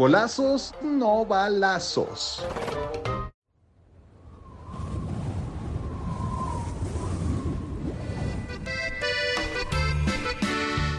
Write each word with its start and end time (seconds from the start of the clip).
Golazos, 0.00 0.74
no 0.80 1.26
balazos. 1.26 2.42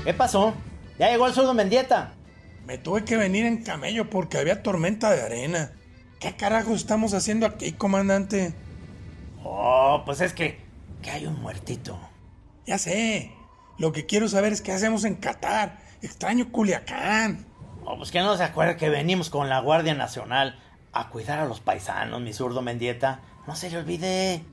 ¿Qué 0.03 0.13
pasó? 0.13 0.53
Ya 0.99 1.09
llegó 1.09 1.25
el 1.25 1.33
zurdo 1.33 1.55
Mendieta. 1.55 2.13
Me 2.67 2.77
tuve 2.77 3.03
que 3.03 3.17
venir 3.17 3.47
en 3.47 3.63
camello 3.63 4.07
porque 4.07 4.37
había 4.37 4.61
tormenta 4.61 5.09
de 5.09 5.23
arena. 5.23 5.71
¿Qué 6.20 6.35
carajo 6.35 6.75
estamos 6.75 7.15
haciendo 7.15 7.47
aquí, 7.47 7.71
comandante? 7.71 8.53
Oh, 9.43 10.03
pues 10.05 10.21
es 10.21 10.33
que, 10.33 10.59
que 11.01 11.09
hay 11.09 11.25
un 11.25 11.41
muertito. 11.41 11.97
Ya 12.67 12.77
sé. 12.77 13.31
Lo 13.79 13.93
que 13.93 14.05
quiero 14.05 14.27
saber 14.27 14.53
es 14.53 14.61
qué 14.61 14.73
hacemos 14.73 15.05
en 15.05 15.15
Qatar. 15.15 15.79
Extraño 16.03 16.51
Culiacán. 16.51 17.51
Oh, 17.93 17.97
pues 17.97 18.09
que 18.09 18.21
no 18.21 18.37
se 18.37 18.43
acuerda 18.43 18.77
que 18.77 18.87
venimos 18.87 19.29
con 19.29 19.49
la 19.49 19.59
Guardia 19.59 19.93
Nacional 19.93 20.57
a 20.93 21.09
cuidar 21.09 21.39
a 21.39 21.45
los 21.45 21.59
paisanos, 21.59 22.21
mi 22.21 22.31
zurdo 22.31 22.61
Mendieta. 22.61 23.20
No 23.48 23.53
se 23.53 23.70
le 23.70 23.79
olvide. 23.79 24.45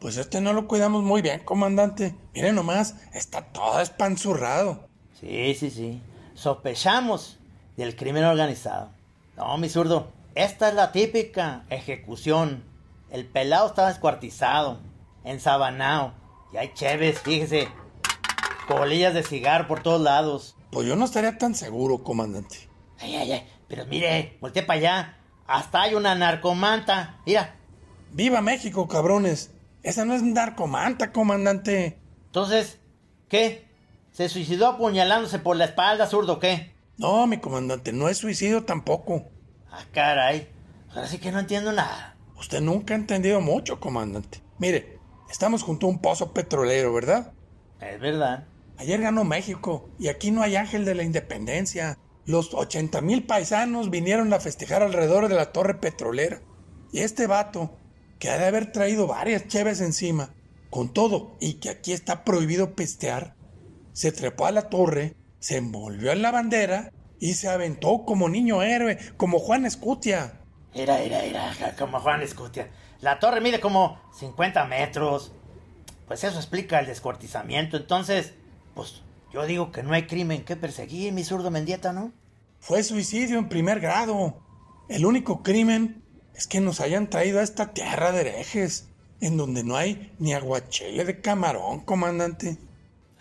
Pues 0.00 0.16
este 0.16 0.40
no 0.40 0.52
lo 0.52 0.66
cuidamos 0.66 1.04
muy 1.04 1.22
bien, 1.22 1.38
comandante. 1.44 2.16
Miren 2.34 2.56
nomás, 2.56 2.96
está 3.14 3.42
todo 3.42 3.80
espanzurrado. 3.80 4.88
Sí, 5.20 5.54
sí, 5.54 5.70
sí. 5.70 6.02
Sospechamos 6.34 7.38
del 7.76 7.94
crimen 7.94 8.24
organizado. 8.24 8.90
No, 9.36 9.56
mi 9.56 9.68
zurdo, 9.68 10.10
esta 10.34 10.70
es 10.70 10.74
la 10.74 10.90
típica 10.90 11.62
ejecución. 11.70 12.64
El 13.08 13.24
pelado 13.24 13.68
estaba 13.68 13.86
descuartizado, 13.86 14.80
ensabanado. 15.22 16.12
Y 16.52 16.56
hay 16.56 16.72
cheves, 16.74 17.20
fíjese. 17.20 17.68
Colillas 18.66 19.14
de 19.14 19.22
cigarro 19.22 19.68
por 19.68 19.80
todos 19.80 20.00
lados. 20.00 20.56
Pues 20.72 20.88
yo 20.88 20.96
no 20.96 21.04
estaría 21.04 21.38
tan 21.38 21.54
seguro, 21.54 22.02
comandante. 22.02 22.69
Ay, 23.00 23.16
ay, 23.16 23.32
ay. 23.32 23.48
Pero 23.68 23.86
mire, 23.86 24.36
volteé 24.40 24.62
para 24.62 24.78
allá. 24.78 25.16
Hasta 25.46 25.82
hay 25.82 25.94
una 25.94 26.14
narcomanta. 26.14 27.20
Mira. 27.26 27.56
¡Viva 28.12 28.40
México, 28.40 28.88
cabrones! 28.88 29.50
Esa 29.82 30.04
no 30.04 30.14
es 30.14 30.22
narcomanta, 30.22 31.12
comandante. 31.12 31.98
Entonces, 32.26 32.78
¿qué? 33.28 33.68
¿Se 34.12 34.28
suicidó 34.28 34.68
apuñalándose 34.68 35.38
por 35.38 35.56
la 35.56 35.64
espalda, 35.66 36.06
zurdo, 36.06 36.38
qué? 36.38 36.74
No, 36.98 37.26
mi 37.26 37.38
comandante, 37.38 37.92
no 37.92 38.08
es 38.08 38.18
suicidio 38.18 38.64
tampoco. 38.64 39.24
Ah, 39.70 39.84
caray. 39.92 40.48
Ahora 40.90 41.06
sí 41.06 41.18
que 41.18 41.32
no 41.32 41.38
entiendo 41.38 41.72
nada. 41.72 42.16
Usted 42.36 42.60
nunca 42.60 42.94
ha 42.94 42.96
entendido 42.96 43.40
mucho, 43.40 43.80
comandante. 43.80 44.42
Mire, 44.58 44.98
estamos 45.30 45.62
junto 45.62 45.86
a 45.86 45.90
un 45.90 46.00
pozo 46.00 46.32
petrolero, 46.34 46.92
¿verdad? 46.92 47.32
Es 47.80 48.00
verdad. 48.00 48.44
Ayer 48.76 49.00
ganó 49.00 49.24
México 49.24 49.88
y 49.98 50.08
aquí 50.08 50.30
no 50.30 50.42
hay 50.42 50.56
ángel 50.56 50.84
de 50.84 50.94
la 50.94 51.02
independencia. 51.02 51.98
Los 52.30 52.54
80 52.54 53.00
mil 53.00 53.24
paisanos 53.24 53.90
vinieron 53.90 54.32
a 54.32 54.38
festejar 54.38 54.84
alrededor 54.84 55.28
de 55.28 55.34
la 55.34 55.50
torre 55.50 55.74
petrolera. 55.74 56.40
Y 56.92 57.00
este 57.00 57.26
vato, 57.26 57.76
que 58.20 58.30
ha 58.30 58.38
de 58.38 58.46
haber 58.46 58.70
traído 58.70 59.08
varias 59.08 59.48
cheves 59.48 59.80
encima, 59.80 60.32
con 60.70 60.92
todo, 60.94 61.36
y 61.40 61.54
que 61.54 61.70
aquí 61.70 61.92
está 61.92 62.22
prohibido 62.22 62.76
pestear, 62.76 63.34
se 63.92 64.12
trepó 64.12 64.46
a 64.46 64.52
la 64.52 64.68
torre, 64.68 65.16
se 65.40 65.56
envolvió 65.56 66.12
en 66.12 66.22
la 66.22 66.30
bandera 66.30 66.92
y 67.18 67.34
se 67.34 67.48
aventó 67.48 68.04
como 68.04 68.28
niño 68.28 68.62
héroe, 68.62 68.96
como 69.16 69.40
Juan 69.40 69.66
Escutia. 69.66 70.40
Era, 70.72 71.00
era, 71.00 71.24
era, 71.24 71.74
como 71.76 71.98
Juan 71.98 72.22
Escutia. 72.22 72.70
La 73.00 73.18
torre 73.18 73.40
mide 73.40 73.58
como 73.58 74.00
50 74.16 74.66
metros. 74.66 75.32
Pues 76.06 76.22
eso 76.22 76.36
explica 76.36 76.78
el 76.78 76.86
descuartizamiento. 76.86 77.76
Entonces, 77.76 78.34
pues 78.74 79.02
yo 79.32 79.46
digo 79.46 79.72
que 79.72 79.82
no 79.82 79.94
hay 79.94 80.06
crimen 80.06 80.44
que 80.44 80.54
perseguir, 80.54 81.12
mi 81.12 81.24
zurdo 81.24 81.50
Mendieta, 81.50 81.92
¿no? 81.92 82.12
Fue 82.60 82.82
suicidio 82.82 83.38
en 83.38 83.48
primer 83.48 83.80
grado. 83.80 84.38
El 84.88 85.06
único 85.06 85.42
crimen 85.42 86.04
es 86.34 86.46
que 86.46 86.60
nos 86.60 86.80
hayan 86.80 87.08
traído 87.08 87.40
a 87.40 87.42
esta 87.42 87.72
tierra 87.72 88.12
de 88.12 88.20
herejes, 88.20 88.88
en 89.20 89.38
donde 89.38 89.64
no 89.64 89.76
hay 89.76 90.14
ni 90.18 90.34
aguachele 90.34 91.04
de 91.04 91.20
camarón, 91.20 91.80
comandante. 91.80 92.58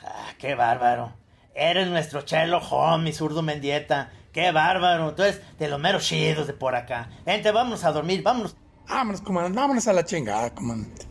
Ah, 0.03 0.33
qué 0.37 0.55
bárbaro. 0.55 1.13
Eres 1.55 1.87
nuestro 1.87 2.21
chelo 2.21 2.59
home, 2.59 3.05
mi 3.05 3.13
zurdo 3.13 3.41
Mendieta. 3.41 4.11
Qué 4.33 4.51
bárbaro. 4.51 5.15
Tú 5.15 5.23
eres 5.23 5.41
de 5.57 5.69
los 5.69 5.79
meros 5.79 6.03
chidos 6.05 6.45
de 6.45 6.53
por 6.53 6.75
acá. 6.75 7.09
Vente, 7.25 7.51
vámonos 7.51 7.83
a 7.85 7.91
dormir, 7.91 8.21
vámonos. 8.21 8.55
Vámonos, 8.87 9.21
comandante, 9.21 9.59
vámonos 9.59 9.87
a 9.87 9.93
la 9.93 10.03
chingada, 10.03 10.53
comandante. 10.53 11.08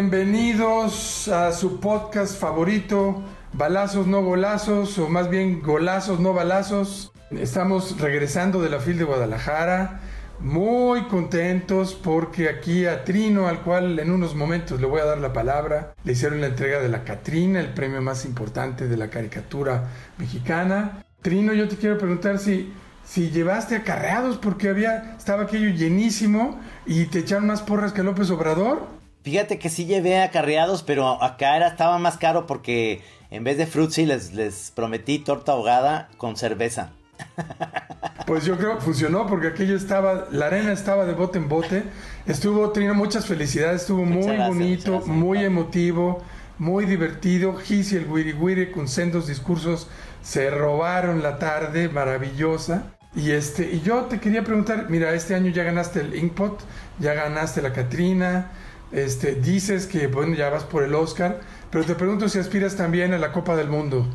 Bienvenidos 0.00 1.26
a 1.26 1.50
su 1.50 1.80
podcast 1.80 2.38
favorito, 2.38 3.20
Balazos 3.52 4.06
no 4.06 4.22
golazos, 4.22 4.96
o 4.96 5.08
más 5.08 5.28
bien 5.28 5.60
golazos 5.60 6.20
no 6.20 6.32
balazos. 6.32 7.10
Estamos 7.32 8.00
regresando 8.00 8.62
de 8.62 8.70
la 8.70 8.78
FIL 8.78 8.98
de 8.98 9.02
Guadalajara, 9.02 10.02
muy 10.38 11.08
contentos 11.08 11.94
porque 11.94 12.48
aquí 12.48 12.86
a 12.86 13.02
Trino, 13.02 13.48
al 13.48 13.62
cual 13.62 13.98
en 13.98 14.12
unos 14.12 14.36
momentos 14.36 14.80
le 14.80 14.86
voy 14.86 15.00
a 15.00 15.04
dar 15.04 15.18
la 15.18 15.32
palabra, 15.32 15.94
le 16.04 16.12
hicieron 16.12 16.40
la 16.40 16.46
entrega 16.46 16.78
de 16.78 16.88
la 16.88 17.02
Catrina, 17.02 17.58
el 17.58 17.74
premio 17.74 18.00
más 18.00 18.24
importante 18.24 18.86
de 18.86 18.96
la 18.96 19.10
caricatura 19.10 19.88
mexicana. 20.16 21.04
Trino, 21.22 21.52
yo 21.54 21.66
te 21.66 21.74
quiero 21.74 21.98
preguntar 21.98 22.38
si, 22.38 22.72
si 23.04 23.30
llevaste 23.30 23.74
acarreados 23.74 24.38
porque 24.38 24.68
había, 24.68 25.16
estaba 25.18 25.42
aquello 25.42 25.70
llenísimo 25.70 26.60
y 26.86 27.06
te 27.06 27.18
echaron 27.18 27.48
más 27.48 27.62
porras 27.62 27.92
que 27.92 28.04
López 28.04 28.30
Obrador. 28.30 28.96
Fíjate 29.22 29.58
que 29.58 29.68
sí 29.68 29.84
llevé 29.84 30.20
acarreados, 30.20 30.82
pero 30.82 31.22
acá 31.22 31.56
era, 31.56 31.68
estaba 31.68 31.98
más 31.98 32.16
caro 32.16 32.46
porque 32.46 33.02
en 33.30 33.44
vez 33.44 33.58
de 33.58 33.66
frutzi 33.66 34.06
les, 34.06 34.32
les 34.32 34.70
prometí 34.74 35.18
torta 35.18 35.52
ahogada 35.52 36.08
con 36.16 36.36
cerveza. 36.36 36.92
Pues 38.26 38.44
yo 38.44 38.58
creo 38.58 38.76
que 38.76 38.82
funcionó 38.82 39.26
porque 39.26 39.46
aquello 39.46 39.74
estaba, 39.74 40.26
la 40.30 40.48
arena 40.48 40.70
estaba 40.70 41.06
de 41.06 41.14
bote 41.14 41.38
en 41.38 41.48
bote. 41.48 41.84
Estuvo, 42.26 42.72
Trino, 42.72 42.94
muchas 42.94 43.24
felicidades, 43.24 43.80
estuvo 43.80 44.04
muy 44.04 44.22
gracias, 44.22 44.48
bonito, 44.48 44.92
gracias. 44.92 45.16
muy 45.16 45.38
emotivo, 45.38 46.22
muy 46.58 46.84
divertido. 46.84 47.56
Gis 47.56 47.92
y 47.92 47.96
el 47.96 48.04
Wiri 48.04 48.34
Wiri 48.34 48.70
con 48.70 48.86
sendos 48.86 49.28
discursos 49.28 49.88
se 50.20 50.50
robaron 50.50 51.22
la 51.22 51.38
tarde, 51.38 51.88
maravillosa. 51.88 52.92
Y 53.16 53.30
este, 53.30 53.70
y 53.72 53.80
yo 53.80 54.02
te 54.02 54.20
quería 54.20 54.44
preguntar, 54.44 54.90
mira, 54.90 55.14
este 55.14 55.34
año 55.34 55.50
ya 55.50 55.62
ganaste 55.62 56.00
el 56.00 56.14
Inkpot, 56.14 56.60
ya 56.98 57.14
ganaste 57.14 57.62
la 57.62 57.72
Catrina, 57.72 58.50
este, 58.92 59.34
dices 59.34 59.86
que 59.86 60.06
bueno, 60.06 60.34
ya 60.34 60.50
vas 60.50 60.64
por 60.64 60.82
el 60.82 60.94
Oscar, 60.94 61.40
pero 61.70 61.84
te 61.84 61.94
pregunto 61.94 62.28
si 62.28 62.38
aspiras 62.38 62.76
también 62.76 63.12
a 63.14 63.18
la 63.18 63.32
Copa 63.32 63.56
del 63.56 63.68
Mundo 63.68 64.06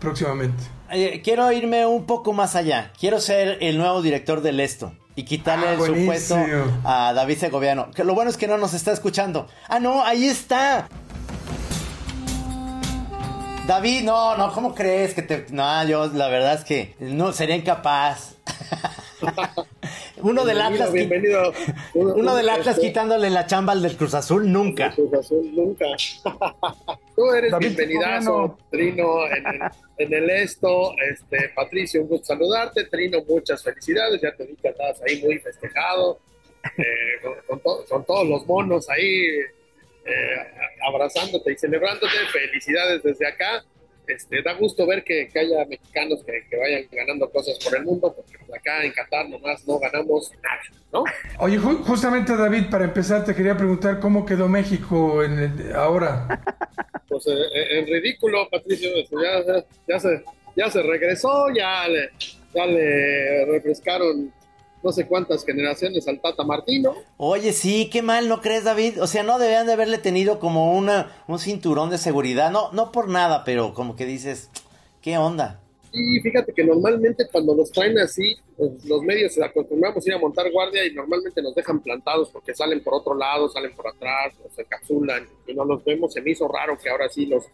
próximamente. 0.00 0.62
Eh, 0.90 1.20
quiero 1.24 1.50
irme 1.52 1.86
un 1.86 2.06
poco 2.06 2.32
más 2.32 2.54
allá. 2.56 2.92
Quiero 2.98 3.20
ser 3.20 3.58
el 3.60 3.78
nuevo 3.78 4.02
director 4.02 4.40
del 4.40 4.60
Esto 4.60 4.92
y 5.16 5.24
quitarle 5.24 5.68
Ah, 5.68 5.72
el 5.74 5.80
supuesto 5.80 6.36
a 6.84 7.12
David 7.14 7.38
Segoviano. 7.38 7.90
Que 7.90 8.04
lo 8.04 8.14
bueno 8.14 8.30
es 8.30 8.36
que 8.36 8.46
no 8.46 8.58
nos 8.58 8.74
está 8.74 8.92
escuchando. 8.92 9.48
Ah, 9.68 9.80
no, 9.80 10.04
ahí 10.04 10.26
está. 10.26 10.88
David, 13.66 14.04
no, 14.04 14.36
no, 14.36 14.52
¿cómo 14.52 14.74
crees 14.74 15.12
que 15.14 15.22
te.? 15.22 15.46
No, 15.50 15.84
yo 15.84 16.06
la 16.06 16.28
verdad 16.28 16.54
es 16.54 16.64
que 16.64 16.94
no 17.00 17.32
sería 17.32 17.56
incapaz. 17.56 18.36
Uno 20.22 20.44
del 20.44 20.60
Atlas. 20.60 20.92
bienvenido. 20.92 21.52
Uno 21.94 22.34
del 22.34 22.48
Atlas 22.48 22.76
este, 22.76 22.88
quitándole 22.88 23.28
la 23.30 23.46
chamba 23.46 23.72
al 23.72 23.82
del 23.82 23.96
Cruz 23.96 24.14
Azul, 24.14 24.50
nunca. 24.50 24.90
Cruz 24.94 25.12
Azul, 25.12 25.54
nunca. 25.54 25.84
Tú 27.16 27.32
eres 27.32 27.50
David 27.50 27.66
bienvenidazo, 27.66 28.58
Trino, 28.70 29.26
en, 29.98 30.12
el 30.14 30.30
esto. 30.30 30.92
Este, 31.10 31.50
Patricio, 31.54 32.02
un 32.02 32.08
gusto 32.08 32.26
saludarte. 32.26 32.84
Trino, 32.84 33.18
muchas 33.28 33.62
felicidades. 33.62 34.20
Ya 34.22 34.34
te 34.34 34.46
vi 34.46 34.56
que 34.56 34.68
andabas 34.68 35.00
ahí 35.02 35.20
muy 35.22 35.38
festejado, 35.38 36.18
eh, 36.78 36.82
con, 37.22 37.34
con 37.46 37.60
to- 37.60 37.84
con 37.88 38.04
todos 38.04 38.26
los 38.26 38.46
monos 38.46 38.88
ahí 38.88 39.20
eh, 40.04 40.36
abrazándote 40.88 41.52
y 41.52 41.56
celebrándote. 41.58 42.12
Felicidades 42.32 43.02
desde 43.02 43.26
acá. 43.26 43.64
Este, 44.06 44.42
da 44.42 44.54
gusto 44.54 44.86
ver 44.86 45.02
que, 45.04 45.28
haya 45.34 45.64
mexicanos 45.66 46.22
que, 46.24 46.56
vayan 46.56 46.86
ganando 46.90 47.30
cosas 47.30 47.58
por 47.62 47.76
el 47.76 47.84
mundo, 47.84 48.14
porque 48.14 48.36
acá 48.54 48.84
en 48.84 48.92
Qatar 48.92 49.28
nomás 49.28 49.66
no 49.66 49.78
ganamos 49.78 50.32
nada, 50.42 50.60
¿no? 50.92 51.04
Oye, 51.40 51.58
justamente 51.58 52.36
David, 52.36 52.70
para 52.70 52.84
empezar 52.84 53.24
te 53.24 53.34
quería 53.34 53.56
preguntar 53.56 54.00
cómo 54.00 54.24
quedó 54.24 54.48
México 54.48 55.22
en 55.22 55.72
ahora. 55.74 56.40
Pues 57.08 57.26
eh, 57.26 57.32
eh, 57.54 57.78
en 57.78 57.86
ridículo, 57.86 58.48
Patricio, 58.50 58.90
este, 58.96 59.16
ya, 59.22 59.64
ya, 59.88 60.00
se, 60.00 60.24
ya 60.56 60.70
se 60.70 60.82
regresó, 60.82 61.48
ya 61.54 61.88
le, 61.88 62.10
ya 62.54 62.66
le 62.66 63.44
refrescaron 63.46 64.32
no 64.86 64.92
sé 64.92 65.08
cuántas 65.08 65.44
generaciones 65.44 66.06
al 66.06 66.20
Tata 66.20 66.44
Martino. 66.44 66.94
Oye, 67.16 67.52
sí, 67.52 67.90
qué 67.90 68.02
mal, 68.02 68.28
¿no 68.28 68.40
crees, 68.40 68.62
David? 68.62 69.02
O 69.02 69.08
sea, 69.08 69.24
no 69.24 69.36
debían 69.40 69.66
de 69.66 69.72
haberle 69.72 69.98
tenido 69.98 70.38
como 70.38 70.76
una, 70.78 71.24
un 71.26 71.40
cinturón 71.40 71.90
de 71.90 71.98
seguridad, 71.98 72.52
no, 72.52 72.70
no 72.70 72.92
por 72.92 73.08
nada, 73.08 73.42
pero 73.42 73.74
como 73.74 73.96
que 73.96 74.06
dices, 74.06 74.48
¿qué 75.02 75.18
onda? 75.18 75.60
Sí, 75.92 76.20
fíjate 76.20 76.52
que 76.52 76.62
normalmente 76.62 77.26
cuando 77.32 77.56
nos 77.56 77.72
traen 77.72 77.98
así, 77.98 78.36
pues, 78.56 78.84
los 78.84 79.02
medios 79.02 79.36
acostumbramos 79.42 80.06
a 80.06 80.08
ir 80.08 80.14
a 80.14 80.18
montar 80.20 80.52
guardia 80.52 80.86
y 80.86 80.94
normalmente 80.94 81.42
nos 81.42 81.56
dejan 81.56 81.80
plantados 81.80 82.30
porque 82.30 82.54
salen 82.54 82.80
por 82.80 82.94
otro 82.94 83.16
lado, 83.16 83.48
salen 83.48 83.74
por 83.74 83.88
atrás, 83.88 84.34
nos 84.40 84.56
encapsulan 84.56 85.26
y 85.48 85.54
no 85.54 85.64
los 85.64 85.84
vemos. 85.84 86.12
Se 86.12 86.22
me 86.22 86.30
hizo 86.30 86.46
raro 86.46 86.78
que 86.78 86.90
ahora 86.90 87.08
sí 87.08 87.26
los, 87.26 87.44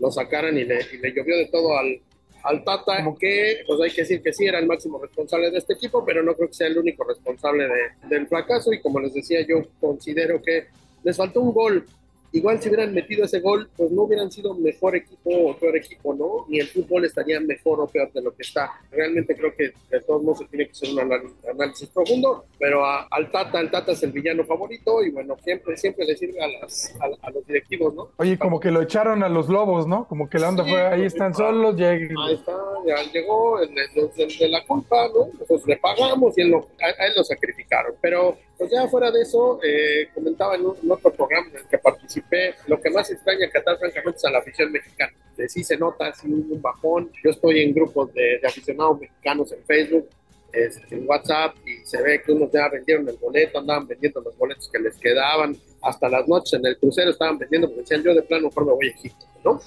los 0.00 0.16
sacaran 0.16 0.58
y 0.58 0.64
le, 0.64 0.80
y 0.92 0.98
le 0.98 1.12
llovió 1.14 1.36
de 1.36 1.46
todo 1.46 1.78
al, 1.78 2.00
al 2.42 2.64
Tata, 2.64 3.04
que 3.18 3.62
pues 3.66 3.80
hay 3.80 3.90
que 3.90 4.02
decir 4.02 4.22
que 4.22 4.32
sí 4.32 4.46
era 4.46 4.58
el 4.58 4.66
máximo 4.66 4.98
responsable 4.98 5.50
de 5.50 5.58
este 5.58 5.74
equipo, 5.74 6.04
pero 6.04 6.22
no 6.22 6.34
creo 6.34 6.48
que 6.48 6.54
sea 6.54 6.66
el 6.66 6.78
único 6.78 7.04
responsable 7.04 7.68
del 8.08 8.26
fracaso 8.26 8.72
y 8.72 8.80
como 8.80 9.00
les 9.00 9.14
decía 9.14 9.40
yo 9.46 9.62
considero 9.80 10.40
que 10.42 10.66
les 11.02 11.16
faltó 11.16 11.40
un 11.40 11.52
gol 11.52 11.86
igual 12.32 12.60
si 12.60 12.68
hubieran 12.68 12.94
metido 12.94 13.24
ese 13.24 13.40
gol, 13.40 13.68
pues 13.76 13.90
no 13.90 14.02
hubieran 14.02 14.30
sido 14.30 14.54
mejor 14.54 14.96
equipo 14.96 15.30
o 15.30 15.56
peor 15.56 15.76
equipo, 15.76 16.14
¿no? 16.14 16.46
Ni 16.48 16.60
el 16.60 16.68
fútbol 16.68 17.04
estaría 17.04 17.40
mejor 17.40 17.80
o 17.80 17.86
peor 17.86 18.12
de 18.12 18.22
lo 18.22 18.34
que 18.34 18.42
está. 18.42 18.70
Realmente 18.90 19.36
creo 19.36 19.54
que 19.54 19.72
de 19.90 20.00
todos 20.00 20.22
modos 20.22 20.38
se 20.38 20.44
tiene 20.46 20.66
que 20.66 20.72
hacer 20.72 20.90
un 20.90 21.00
análisis 21.48 21.88
profundo, 21.88 22.44
pero 22.58 22.84
al 22.84 23.30
Tata, 23.30 23.60
el 23.60 23.70
Tata 23.70 23.92
es 23.92 24.02
el 24.02 24.12
villano 24.12 24.44
favorito 24.44 25.02
y 25.02 25.10
bueno, 25.10 25.36
siempre, 25.42 25.76
siempre 25.76 26.04
le 26.04 26.16
sirve 26.16 26.40
a, 26.40 26.48
las, 26.48 26.94
a, 27.00 27.30
los 27.30 27.46
directivos, 27.46 27.94
¿no? 27.94 28.10
Oye, 28.16 28.38
como 28.38 28.60
que 28.60 28.70
lo 28.70 28.82
echaron 28.82 29.22
a 29.22 29.28
los 29.28 29.48
lobos, 29.48 29.86
¿no? 29.86 30.06
Como 30.06 30.28
que 30.28 30.38
la 30.38 30.48
onda 30.48 30.64
fue, 30.64 30.80
ahí 30.80 31.00
pues, 31.00 31.14
están 31.14 31.34
solos, 31.34 31.76
lleguen. 31.76 32.16
Ahí 32.18 32.34
está, 32.34 32.56
ya 32.86 33.12
llegó 33.12 33.60
el, 33.60 33.74
de 33.74 34.48
la 34.48 34.64
culpa, 34.64 35.08
¿no? 35.08 35.28
Pues 35.46 35.66
le 35.66 35.76
pagamos 35.76 36.36
y 36.38 36.42
él 36.42 36.48
lo, 36.48 36.68
a 36.80 37.06
él 37.06 37.12
lo 37.16 37.24
sacrificaron, 37.24 37.94
pero 38.00 38.36
pues 38.60 38.72
ya 38.72 38.86
fuera 38.88 39.10
de 39.10 39.22
eso, 39.22 39.58
eh, 39.62 40.08
comentaba 40.14 40.54
en, 40.54 40.66
un, 40.66 40.76
otro 40.90 41.10
programa 41.10 41.48
en 41.48 41.56
el 41.56 41.64
que 41.66 41.78
participé, 41.78 42.54
lo 42.66 42.78
que 42.78 42.90
más 42.90 43.10
extraña 43.10 43.48
Qatar 43.48 43.78
francamente 43.78 44.18
es 44.18 44.24
a 44.26 44.30
la 44.30 44.40
afición 44.40 44.70
mexicana. 44.70 45.14
De 45.34 45.48
sí 45.48 45.64
se 45.64 45.78
nota, 45.78 46.12
sí 46.12 46.26
un 46.26 46.60
bajón. 46.60 47.10
Yo 47.24 47.30
estoy 47.30 47.62
en 47.62 47.72
grupos 47.72 48.12
de, 48.12 48.38
aficionados 48.46 49.00
mexicanos 49.00 49.50
en 49.52 49.64
Facebook, 49.64 50.10
en 50.52 51.08
WhatsApp, 51.08 51.56
y 51.66 51.86
se 51.86 52.02
ve 52.02 52.20
que 52.20 52.32
unos 52.32 52.52
ya 52.52 52.68
vendieron 52.68 53.08
el 53.08 53.16
boleto, 53.16 53.60
andaban 53.60 53.86
vendiendo 53.86 54.20
los 54.20 54.36
boletos 54.36 54.68
que 54.68 54.78
les 54.78 54.94
quedaban. 54.98 55.56
Hasta 55.80 56.10
las 56.10 56.28
noches 56.28 56.52
en 56.52 56.66
el 56.66 56.76
crucero 56.76 57.12
estaban 57.12 57.38
vendiendo, 57.38 57.66
porque 57.66 57.80
decían 57.80 58.02
yo 58.02 58.14
de 58.14 58.20
plano 58.20 58.48
mejor 58.48 58.66
me 58.66 58.72
voy 58.72 58.88
a 58.88 58.90
Egipto, 58.90 59.24
¿no? 59.42 59.58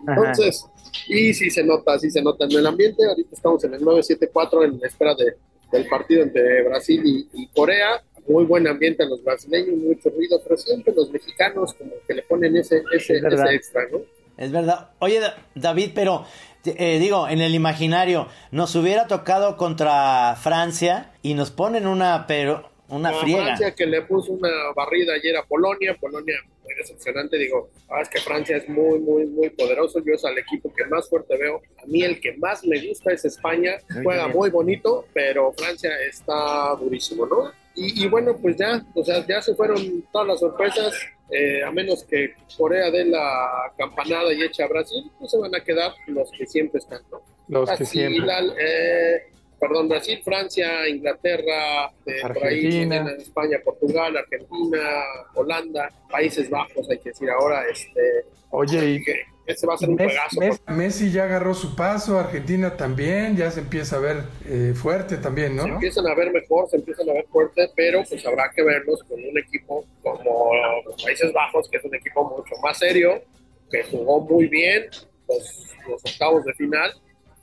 Entonces, 0.00 0.66
y 1.06 1.32
sí 1.32 1.48
se 1.48 1.62
nota, 1.62 1.96
sí 1.96 2.10
se 2.10 2.20
nota 2.20 2.44
en 2.46 2.58
el 2.58 2.66
ambiente. 2.66 3.06
Ahorita 3.06 3.36
estamos 3.36 3.62
en 3.62 3.74
el 3.74 3.84
974 3.84 4.64
en 4.64 4.80
espera 4.82 5.14
de, 5.14 5.36
del 5.70 5.86
partido 5.86 6.24
entre 6.24 6.64
Brasil 6.64 7.28
y 7.32 7.46
Corea 7.54 8.02
muy 8.26 8.44
buen 8.44 8.66
ambiente 8.66 9.02
a 9.02 9.06
los 9.06 9.22
brasileños, 9.22 9.76
mucho 9.76 10.10
ruido, 10.10 10.40
pero 10.42 10.56
siempre 10.56 10.94
los 10.94 11.10
mexicanos 11.10 11.74
como 11.74 11.92
que 12.06 12.14
le 12.14 12.22
ponen 12.22 12.56
ese, 12.56 12.82
ese, 12.92 13.18
extra, 13.18 13.82
¿no? 13.90 14.00
Es 14.36 14.50
verdad. 14.50 14.90
Oye, 14.98 15.20
David, 15.54 15.90
pero 15.94 16.24
eh, 16.64 16.98
digo, 16.98 17.28
en 17.28 17.40
el 17.40 17.54
imaginario, 17.54 18.28
nos 18.50 18.74
hubiera 18.76 19.06
tocado 19.06 19.56
contra 19.56 20.36
Francia 20.36 21.12
y 21.22 21.34
nos 21.34 21.50
ponen 21.50 21.86
una, 21.86 22.26
pero 22.26 22.70
una 22.88 23.12
friega. 23.12 23.44
Francia 23.44 23.74
que 23.74 23.86
le 23.86 24.02
puso 24.02 24.32
una 24.32 24.50
barrida 24.76 25.14
ayer 25.14 25.36
a 25.36 25.44
Polonia, 25.44 25.96
Polonia 26.00 26.36
muy 26.62 26.74
decepcionante, 26.74 27.36
digo, 27.36 27.70
ah, 27.90 28.02
es 28.02 28.08
que 28.08 28.20
Francia 28.20 28.56
es 28.56 28.68
muy, 28.68 29.00
muy, 29.00 29.26
muy 29.26 29.50
poderoso, 29.50 30.00
yo 30.04 30.14
es 30.14 30.24
al 30.24 30.38
equipo 30.38 30.72
que 30.72 30.84
más 30.84 31.08
fuerte 31.08 31.36
veo, 31.36 31.60
a 31.82 31.86
mí 31.86 32.02
el 32.02 32.20
que 32.20 32.36
más 32.36 32.64
me 32.64 32.86
gusta 32.86 33.12
es 33.12 33.24
España, 33.24 33.78
juega 34.02 34.28
muy 34.28 34.50
bonito, 34.50 35.06
pero 35.12 35.52
Francia 35.52 35.90
está 36.08 36.76
durísimo, 36.76 37.26
¿no? 37.26 37.50
Y, 37.74 38.06
bueno, 38.08 38.36
pues 38.36 38.56
ya, 38.56 38.82
o 38.94 39.04
sea, 39.04 39.26
ya 39.26 39.40
se 39.40 39.54
fueron 39.54 40.04
todas 40.12 40.28
las 40.28 40.40
sorpresas, 40.40 40.94
eh, 41.30 41.62
a 41.64 41.70
menos 41.70 42.04
que 42.04 42.34
Corea 42.56 42.90
dé 42.90 43.06
la 43.06 43.72
campanada 43.78 44.32
y 44.32 44.42
eche 44.42 44.62
a 44.62 44.68
Brasil, 44.68 45.10
pues 45.18 45.30
se 45.30 45.38
van 45.38 45.54
a 45.54 45.60
quedar 45.60 45.92
los 46.06 46.30
que 46.32 46.46
siempre 46.46 46.78
están, 46.78 47.00
¿no? 47.10 47.22
Los 47.48 47.70
que 47.70 47.86
siempre. 47.86 48.30
Eh, 48.58 49.22
perdón, 49.58 49.88
Brasil, 49.88 50.20
Francia, 50.24 50.88
Inglaterra, 50.88 51.86
eh, 52.04 52.20
por 52.20 52.44
ahí 52.44 52.88
España, 53.18 53.58
Portugal, 53.64 54.16
Argentina, 54.16 55.04
Holanda, 55.34 55.88
Países 56.10 56.50
Bajos, 56.50 56.90
hay 56.90 56.98
que 56.98 57.10
decir 57.10 57.30
ahora, 57.30 57.64
este... 57.70 58.26
Oye, 58.50 58.84
y, 58.84 59.04
este 59.46 59.66
va 59.66 59.74
a 59.74 59.78
ser 59.78 59.90
un 59.90 59.96
Messi, 59.96 60.60
Messi 60.68 61.10
ya 61.10 61.24
agarró 61.24 61.54
su 61.54 61.74
paso, 61.74 62.18
Argentina 62.18 62.76
también, 62.76 63.36
ya 63.36 63.50
se 63.50 63.60
empieza 63.60 63.96
a 63.96 63.98
ver 64.00 64.24
eh, 64.46 64.72
fuerte 64.74 65.16
también, 65.16 65.56
¿no? 65.56 65.64
Se 65.64 65.68
empiezan 65.70 66.06
a 66.06 66.14
ver 66.14 66.32
mejor, 66.32 66.68
se 66.70 66.76
empiezan 66.76 67.10
a 67.10 67.12
ver 67.14 67.26
fuerte, 67.26 67.70
pero 67.74 68.02
pues 68.08 68.24
habrá 68.24 68.50
que 68.54 68.62
verlos 68.62 69.02
con 69.04 69.22
un 69.22 69.38
equipo 69.38 69.84
como 70.02 70.50
los 70.84 71.02
Países 71.02 71.32
Bajos, 71.32 71.68
que 71.68 71.78
es 71.78 71.84
un 71.84 71.94
equipo 71.94 72.24
mucho 72.36 72.54
más 72.62 72.78
serio, 72.78 73.22
que 73.70 73.82
jugó 73.84 74.20
muy 74.20 74.46
bien 74.46 74.86
los, 75.28 75.68
los 75.88 76.04
octavos 76.04 76.44
de 76.44 76.54
final 76.54 76.92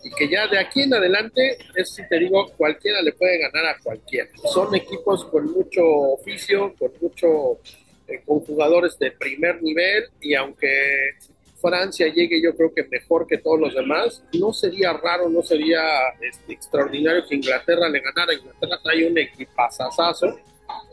y 0.04 0.12
que 0.12 0.30
ya 0.30 0.48
de 0.48 0.60
aquí 0.60 0.84
en 0.84 0.94
adelante, 0.94 1.58
es 1.76 1.94
si 1.94 2.08
te 2.08 2.20
digo, 2.20 2.50
cualquiera 2.56 3.02
le 3.02 3.12
puede 3.14 3.40
ganar 3.40 3.66
a 3.66 3.80
cualquiera. 3.80 4.30
Son 4.54 4.74
equipos 4.74 5.26
con 5.26 5.52
mucho 5.52 5.84
oficio, 5.84 6.74
con 6.80 6.92
mucho, 7.02 7.60
eh, 8.08 8.22
con 8.26 8.40
jugadores 8.40 8.98
de 8.98 9.12
primer 9.12 9.62
nivel 9.62 10.06
y 10.22 10.36
aunque 10.36 11.16
Francia 11.62 12.08
llegue 12.08 12.42
yo 12.42 12.56
creo 12.56 12.74
que 12.74 12.84
mejor 12.86 13.28
que 13.28 13.38
todos 13.38 13.60
los 13.60 13.74
demás. 13.74 14.24
No 14.34 14.54
sería 14.54 14.94
raro, 14.94 15.30
no 15.30 15.42
sería 15.42 15.82
este, 16.22 16.54
extraordinario 16.54 17.26
que 17.28 17.36
Inglaterra 17.36 17.90
le 17.90 18.00
ganara. 18.00 18.34
Inglaterra 18.34 18.80
trae 18.84 19.06
un 19.08 19.18
equipazazazo. 19.18 20.40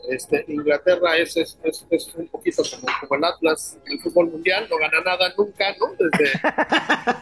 Este, 0.09 0.45
Inglaterra 0.47 1.17
es, 1.17 1.37
es, 1.37 1.57
es, 1.63 2.15
un 2.15 2.27
poquito 2.27 2.63
como, 2.63 2.87
como, 3.01 3.15
el 3.15 3.23
Atlas 3.25 3.77
en 3.85 3.93
el 3.93 3.99
fútbol 3.99 4.31
mundial, 4.31 4.65
no 4.69 4.77
gana 4.77 5.01
nada 5.01 5.33
nunca, 5.37 5.75
¿no? 5.79 5.93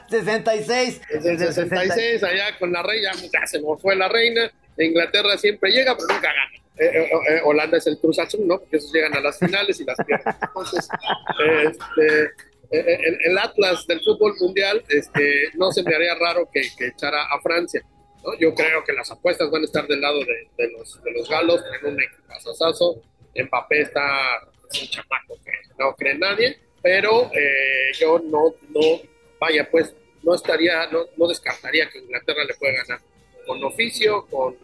Desde 0.09 0.21
66. 0.24 1.01
Desde 1.09 1.51
66, 1.51 2.24
allá 2.24 2.57
con 2.57 2.71
la 2.71 2.81
reina, 2.83 3.12
ya 3.13 3.45
se 3.45 3.59
nos 3.59 3.81
fue 3.81 3.95
la 3.95 4.07
reina. 4.07 4.49
Inglaterra 4.78 5.37
siempre 5.37 5.71
llega, 5.71 5.95
pero 5.95 6.07
nunca 6.07 6.28
gana. 6.28 6.66
Eh, 6.78 6.85
eh, 6.85 7.09
eh, 7.30 7.42
Holanda 7.45 7.78
es 7.78 7.87
el 7.87 7.97
Cruz 7.97 8.19
Azul, 8.19 8.45
¿no? 8.45 8.59
Porque 8.59 8.78
esos 8.78 8.92
llegan 8.92 9.16
a 9.16 9.21
las 9.21 9.40
finales 9.40 9.80
y 9.80 9.85
las 9.85 9.97
pierden. 10.06 10.35
Entonces, 10.42 10.87
este, 11.64 12.31
el, 12.72 13.38
Atlas 13.38 13.86
del 13.88 14.02
fútbol 14.02 14.36
mundial, 14.40 14.84
este, 14.90 15.50
no 15.56 15.72
se 15.72 15.84
me 15.84 15.95
haría 15.95 16.16
raro 16.16 16.50
que, 16.52 16.62
echara 16.86 17.24
a 17.24 17.42
Francia. 17.42 17.81
¿no? 18.24 18.38
Yo 18.40 18.54
creo 18.54 18.84
que 18.84 18.94
las 18.94 19.12
apuestas 19.12 19.50
van 19.52 19.62
a 19.62 19.66
estar 19.66 19.88
del 19.88 20.02
lado 20.02 20.19
de, 20.19 20.72
los, 20.72 21.02
de 21.04 21.12
los 21.12 21.30
galos, 21.30 21.62
en 21.80 21.94
un 21.94 22.02
equipazazazo. 22.02 23.02
Mbappé 23.36 23.81
está 23.81 24.04
un 24.64 24.88
chamaco 24.88 25.38
que 25.44 25.52
no 25.78 25.94
cree 25.95 26.18
nadie, 26.18 26.57
pero 26.81 27.30
eh, 27.34 27.92
yo 28.00 28.19
no, 28.19 28.56
no, 28.69 29.02
vaya, 29.40 29.69
pues 29.69 29.94
no 30.24 30.34
estaría, 30.34 30.88
no, 30.88 31.06
no 31.18 31.28
descartaría 31.28 31.90
que 31.90 32.00
Inglaterra 32.00 32.44
le 32.45 32.54
pueda 32.56 32.74
ganar 32.74 33.00
con 33.45 33.64
oficio, 33.64 34.26
con, 34.28 34.56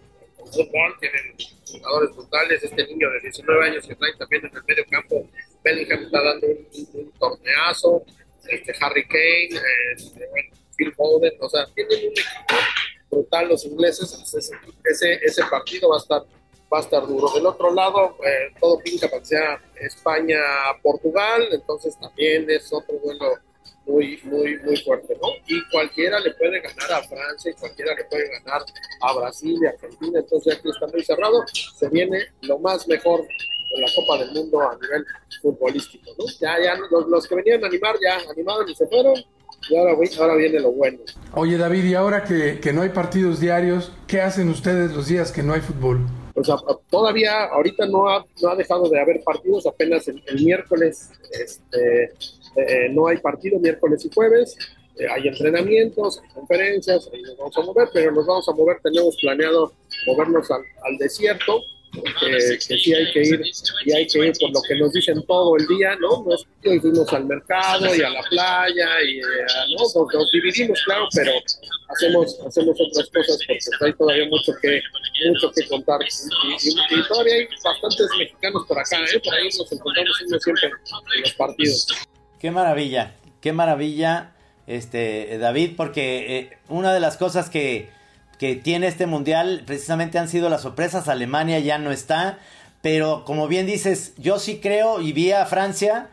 fútbol, 0.48 0.96
tienen 1.00 1.36
jugadores 1.72 2.16
brutales, 2.16 2.64
este 2.64 2.88
niño 2.88 3.10
de 3.12 3.20
19 3.22 3.66
años 3.66 3.88
que 3.88 3.96
trae 3.96 4.14
también 4.18 4.46
en 4.46 4.56
el 4.56 4.64
medio 4.64 4.86
campo 4.90 5.28
Bellingham 5.64 6.04
está 6.04 6.24
dando 6.24 6.48
un, 6.48 7.12
torneazo, 7.20 8.04
este 8.50 8.74
Harry 8.82 9.08
Kane, 9.08 9.62
este, 9.96 10.30
Phil 10.76 10.94
Foden, 10.94 11.34
o 11.40 11.50
sea, 11.50 11.66
tienen 11.76 12.00
un 12.00 12.12
equipo 12.12 12.56
brutal 13.12 13.50
los 13.50 13.66
ingleses, 13.66 14.12
ese, 14.84 15.20
ese 15.22 15.44
partido 15.50 15.90
va 15.90 15.98
a 15.98 16.00
estar 16.00 16.24
va 16.72 16.78
a 16.78 16.82
estar 16.82 17.06
duro. 17.06 17.30
Del 17.34 17.46
otro 17.46 17.74
lado, 17.74 18.18
eh, 18.26 18.54
todo 18.60 18.80
pinta 18.80 19.08
para 19.10 19.20
que 19.20 19.26
sea 19.26 19.62
España-Portugal, 19.76 21.50
entonces 21.52 21.98
también 22.00 22.50
es 22.50 22.72
otro 22.72 22.96
duelo 23.04 23.38
muy, 23.92 24.20
muy, 24.24 24.58
muy 24.60 24.78
fuerte, 24.78 25.18
¿no? 25.22 25.30
Y 25.48 25.62
cualquiera 25.70 26.20
le 26.20 26.34
puede 26.34 26.62
ganar 26.62 26.92
a 26.94 27.04
Francia 27.04 27.52
y 27.52 27.60
cualquiera 27.60 27.94
le 27.96 28.06
puede 28.06 28.30
ganar 28.30 28.64
a 29.02 29.14
Brasil 29.14 29.60
y 29.62 29.66
Argentina, 29.68 30.20
entonces 30.20 30.58
aquí 30.58 30.70
está 30.70 30.88
muy 30.88 31.04
cerrado. 31.04 31.44
Se 31.76 31.90
viene 31.90 32.20
lo 32.42 32.60
más 32.60 32.88
mejor 32.88 33.22
de 33.22 33.82
la 33.82 33.88
Copa 33.96 34.24
del 34.24 34.32
Mundo 34.34 34.62
a 34.62 34.78
nivel 34.82 35.06
futbolístico, 35.42 36.12
¿no? 36.18 36.26
Ya, 36.40 36.56
ya, 36.64 36.78
los, 37.08 37.28
que 37.28 37.36
venían 37.36 37.64
a 37.64 37.68
animar 37.68 37.96
ya 38.02 38.18
animaron 38.30 38.70
y 38.70 38.76
se 38.76 38.88
fueron, 38.88 39.16
y 39.70 39.76
ahora, 39.76 39.96
ahora 40.20 40.36
viene 40.36 40.60
lo 40.60 40.72
bueno. 40.72 41.00
Oye 41.34 41.58
David, 41.58 41.86
y 41.86 41.94
ahora 41.94 42.24
que, 42.24 42.60
que, 42.60 42.74
no 42.74 42.82
hay 42.82 42.90
partidos 42.90 43.40
diarios, 43.40 43.92
¿qué 44.08 44.22
hacen 44.22 44.50
ustedes 44.50 44.94
los 44.94 45.08
días 45.08 45.32
que 45.32 45.44
no 45.44 45.54
hay 45.54 45.62
fútbol? 45.62 46.06
O 46.34 46.44
sea, 46.44 46.56
todavía, 46.90 47.46
ahorita 47.46 47.86
no 47.88 48.10
ha, 48.10 48.26
no 48.42 48.50
ha 48.50 48.56
dejado 48.56 48.90
de 48.90 49.00
haber 49.00 49.22
partidos, 49.24 49.66
apenas 49.68 50.08
el, 50.08 50.22
miércoles 50.44 51.12
este, 51.32 52.14
eh, 52.56 52.90
no 52.92 53.08
hay 53.08 53.18
partido, 53.18 53.60
miércoles 53.60 54.06
y 54.06 54.10
jueves, 54.14 54.58
eh, 54.98 55.08
hay 55.10 55.28
entrenamientos, 55.28 56.22
hay 56.22 56.30
conferencias, 56.30 57.10
ahí 57.14 57.22
nos 57.22 57.38
vamos 57.38 57.58
a 57.58 57.62
mover, 57.62 57.90
pero 57.94 58.12
nos 58.12 58.26
vamos 58.26 58.48
a 58.50 58.52
mover, 58.54 58.78
tenemos 58.84 59.16
planeado 59.22 59.74
movernos 60.06 60.50
al, 60.52 60.62
al 60.84 60.98
desierto, 60.98 61.62
que, 61.92 62.60
sí 62.60 62.94
hay 62.94 63.12
que 63.12 63.22
ir 63.22 63.42
y 63.86 63.94
hay 63.94 64.08
que 64.08 64.20
ir 64.20 64.34
por 64.40 64.52
lo 64.52 64.62
que 64.62 64.76
nos 64.76 64.94
dicen 64.94 65.22
todo 65.28 65.58
el 65.58 65.68
día, 65.68 65.96
¿no? 65.98 66.24
Nos, 66.24 66.48
fuimos 66.62 67.12
al 67.12 67.26
mercado 67.26 67.94
y 67.96 68.02
a 68.02 68.10
la 68.10 68.22
playa 68.24 68.90
y 69.04 69.20
eh, 69.20 69.24
¿no? 69.78 70.06
nos, 70.14 70.32
dividimos, 70.32 70.82
claro, 70.86 71.08
pero 71.14 71.32
hacemos, 71.90 72.40
hacemos 72.48 72.78
otras 72.80 73.10
cosas 73.10 73.40
porque 73.46 73.86
hay 73.86 73.94
todavía 73.94 74.26
mucho 74.28 74.54
que, 74.62 74.82
mucho 75.28 75.52
que 75.52 75.68
contar 75.68 76.00
y, 76.02 77.08
todavía 77.08 77.36
hay 77.36 77.48
bastantes 77.64 78.08
mexicanos 78.18 78.66
por 78.68 78.80
acá, 78.80 78.98
¿eh? 79.14 79.20
Por 79.24 79.34
ahí 79.34 79.46
nos 79.46 79.72
encontramos 79.72 80.18
siempre 80.40 80.68
en 80.68 81.22
los 81.22 81.34
partidos. 81.34 81.88
Qué 82.42 82.52
maravilla, 82.52 83.16
qué 83.40 83.54
maravilla, 83.54 84.32
este 84.68 85.38
David, 85.38 85.76
porque 85.78 86.38
eh, 86.38 86.58
una 86.68 86.94
de 86.94 87.00
las 87.00 87.16
cosas 87.16 87.50
que 87.50 87.90
que 88.42 88.56
tiene 88.56 88.88
este 88.88 89.06
mundial 89.06 89.62
precisamente 89.68 90.18
han 90.18 90.28
sido 90.28 90.50
las 90.50 90.64
sorpresas. 90.64 91.08
Alemania 91.08 91.60
ya 91.60 91.78
no 91.78 91.92
está. 91.92 92.40
Pero 92.82 93.24
como 93.24 93.48
bien 93.48 93.68
dices, 93.68 94.16
yo 94.18 94.40
sí 94.40 94.60
creo 94.60 95.00
y 95.00 95.14
vi 95.14 95.32
a 95.32 95.46
Francia 95.46 96.10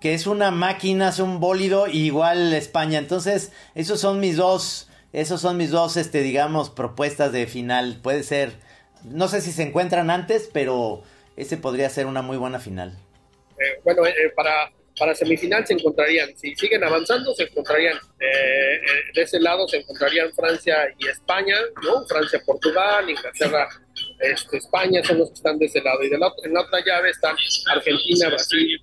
que 0.00 0.14
es 0.14 0.26
una 0.26 0.50
máquina, 0.50 1.10
es 1.10 1.18
un 1.18 1.38
bólido, 1.38 1.86
igual 1.86 2.54
España. 2.54 2.98
Entonces, 2.98 3.52
esos 3.74 4.00
son 4.00 4.20
mis 4.20 4.38
dos, 4.38 4.88
esos 5.12 5.42
son 5.42 5.58
mis 5.58 5.70
dos, 5.70 5.98
este, 5.98 6.22
digamos, 6.22 6.70
propuestas 6.70 7.30
de 7.32 7.46
final. 7.46 8.00
Puede 8.02 8.22
ser, 8.22 8.54
no 9.04 9.28
sé 9.28 9.42
si 9.42 9.52
se 9.52 9.62
encuentran 9.62 10.08
antes, 10.08 10.48
pero 10.50 11.02
ese 11.36 11.58
podría 11.58 11.90
ser 11.90 12.06
una 12.06 12.22
muy 12.22 12.38
buena 12.38 12.58
final. 12.58 12.96
Eh, 13.58 13.80
bueno, 13.84 14.06
eh, 14.06 14.32
para 14.34 14.72
para 15.00 15.14
semifinal 15.14 15.66
se 15.66 15.72
encontrarían, 15.72 16.36
si 16.36 16.54
siguen 16.54 16.84
avanzando, 16.84 17.34
se 17.34 17.44
encontrarían 17.44 17.96
eh, 17.96 18.74
eh, 18.74 18.80
de 19.14 19.22
ese 19.22 19.40
lado, 19.40 19.66
se 19.66 19.78
encontrarían 19.78 20.30
Francia 20.34 20.76
y 20.98 21.08
España, 21.08 21.56
¿no? 21.82 22.06
Francia, 22.06 22.38
Portugal, 22.44 23.08
Inglaterra, 23.08 23.66
este, 24.18 24.58
España 24.58 25.02
son 25.02 25.18
los 25.18 25.28
que 25.30 25.36
están 25.36 25.58
de 25.58 25.64
ese 25.64 25.80
lado. 25.80 26.04
Y 26.04 26.10
de 26.10 26.18
la, 26.18 26.30
en 26.44 26.52
la 26.52 26.60
otra 26.60 26.84
llave 26.84 27.08
están 27.08 27.34
Argentina, 27.70 28.28
Brasil, 28.28 28.78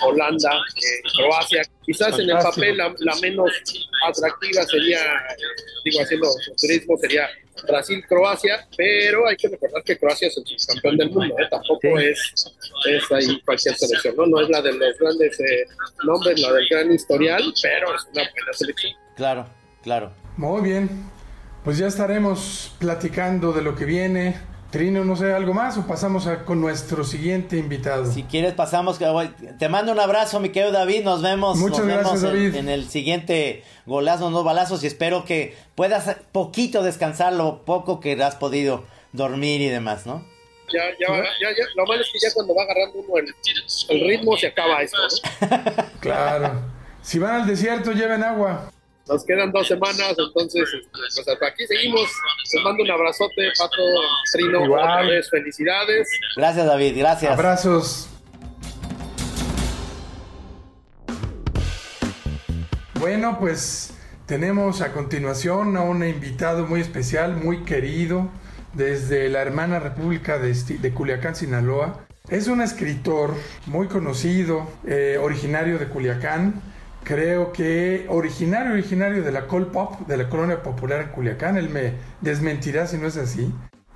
Holanda, 0.00 0.52
eh, 0.76 1.02
Croacia. 1.18 1.62
Quizás 1.84 2.18
en 2.18 2.30
el 2.30 2.38
papel 2.38 2.78
la, 2.78 3.16
menos 3.20 3.50
atractiva 4.06 4.64
sería, 4.64 5.00
digo, 5.84 6.00
haciendo 6.00 6.28
turismo, 6.58 6.96
sería 6.96 7.28
Brasil-Croacia, 7.66 8.66
pero 8.76 9.26
hay 9.26 9.36
que 9.36 9.48
recordar 9.48 9.82
que 9.82 9.98
Croacia 9.98 10.28
es 10.28 10.36
el 10.36 10.44
campeón 10.66 10.96
del 10.96 11.10
mundo, 11.10 11.34
¿eh? 11.38 11.46
tampoco 11.50 11.98
es, 11.98 12.34
es 12.88 13.12
ahí 13.12 13.40
cualquier 13.42 13.74
selección, 13.74 14.16
¿no? 14.16 14.26
No 14.26 14.40
es 14.40 14.48
la 14.48 14.62
de 14.62 14.72
los 14.72 14.98
grandes 14.98 15.40
eh, 15.40 15.66
nombres, 16.04 16.40
la 16.40 16.52
del 16.52 16.68
gran 16.68 16.92
historial, 16.92 17.42
pero 17.62 17.94
es 17.94 18.02
una 18.12 18.22
buena 18.22 18.52
selección. 18.52 18.92
Claro, 19.16 19.46
claro. 19.82 20.12
Muy 20.36 20.62
bien, 20.62 20.88
pues 21.64 21.78
ya 21.78 21.88
estaremos 21.88 22.72
platicando 22.78 23.52
de 23.52 23.62
lo 23.62 23.74
que 23.74 23.84
viene 23.84 24.36
Trino, 24.70 25.02
no 25.02 25.16
sé, 25.16 25.32
¿algo 25.32 25.54
más 25.54 25.78
o 25.78 25.86
pasamos 25.86 26.28
con 26.44 26.60
nuestro 26.60 27.02
siguiente 27.02 27.56
invitado? 27.56 28.04
Si 28.12 28.24
quieres 28.24 28.52
pasamos, 28.52 28.98
te 29.58 29.68
mando 29.70 29.92
un 29.92 29.98
abrazo, 29.98 30.40
mi 30.40 30.50
querido 30.50 30.72
David, 30.72 31.04
nos 31.04 31.22
vemos, 31.22 31.56
Muchas 31.56 31.86
gracias, 31.86 32.20
David. 32.20 32.54
En, 32.54 32.68
el 32.68 32.86
siguiente 32.86 33.64
golazo, 33.86 34.30
no 34.30 34.44
balazos 34.44 34.84
y 34.84 34.86
espero 34.86 35.24
que 35.24 35.56
puedas 35.74 36.16
poquito 36.32 36.82
descansar 36.82 37.32
lo 37.32 37.64
poco 37.64 37.98
que 37.98 38.22
has 38.22 38.36
podido 38.36 38.84
dormir 39.12 39.62
y 39.62 39.68
demás, 39.68 40.04
¿no? 40.04 40.22
Ya, 40.70 40.84
ya, 41.00 41.16
ya, 41.16 41.48
ya, 41.48 41.64
lo 41.74 41.86
malo 41.86 42.02
es 42.02 42.10
que 42.12 42.18
ya 42.18 42.28
cuando 42.34 42.54
va 42.54 42.62
agarrando 42.64 42.98
uno 42.98 43.16
el, 43.16 43.34
el 43.88 44.06
ritmo 44.06 44.36
se 44.36 44.48
acaba 44.48 44.82
esto, 44.82 44.98
¿no? 45.00 45.84
claro. 46.00 46.60
Si 47.00 47.18
van 47.18 47.40
al 47.40 47.46
desierto, 47.46 47.92
lleven 47.92 48.22
agua. 48.22 48.70
Nos 49.08 49.24
quedan 49.24 49.50
dos 49.52 49.66
semanas, 49.66 50.14
entonces 50.18 50.68
pues 50.92 51.26
hasta 51.26 51.46
aquí 51.46 51.66
seguimos. 51.66 52.10
Les 52.52 52.62
mando 52.62 52.82
un 52.82 52.90
abrazote, 52.90 53.50
Pato, 53.58 53.82
Trino, 54.32 54.64
otra 54.64 55.02
vez 55.02 55.30
felicidades. 55.30 56.08
Gracias, 56.36 56.66
David, 56.66 56.98
gracias. 56.98 57.32
Abrazos. 57.32 58.08
Bueno, 63.00 63.38
pues 63.40 63.94
tenemos 64.26 64.82
a 64.82 64.92
continuación 64.92 65.76
a 65.78 65.82
un 65.82 66.06
invitado 66.06 66.66
muy 66.66 66.82
especial, 66.82 67.34
muy 67.34 67.64
querido, 67.64 68.28
desde 68.74 69.30
la 69.30 69.40
hermana 69.40 69.78
República 69.78 70.38
de, 70.38 70.52
de 70.52 70.92
Culiacán, 70.92 71.34
Sinaloa. 71.34 72.04
Es 72.28 72.46
un 72.48 72.60
escritor 72.60 73.34
muy 73.64 73.86
conocido, 73.86 74.70
eh, 74.86 75.16
originario 75.18 75.78
de 75.78 75.88
Culiacán 75.88 76.60
creo 77.08 77.52
que 77.52 78.04
originario, 78.10 78.74
originario 78.74 79.22
de 79.22 79.32
la 79.32 79.46
Col 79.46 79.68
Pop, 79.68 80.06
de 80.06 80.18
la 80.18 80.28
colonia 80.28 80.62
popular 80.62 81.00
en 81.00 81.08
Culiacán, 81.08 81.56
él 81.56 81.70
me 81.70 81.94
desmentirá 82.20 82.86
si 82.86 82.98
no 82.98 83.06
es 83.06 83.16
así. 83.16 83.50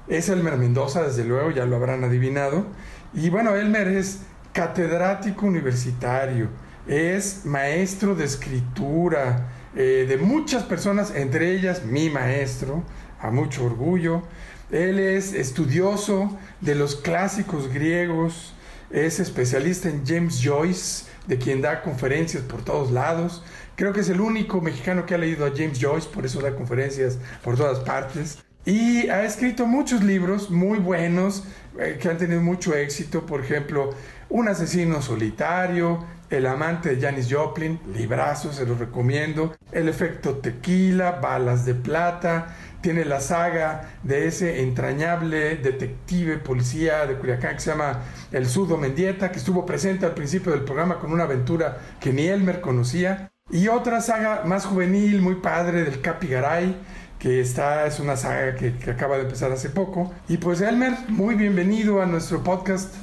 Es 0.09 0.31
Elmer 0.31 0.57
Mendoza, 0.57 1.02
desde 1.02 1.23
luego, 1.23 1.50
ya 1.50 1.66
lo 1.66 1.76
habrán 1.76 2.04
adivinado. 2.04 2.69
Y 3.12 3.28
bueno, 3.28 3.54
Elmer 3.54 3.87
es 3.88 4.21
catedrático 4.54 5.45
universitario, 5.45 6.49
es 6.87 7.45
maestro 7.45 8.14
de 8.14 8.25
escritura 8.25 9.50
eh, 9.76 10.07
de 10.09 10.16
muchas 10.16 10.62
personas, 10.62 11.14
entre 11.14 11.52
ellas 11.52 11.85
mi 11.85 12.09
maestro, 12.09 12.83
a 13.21 13.31
mucho 13.31 13.66
orgullo. 13.66 14.23
Él 14.71 14.99
es 14.99 15.35
estudioso 15.35 16.38
de 16.62 16.76
los 16.76 16.97
clásicos 16.97 17.69
griegos, 17.69 18.54
es 18.90 19.21
especialista 19.21 19.90
en 19.90 20.02
James 20.07 20.40
Joyce, 20.42 21.12
de 21.26 21.38
quien 21.38 21.61
da 21.62 21.83
conferencias 21.83 22.43
por 22.43 22.64
todos 22.64 22.91
lados. 22.91 23.43
Creo 23.76 23.93
que 23.93 24.00
es 24.00 24.09
el 24.09 24.21
único 24.21 24.61
mexicano 24.61 25.07
que 25.07 25.14
ha 25.14 25.19
leído 25.19 25.47
a 25.47 25.50
James 25.50 25.79
Joyce, 25.81 26.09
por 26.09 26.26
eso 26.26 26.41
da 26.41 26.55
conferencias 26.55 27.19
por 27.43 27.57
todas 27.57 27.81
partes. 27.81 28.38
Y 28.64 29.09
ha 29.09 29.25
escrito 29.25 29.67
muchos 29.67 30.05
libros 30.05 30.50
muy 30.50 30.79
buenos 30.79 31.45
eh, 31.79 31.99
que 32.00 32.09
han 32.09 32.17
tenido 32.17 32.41
mucho 32.41 32.75
éxito. 32.75 33.26
Por 33.26 33.41
ejemplo, 33.41 33.91
Un 34.29 34.49
asesino 34.49 35.02
solitario, 35.02 36.07
El 36.31 36.47
amante 36.47 36.95
de 36.95 37.02
Janis 37.02 37.29
Joplin, 37.31 37.79
librazo, 37.93 38.52
se 38.52 38.64
los 38.64 38.79
recomiendo. 38.79 39.55
El 39.73 39.88
efecto 39.88 40.37
tequila, 40.37 41.19
Balas 41.21 41.67
de 41.67 41.75
plata, 41.75 42.57
tiene 42.83 43.05
la 43.05 43.21
saga 43.21 43.93
de 44.03 44.27
ese 44.27 44.61
entrañable 44.62 45.57
detective 45.57 46.39
policía 46.39 47.07
de 47.07 47.17
Culiacán 47.17 47.55
que 47.55 47.61
se 47.61 47.71
llama 47.71 48.01
El 48.33 48.47
Sudo 48.47 48.77
Mendieta, 48.77 49.31
que 49.31 49.39
estuvo 49.39 49.65
presente 49.65 50.05
al 50.05 50.12
principio 50.12 50.53
del 50.53 50.62
programa 50.62 50.99
con 50.99 51.12
una 51.12 51.25
aventura 51.25 51.79
que 52.01 52.12
ni 52.12 52.27
Elmer 52.27 52.61
conocía. 52.61 53.31
Y 53.51 53.69
otra 53.69 54.01
saga 54.01 54.43
más 54.45 54.67
juvenil, 54.67 55.23
muy 55.23 55.37
padre, 55.37 55.85
del 55.85 56.01
Capi 56.01 56.27
Garay, 56.27 56.77
que 57.19 57.41
está, 57.41 57.87
es 57.87 58.01
una 58.01 58.17
saga 58.17 58.57
que, 58.57 58.77
que 58.77 58.91
acaba 58.91 59.17
de 59.17 59.23
empezar 59.23 59.53
hace 59.53 59.71
poco. 59.71 60.12
Y 60.29 60.39
pues 60.39 60.61
Elmer, 60.61 60.93
muy 61.09 61.37
bienvenido 61.37 62.03
a 62.03 62.07
nuestro 62.07 62.43
podcast. 62.43 62.95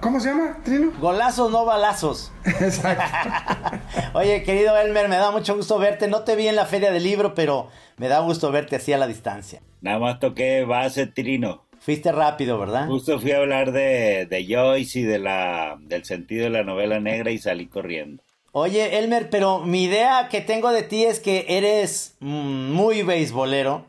¿Cómo 0.00 0.20
se 0.20 0.28
llama, 0.30 0.56
Trino? 0.64 0.90
Golazos, 0.98 1.50
no 1.50 1.66
balazos. 1.66 2.32
Exacto. 2.46 3.04
Oye, 4.14 4.42
querido 4.42 4.74
Elmer, 4.78 5.08
me 5.10 5.16
da 5.16 5.30
mucho 5.32 5.54
gusto 5.54 5.78
verte. 5.78 6.08
No 6.08 6.22
te 6.22 6.34
vi 6.34 6.48
en 6.48 6.56
la 6.56 6.64
feria 6.64 6.90
del 6.90 7.02
libro, 7.02 7.34
pero 7.34 7.68
me 7.98 8.08
da 8.08 8.20
gusto 8.20 8.50
verte 8.50 8.76
así 8.76 8.94
a 8.94 8.98
la 8.98 9.06
distancia. 9.06 9.60
Nada 9.82 9.98
más 9.98 10.18
toqué 10.18 10.64
base, 10.64 11.06
Trino. 11.06 11.62
Fuiste 11.78 12.10
rápido, 12.10 12.58
¿verdad? 12.58 12.86
Justo 12.86 13.20
fui 13.20 13.32
a 13.32 13.38
hablar 13.38 13.72
de, 13.72 14.24
de 14.24 14.46
Joyce 14.48 15.00
y 15.00 15.02
de 15.02 15.18
la, 15.18 15.76
del 15.78 16.06
sentido 16.06 16.44
de 16.44 16.50
la 16.50 16.64
novela 16.64 16.98
negra 16.98 17.30
y 17.30 17.36
salí 17.36 17.66
corriendo. 17.66 18.22
Oye, 18.52 18.98
Elmer, 18.98 19.28
pero 19.28 19.60
mi 19.60 19.84
idea 19.84 20.28
que 20.30 20.40
tengo 20.40 20.70
de 20.70 20.84
ti 20.84 21.04
es 21.04 21.20
que 21.20 21.44
eres 21.48 22.16
mm, 22.20 22.72
muy 22.72 23.02
beisbolero, 23.02 23.84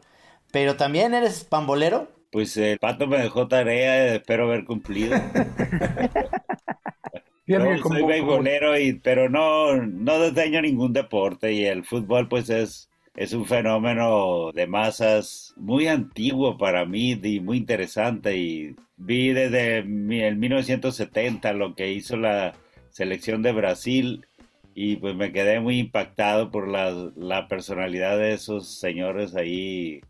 pero 0.52 0.76
también 0.76 1.14
eres 1.14 1.46
pambolero. 1.46 2.10
Pues 2.36 2.58
el 2.58 2.78
pato 2.80 3.08
me 3.08 3.18
dejó 3.18 3.48
tarea, 3.48 4.16
espero 4.16 4.44
haber 4.44 4.66
cumplido. 4.66 5.16
no, 7.48 7.78
soy 7.78 8.04
beisbolero, 8.04 8.78
y, 8.78 8.96
pero 8.96 9.30
no, 9.30 9.78
no 9.78 10.20
desdeño 10.20 10.62
ningún 10.62 10.92
deporte 10.92 11.54
y 11.54 11.64
el 11.64 11.86
fútbol 11.86 12.28
pues 12.28 12.50
es, 12.50 12.90
es 13.16 13.32
un 13.32 13.46
fenómeno 13.46 14.52
de 14.54 14.68
masas 14.68 15.54
muy 15.56 15.88
antiguo 15.88 16.58
para 16.58 16.86
mí 16.86 17.18
y 17.24 17.40
muy 17.40 17.56
interesante 17.56 18.36
y 18.36 18.76
vi 18.98 19.30
desde 19.30 19.78
el 19.78 20.36
1970 20.36 21.54
lo 21.54 21.74
que 21.74 21.94
hizo 21.94 22.18
la 22.18 22.54
selección 22.90 23.44
de 23.44 23.54
Brasil 23.54 24.28
y 24.74 24.98
pues 24.98 25.16
me 25.16 25.32
quedé 25.32 25.62
muy 25.62 25.80
impactado 25.80 26.52
por 26.52 26.68
la, 26.68 26.92
la 27.16 27.48
personalidad 27.48 28.18
de 28.18 28.34
esos 28.34 28.78
señores 28.78 29.38
ahí 29.38 30.02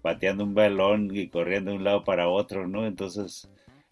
pateando 0.00 0.44
un 0.44 0.54
balón 0.54 1.10
y 1.14 1.28
corriendo 1.28 1.70
de 1.70 1.76
un 1.76 1.84
lado 1.84 2.04
para 2.04 2.28
otro, 2.28 2.66
¿no? 2.66 2.86
Entonces 2.86 3.48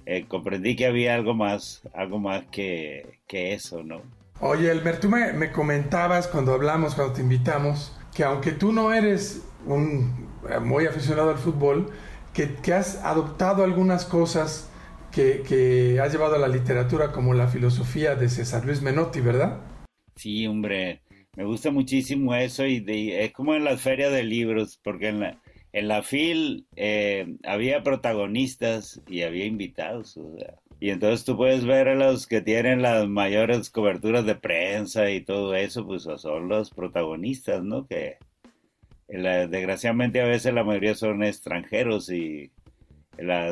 eh, 0.06 0.24
comprendí 0.28 0.76
que 0.76 0.86
había 0.86 1.14
algo 1.14 1.34
más, 1.34 1.82
algo 1.92 2.18
más 2.18 2.46
que, 2.46 3.20
que 3.26 3.54
eso, 3.54 3.82
¿no? 3.82 4.02
Oye, 4.40 4.70
Elmer, 4.70 5.00
tú 5.00 5.08
me, 5.08 5.50
comentabas 5.50 6.28
cuando 6.28 6.52
hablamos, 6.52 6.94
cuando 6.94 7.14
te 7.14 7.22
invitamos, 7.22 7.96
que 8.14 8.22
aunque 8.22 8.52
tú 8.52 8.72
no 8.72 8.92
eres 8.92 9.44
un 9.66 10.28
eh, 10.48 10.60
muy 10.60 10.86
aficionado 10.86 11.30
al 11.30 11.38
fútbol, 11.38 11.90
que, 12.34 12.54
que 12.54 12.74
has 12.74 13.02
adoptado 13.02 13.64
algunas 13.64 14.04
cosas 14.04 14.70
que, 15.10 15.42
que, 15.42 15.98
has 16.00 16.12
llevado 16.12 16.34
a 16.34 16.38
la 16.38 16.48
literatura, 16.48 17.12
como 17.12 17.32
la 17.32 17.48
filosofía 17.48 18.14
de 18.14 18.28
César 18.28 18.66
Luis 18.66 18.82
Menotti, 18.82 19.20
¿verdad? 19.20 19.60
Sí, 20.14 20.46
hombre. 20.46 21.00
Me 21.36 21.44
gusta 21.44 21.70
muchísimo 21.70 22.34
eso 22.34 22.66
y, 22.66 22.84
es 23.12 23.32
como 23.32 23.54
en 23.54 23.64
las 23.64 23.80
ferias 23.80 24.12
de 24.12 24.22
libros, 24.22 24.78
porque 24.82 25.08
en 25.08 25.20
la, 25.20 25.38
en 25.76 25.88
la 25.88 26.02
FIL 26.02 26.66
eh, 26.74 27.36
había 27.44 27.82
protagonistas 27.82 29.02
y 29.06 29.22
había 29.22 29.44
invitados. 29.44 30.18
y 30.80 30.88
entonces 30.88 31.26
tú 31.26 31.36
puedes 31.36 31.66
ver 31.66 31.88
a 31.88 31.94
los 31.94 32.26
que 32.26 32.40
tienen 32.40 32.80
las 32.80 33.06
mayores 33.06 33.68
coberturas 33.68 34.24
de 34.24 34.36
prensa 34.36 35.10
y 35.10 35.20
todo 35.20 35.54
eso, 35.54 35.86
pues 35.86 36.04
son 36.04 36.48
los 36.48 36.70
protagonistas, 36.70 37.62
¿no? 37.62 37.86
Que 37.86 38.16
desgraciadamente 39.06 40.22
a 40.22 40.26
veces 40.26 40.54
la 40.54 40.64
mayoría 40.64 40.94
son 40.94 41.22
extranjeros 41.22 42.10
y 42.10 42.52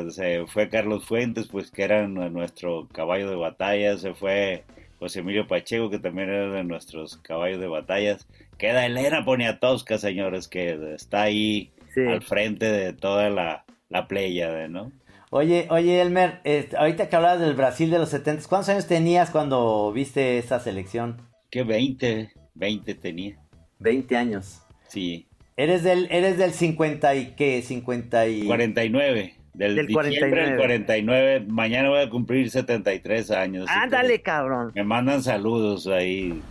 se 0.09 0.47
fue 0.47 0.69
Carlos 0.69 1.05
Fuentes, 1.05 1.47
pues 1.47 1.69
que 1.69 1.83
era 1.83 2.07
nuestro 2.07 2.87
caballo 2.87 3.29
de 3.29 3.35
batalla, 3.35 3.99
se 3.99 4.15
fue 4.15 4.63
José 4.97 5.19
Emilio 5.19 5.45
Pacheco, 5.47 5.91
que 5.91 5.99
también 5.99 6.29
era 6.29 6.49
de 6.49 6.63
nuestros 6.63 7.17
caballos 7.17 7.59
de 7.59 7.67
batallas. 7.67 8.27
Queda 8.57 8.87
Elena 8.87 9.23
Poniatowska, 9.23 9.99
señores, 9.99 10.47
que 10.47 10.95
está 10.95 11.21
ahí 11.21 11.71
al 11.97 12.21
frente 12.21 12.65
de 12.65 12.93
toda 12.93 13.29
la, 13.29 13.65
la 13.89 14.07
de 14.07 14.69
¿no? 14.69 14.91
Oye, 15.31 15.67
oye, 15.69 16.01
Elmer, 16.01 16.39
este, 16.43 16.77
ahorita 16.77 17.09
que 17.09 17.15
hablabas 17.15 17.39
del 17.39 17.55
Brasil 17.55 17.89
de 17.89 17.99
los 17.99 18.09
70, 18.09 18.47
¿cuántos 18.47 18.69
años 18.69 18.87
tenías 18.87 19.31
cuando 19.31 19.91
viste 19.91 20.37
esa 20.37 20.59
selección? 20.59 21.21
Que 21.49 21.63
20, 21.63 22.31
20 22.53 22.95
tenía. 22.95 23.37
20 23.79 24.15
años. 24.15 24.61
Sí. 24.87 25.27
Eres 25.57 25.83
del, 25.83 26.07
eres 26.11 26.37
del 26.37 26.51
50 26.51 27.15
y 27.15 27.35
qué, 27.35 27.61
50 27.61 28.27
y... 28.27 28.45
49. 28.45 29.35
Del, 29.57 29.75
del 29.75 29.87
diciembre 29.87 30.55
49. 30.55 30.57
49. 30.57 31.45
Mañana 31.47 31.89
voy 31.89 32.01
a 32.01 32.09
cumplir 32.09 32.51
73 32.51 33.31
años. 33.31 33.67
Ándale, 33.69 34.21
cabrón. 34.21 34.71
Me 34.75 34.83
mandan 34.83 35.23
saludos 35.23 35.87
ahí. 35.87 36.41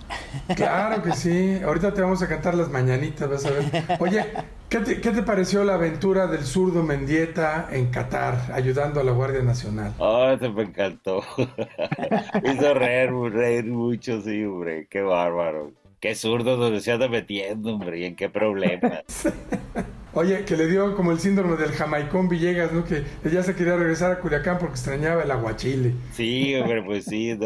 Claro 0.56 1.02
que 1.02 1.12
sí. 1.12 1.58
Ahorita 1.62 1.92
te 1.92 2.00
vamos 2.00 2.22
a 2.22 2.28
cantar 2.28 2.54
las 2.54 2.70
mañanitas, 2.70 3.28
vas 3.28 3.44
a 3.44 3.50
ver. 3.50 3.64
Oye, 3.98 4.24
¿qué 4.70 4.78
te, 4.78 5.00
qué 5.02 5.10
te 5.10 5.22
pareció 5.22 5.64
la 5.64 5.74
aventura 5.74 6.26
del 6.26 6.44
zurdo 6.44 6.82
Mendieta 6.82 7.68
en 7.70 7.90
Qatar, 7.90 8.50
ayudando 8.52 9.00
a 9.00 9.04
la 9.04 9.12
Guardia 9.12 9.42
Nacional? 9.42 9.92
Oh, 9.98 10.34
se 10.38 10.48
me 10.48 10.62
encantó. 10.62 11.22
Hizo 12.42 12.74
reír, 12.74 13.10
reír 13.32 13.66
mucho, 13.66 14.22
sí, 14.22 14.44
hombre. 14.44 14.86
Qué 14.88 15.02
bárbaro. 15.02 15.72
Qué 16.00 16.14
zurdo 16.14 16.56
donde 16.56 16.80
se 16.80 16.92
anda 16.92 17.08
metiendo, 17.08 17.74
hombre, 17.74 18.00
y 18.00 18.04
en 18.04 18.16
qué 18.16 18.30
problema. 18.30 19.02
Oye, 20.14 20.44
que 20.44 20.56
le 20.56 20.68
dio 20.68 20.94
como 20.94 21.10
el 21.10 21.18
síndrome 21.18 21.56
del 21.56 21.72
Jamaicón 21.72 22.28
Villegas, 22.28 22.72
¿no? 22.72 22.84
Que 22.84 23.04
ya 23.24 23.42
se 23.42 23.56
quería 23.56 23.76
regresar 23.76 24.12
a 24.12 24.20
Culiacán 24.20 24.58
porque 24.58 24.74
extrañaba 24.74 25.24
el 25.24 25.30
aguachile. 25.30 25.92
Sí, 26.12 26.54
hombre, 26.54 26.82
pues 26.82 27.04
sí. 27.04 27.36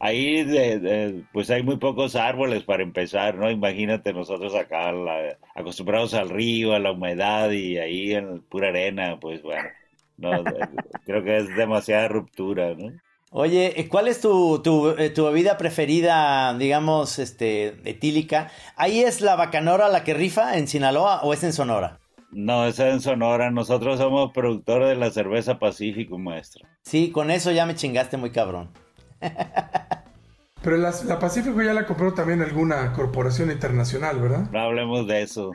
ahí 0.00 1.24
pues 1.32 1.50
hay 1.50 1.62
muy 1.62 1.76
pocos 1.76 2.16
árboles 2.16 2.64
para 2.64 2.82
empezar, 2.82 3.36
¿no? 3.36 3.48
Imagínate 3.50 4.12
nosotros 4.12 4.54
acá 4.56 4.92
acostumbrados 5.54 6.14
al 6.14 6.28
río, 6.28 6.74
a 6.74 6.80
la 6.80 6.90
humedad 6.90 7.50
y 7.52 7.78
ahí 7.78 8.14
en 8.14 8.40
pura 8.42 8.68
arena, 8.70 9.18
pues 9.20 9.40
bueno. 9.42 9.68
No, 10.16 10.30
creo 11.06 11.22
que 11.22 11.36
es 11.38 11.56
demasiada 11.56 12.08
ruptura, 12.08 12.74
¿no? 12.74 12.92
Oye, 13.34 13.88
¿cuál 13.90 14.08
es 14.08 14.20
tu, 14.20 14.60
tu, 14.62 14.90
eh, 14.90 15.08
tu, 15.08 15.24
bebida 15.24 15.56
preferida, 15.56 16.52
digamos, 16.58 17.18
este, 17.18 17.68
etílica? 17.88 18.50
¿Ahí 18.76 19.00
es 19.00 19.22
la 19.22 19.36
bacanora 19.36 19.88
la 19.88 20.04
que 20.04 20.12
rifa 20.12 20.58
en 20.58 20.68
Sinaloa 20.68 21.22
o 21.22 21.32
es 21.32 21.42
en 21.42 21.54
Sonora? 21.54 21.98
No, 22.30 22.66
es 22.66 22.78
en 22.78 23.00
Sonora. 23.00 23.50
Nosotros 23.50 23.98
somos 23.98 24.32
productores 24.34 24.90
de 24.90 24.96
la 24.96 25.10
cerveza 25.10 25.58
Pacífico, 25.58 26.18
maestro. 26.18 26.68
Sí, 26.82 27.10
con 27.10 27.30
eso 27.30 27.50
ya 27.52 27.64
me 27.64 27.74
chingaste 27.74 28.18
muy 28.18 28.32
cabrón. 28.32 28.68
Pero 30.62 30.76
la, 30.76 30.92
la 31.06 31.18
Pacífico 31.18 31.62
ya 31.62 31.72
la 31.72 31.86
compró 31.86 32.12
también 32.12 32.42
alguna 32.42 32.92
corporación 32.92 33.50
internacional, 33.50 34.20
¿verdad? 34.20 34.50
No 34.52 34.60
hablemos 34.60 35.06
de 35.06 35.22
eso. 35.22 35.52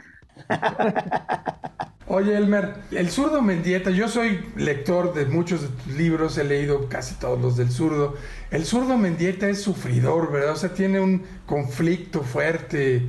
Oye, 2.09 2.37
Elmer, 2.37 2.75
el 2.91 3.09
zurdo 3.09 3.41
Mendieta, 3.41 3.89
yo 3.91 4.07
soy 4.07 4.39
lector 4.55 5.13
de 5.13 5.25
muchos 5.25 5.61
de 5.61 5.67
tus 5.67 5.87
libros, 5.97 6.37
he 6.37 6.45
leído 6.45 6.87
casi 6.87 7.15
todos 7.15 7.37
los 7.41 7.57
del 7.57 7.69
zurdo. 7.69 8.15
El 8.49 8.63
zurdo 8.63 8.97
Mendieta 8.97 9.49
es 9.49 9.61
sufridor, 9.61 10.31
¿verdad? 10.31 10.53
O 10.53 10.55
sea, 10.55 10.73
tiene 10.73 11.01
un 11.01 11.23
conflicto 11.45 12.23
fuerte, 12.23 13.01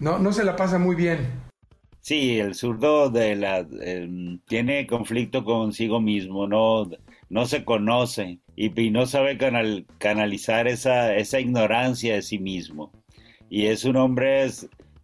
no, 0.00 0.18
no 0.18 0.32
se 0.32 0.42
la 0.42 0.56
pasa 0.56 0.78
muy 0.78 0.96
bien. 0.96 1.18
Sí, 2.00 2.38
el 2.38 2.54
zurdo 2.54 3.10
de 3.10 3.36
la, 3.36 3.66
tiene 4.46 4.86
conflicto 4.86 5.44
consigo 5.44 6.00
mismo, 6.00 6.46
no, 6.46 6.88
no 7.28 7.44
se 7.44 7.62
conoce 7.62 8.38
y, 8.56 8.70
no 8.90 9.04
sabe 9.04 9.36
canalizar 9.98 10.66
esa 10.66 11.40
ignorancia 11.40 12.14
de 12.14 12.22
sí 12.22 12.38
mismo. 12.38 12.90
Y 13.50 13.66
es 13.66 13.84
un 13.84 13.96
hombre 13.96 14.48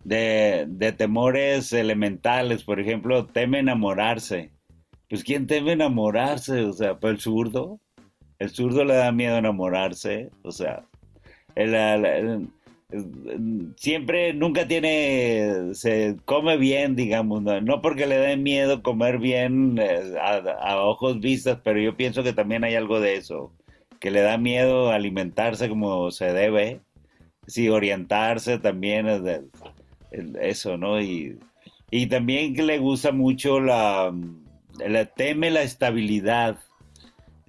de, 0.04 0.94
temores 0.96 1.72
elementales, 1.72 2.64
por 2.64 2.80
ejemplo, 2.80 3.26
teme 3.26 3.60
enamorarse. 3.60 4.50
Pues 5.08 5.24
¿quién 5.24 5.46
teme 5.46 5.72
enamorarse? 5.72 6.64
O 6.64 6.72
sea, 6.72 6.98
pues 6.98 7.14
el 7.14 7.20
zurdo. 7.20 7.80
El 8.38 8.50
zurdo 8.50 8.84
le 8.84 8.94
da 8.94 9.12
miedo 9.12 9.36
enamorarse. 9.36 10.30
O 10.42 10.50
sea, 10.52 10.84
siempre, 13.76 14.34
nunca 14.34 14.66
tiene, 14.66 15.74
se 15.74 16.16
come 16.24 16.56
bien, 16.56 16.96
digamos, 16.96 17.42
no, 17.42 17.80
porque 17.82 18.06
le 18.06 18.16
dé 18.16 18.36
miedo 18.36 18.82
comer 18.82 19.18
bien 19.18 19.78
eh, 19.78 20.14
a, 20.20 20.36
a, 20.36 20.80
ojos 20.82 21.20
vistas, 21.20 21.58
pero 21.62 21.80
yo 21.80 21.96
pienso 21.96 22.22
que 22.22 22.32
también 22.32 22.64
hay 22.64 22.74
algo 22.74 23.00
de 23.00 23.16
eso, 23.16 23.52
que 24.00 24.10
le 24.10 24.20
da 24.20 24.38
miedo 24.38 24.90
alimentarse 24.90 25.68
como 25.68 26.10
se 26.10 26.32
debe, 26.32 26.80
sí, 27.46 27.68
orientarse 27.68 28.58
también, 28.58 29.06
eso, 30.40 30.76
¿no? 30.76 31.00
Y, 31.00 31.38
y 31.90 32.06
también 32.06 32.54
que 32.54 32.62
le 32.62 32.78
gusta 32.78 33.12
mucho 33.12 33.60
la, 33.60 34.14
teme 35.14 35.50
la 35.50 35.62
estabilidad. 35.62 36.58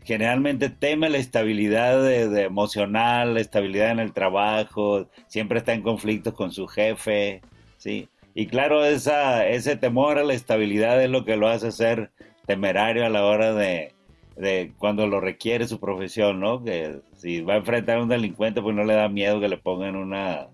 Generalmente 0.04 0.70
teme 0.70 1.10
la 1.10 1.18
estabilidad 1.18 2.38
emocional, 2.38 3.36
la 3.36 3.40
estabilidad 3.40 3.92
en 3.92 4.00
el 4.00 4.12
trabajo, 4.12 5.08
siempre 5.28 5.60
está 5.60 5.74
en 5.74 5.82
conflictos 5.82 6.34
con 6.34 6.52
su 6.52 6.68
jefe, 6.68 7.42
¿sí? 7.78 8.10
Y 8.36 8.48
claro, 8.48 8.84
esa, 8.84 9.48
ese 9.48 9.78
temor 9.78 10.18
a 10.18 10.26
la 10.26 10.34
estabilidad 10.34 11.02
es 11.02 11.10
lo 11.10 11.24
que 11.24 11.38
lo 11.38 11.48
hace 11.48 11.72
ser 11.72 12.12
temerario 12.46 13.06
a 13.06 13.10
la 13.10 13.26
hora 13.26 13.54
de, 13.54 13.94
de 14.36 14.74
cuando 14.78 15.08
lo 15.08 15.22
requiere 15.22 15.68
su 15.68 15.80
profesión, 15.80 16.42
¿no? 16.42 16.64
Que 16.64 17.00
si 17.16 17.42
va 17.42 17.54
a 17.54 17.58
enfrentar 17.58 17.98
a 17.98 18.04
un 18.04 18.10
delincuente, 18.10 18.62
pues 18.62 18.76
no 18.76 18.84
le 18.84 18.96
da 18.96 19.08
miedo 19.08 19.40
que 19.40 19.48
le 19.48 19.58
pongan 19.58 19.96
una, 19.96 20.48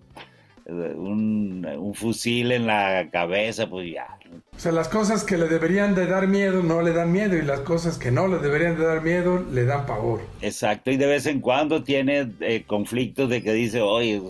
un, 0.69 1.93
fusil 1.95 2.51
en 2.51 2.67
la 2.67 3.09
cabeza, 3.11 3.69
pues 3.69 3.91
ya. 3.91 4.17
O 4.55 4.59
sea, 4.59 4.71
las 4.71 4.87
cosas 4.87 5.23
que 5.23 5.37
le 5.37 5.47
deberían 5.47 5.95
de 5.95 6.05
dar 6.05 6.27
miedo 6.27 6.61
no 6.63 6.81
le 6.81 6.93
dan 6.93 7.11
miedo 7.11 7.35
y 7.35 7.41
las 7.41 7.61
cosas 7.61 7.97
que 7.97 8.11
no 8.11 8.27
le 8.27 8.37
deberían 8.37 8.77
de 8.77 8.85
dar 8.85 9.01
miedo 9.01 9.43
le 9.51 9.65
dan 9.65 9.85
pavor. 9.85 10.21
Exacto, 10.41 10.91
y 10.91 10.97
de 10.97 11.07
vez 11.07 11.25
en 11.25 11.41
cuando 11.41 11.83
tiene 11.83 12.31
eh, 12.41 12.63
conflictos 12.65 13.29
de 13.29 13.41
que 13.41 13.53
dice, 13.53 13.81
oye, 13.81 14.21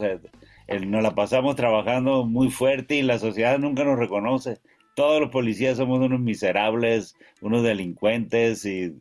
nos 0.85 1.03
la 1.03 1.15
pasamos 1.15 1.55
trabajando 1.55 2.25
muy 2.25 2.49
fuerte 2.49 2.95
y 2.95 3.01
la 3.01 3.19
sociedad 3.19 3.59
nunca 3.59 3.83
nos 3.83 3.99
reconoce. 3.99 4.59
Todos 4.95 5.21
los 5.21 5.29
policías 5.29 5.77
somos 5.77 5.99
unos 5.99 6.19
miserables, 6.19 7.15
unos 7.41 7.63
delincuentes 7.63 8.65
y 8.65 8.93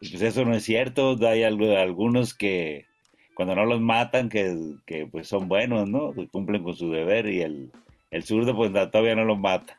pues 0.00 0.22
eso 0.22 0.44
no 0.44 0.54
es 0.54 0.64
cierto. 0.64 1.16
Hay 1.26 1.44
algunos 1.44 2.34
que, 2.34 2.86
cuando 3.34 3.54
no 3.54 3.64
los 3.64 3.80
matan, 3.80 4.28
que, 4.28 4.56
que 4.86 5.06
pues 5.06 5.28
son 5.28 5.48
buenos, 5.48 5.88
¿no? 5.88 6.12
Cumplen 6.30 6.62
con 6.62 6.76
su 6.76 6.90
deber 6.90 7.26
y 7.28 7.42
el, 7.42 7.70
el 8.10 8.22
zurdo 8.24 8.54
pues 8.54 8.72
todavía 8.72 9.14
no 9.14 9.24
los 9.24 9.38
matan. 9.38 9.76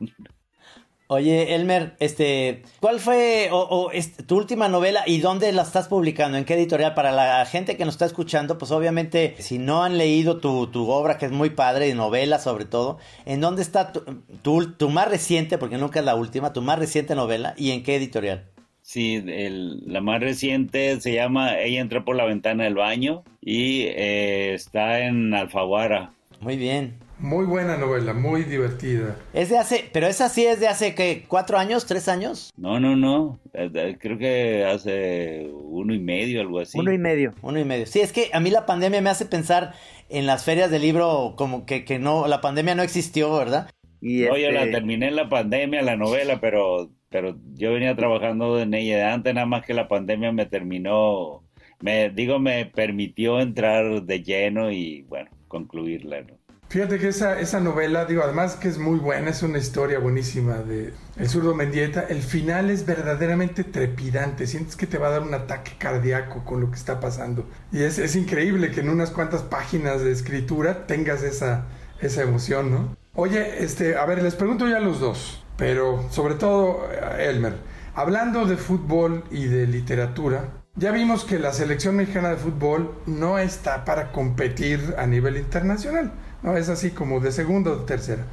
Oye, 1.08 1.54
Elmer, 1.54 1.96
este, 2.00 2.64
¿cuál 2.80 3.00
fue 3.00 3.50
o, 3.52 3.92
tu 4.26 4.38
última 4.38 4.68
novela 4.68 5.04
y 5.06 5.20
dónde 5.20 5.52
la 5.52 5.62
estás 5.62 5.88
publicando? 5.88 6.38
¿En 6.38 6.46
qué 6.46 6.56
editorial? 6.56 6.96
Para 6.96 7.12
la 7.12 7.46
gente 7.46 7.78
que 7.78 7.86
nos 7.86 7.96
está 7.96 8.06
escuchando, 8.06 8.58
pues 8.58 8.72
obviamente, 8.72 9.36
si 9.38 9.60
no 9.60 9.84
han 9.84 10.00
leído 10.00 10.38
tu, 10.38 10.68
tu 10.68 10.90
obra, 10.90 11.18
que 11.20 11.26
es 11.26 11.32
muy 11.32 11.52
padre, 11.52 11.90
y 11.90 11.94
novela 11.94 12.40
sobre 12.40 12.66
todo, 12.66 12.98
¿en 13.26 13.42
dónde 13.42 13.62
está 13.62 13.92
tu, 13.92 14.02
tu, 14.42 14.72
tu, 14.72 14.90
más 14.90 15.08
reciente, 15.08 15.60
porque 15.60 15.78
nunca 15.78 16.00
es 16.00 16.06
la 16.06 16.16
última, 16.16 16.54
tu 16.54 16.64
más 16.64 16.80
reciente 16.80 17.14
novela 17.14 17.54
y 17.58 17.72
en 17.72 17.84
qué 17.84 17.98
editorial? 17.98 18.53
Sí, 18.84 19.24
la 19.26 20.02
más 20.02 20.20
reciente 20.20 21.00
se 21.00 21.14
llama 21.14 21.58
Ella 21.58 21.80
entró 21.80 22.04
por 22.04 22.18
la 22.18 22.26
ventana 22.26 22.66
del 22.66 22.76
baño 22.76 23.24
y 23.42 23.84
eh, 23.88 24.54
está 24.54 25.00
en 25.00 25.34
Alfaguara. 25.34 26.12
Muy 26.42 26.58
bien. 26.58 26.96
Muy 27.18 27.46
buena 27.46 27.78
novela, 27.78 28.14
muy 28.14 28.44
divertida. 28.44 29.16
Es 29.34 29.50
de 29.50 29.58
hace, 29.58 29.90
pero 29.94 30.08
esa 30.08 30.28
sí 30.28 30.46
es 30.46 30.60
de 30.60 30.68
hace 30.68 30.94
que 30.94 31.24
cuatro 31.26 31.58
años, 31.58 31.86
tres 31.86 32.10
años. 32.10 32.52
No, 32.58 32.82
no, 32.82 32.98
no. 32.98 33.40
Eh, 33.54 33.96
creo 33.98 34.18
que 34.18 34.66
hace 34.66 35.50
uno 35.54 35.94
y 35.94 36.00
medio, 36.00 36.42
algo 36.42 36.60
así. 36.60 36.78
Uno 36.78 36.92
y 36.92 36.98
medio. 36.98 37.34
Uno 37.42 37.60
y 37.60 37.64
medio. 37.64 37.86
Sí, 37.86 38.02
es 38.02 38.12
que 38.12 38.30
a 38.34 38.42
mí 38.42 38.50
la 38.50 38.66
pandemia 38.66 39.02
me 39.02 39.10
hace 39.10 39.26
pensar 39.26 39.74
en 40.10 40.26
las 40.26 40.44
ferias 40.44 40.70
de 40.70 40.80
libro 40.80 41.36
como 41.38 41.66
que, 41.66 41.86
que 41.86 42.00
no, 42.00 42.28
la 42.28 42.42
pandemia 42.42 42.76
no 42.76 42.84
existió, 42.84 43.34
¿verdad? 43.38 43.70
Y 44.02 44.24
no, 44.24 44.36
yo 44.36 44.52
la 44.52 44.64
este 44.64 44.74
terminé 44.74 45.08
en 45.08 45.16
la 45.16 45.30
pandemia, 45.30 45.82
la 45.82 45.96
novela, 45.96 46.42
pero 46.42 46.90
pero 47.14 47.38
yo 47.54 47.72
venía 47.72 47.96
trabajando 47.96 48.60
en 48.60 48.74
ella 48.74 48.98
de 48.98 49.04
antes, 49.04 49.36
nada 49.36 49.46
más 49.46 49.64
que 49.64 49.76
la 49.76 49.88
pandemia 49.88 50.32
me 50.32 50.48
terminó, 50.48 51.44
me 51.80 52.10
digo, 52.10 52.40
me 52.40 52.66
permitió 52.66 53.40
entrar 53.40 54.02
de 54.02 54.24
lleno 54.24 54.72
y 54.72 55.04
bueno, 55.04 55.30
concluirla. 55.48 56.26
Fíjate 56.70 56.98
que 56.98 57.10
esa, 57.10 57.40
esa 57.40 57.60
novela, 57.60 58.06
digo, 58.06 58.24
además 58.24 58.56
que 58.56 58.68
es 58.68 58.80
muy 58.80 58.98
buena, 58.98 59.30
es 59.30 59.44
una 59.44 59.60
historia 59.60 60.00
buenísima 60.00 60.56
de 60.64 60.92
El 61.16 61.30
zurdo 61.30 61.54
Mendieta. 61.54 62.04
El 62.10 62.24
final 62.24 62.72
es 62.72 62.84
verdaderamente 62.88 63.64
trepidante. 63.64 64.48
Sientes 64.48 64.76
que 64.76 64.88
te 64.88 64.98
va 64.98 65.10
a 65.10 65.12
dar 65.12 65.22
un 65.22 65.36
ataque 65.36 65.74
cardíaco 65.78 66.44
con 66.44 66.62
lo 66.62 66.72
que 66.72 66.78
está 66.78 67.00
pasando. 67.00 67.48
Y 67.72 67.84
es, 67.84 68.00
es 68.00 68.16
increíble 68.16 68.72
que 68.72 68.80
en 68.80 68.90
unas 68.90 69.12
cuantas 69.12 69.44
páginas 69.44 70.04
de 70.04 70.12
escritura 70.12 70.88
tengas 70.88 71.22
esa, 71.22 71.68
esa 72.02 72.24
emoción, 72.24 72.72
¿no? 72.72 72.98
Oye, 73.14 73.64
este, 73.64 73.96
a 73.96 74.06
ver, 74.08 74.24
les 74.24 74.34
pregunto 74.34 74.68
ya 74.68 74.78
a 74.78 74.80
los 74.80 75.00
dos, 75.00 75.43
pero 75.58 76.10
sobre 76.10 76.36
todo 76.36 76.88
a 76.88 77.22
Elmer. 77.22 77.54
Hablando 77.96 78.46
de 78.46 78.58
fútbol 78.58 79.24
y 79.30 79.46
de 79.46 79.68
literatura, 79.68 80.64
ya 80.76 80.92
vimos 80.92 81.24
que 81.24 81.38
la 81.38 81.54
selección 81.54 81.96
mexicana 81.96 82.30
de 82.30 82.38
fútbol 82.38 82.96
no 83.06 83.38
está 83.38 83.86
para 83.86 84.12
competir 84.12 84.96
a 84.98 85.06
nivel 85.06 85.38
internacional. 85.38 86.12
No, 86.42 86.58
es 86.58 86.70
así 86.70 86.90
como 86.90 87.20
de 87.20 87.32
segunda 87.32 87.72
o 87.72 87.78
tercera. 87.86 88.24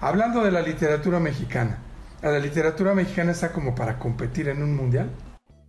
Hablando 0.00 0.42
de 0.42 0.50
la 0.50 0.62
literatura 0.62 1.20
mexicana, 1.20 1.78
¿la 2.22 2.38
literatura 2.38 2.94
mexicana 2.94 3.32
está 3.32 3.52
como 3.52 3.74
para 3.74 3.98
competir 3.98 4.48
en 4.48 4.62
un 4.62 4.74
mundial? 4.74 5.10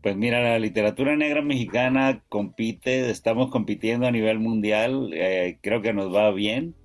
Pues 0.01 0.15
mira, 0.15 0.41
la 0.41 0.57
literatura 0.57 1.15
negra 1.17 1.41
mexicana 1.41 2.23
compite, 2.29 3.11
estamos 3.11 3.51
compitiendo 3.51 4.07
a 4.07 4.11
nivel 4.11 4.39
mundial, 4.39 5.11
eh, 5.13 5.59
creo 5.61 5.81
que 5.81 5.93
nos 5.93 6.15
va 6.15 6.31
bien. 6.31 6.75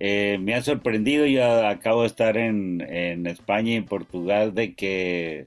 Eh, 0.00 0.38
me 0.40 0.54
ha 0.54 0.62
sorprendido, 0.62 1.26
yo 1.26 1.66
acabo 1.66 2.02
de 2.02 2.06
estar 2.06 2.36
en, 2.36 3.26
España 3.26 3.72
y 3.72 3.74
en 3.74 3.84
Portugal, 3.84 4.54
de 4.54 4.74
que 4.74 5.46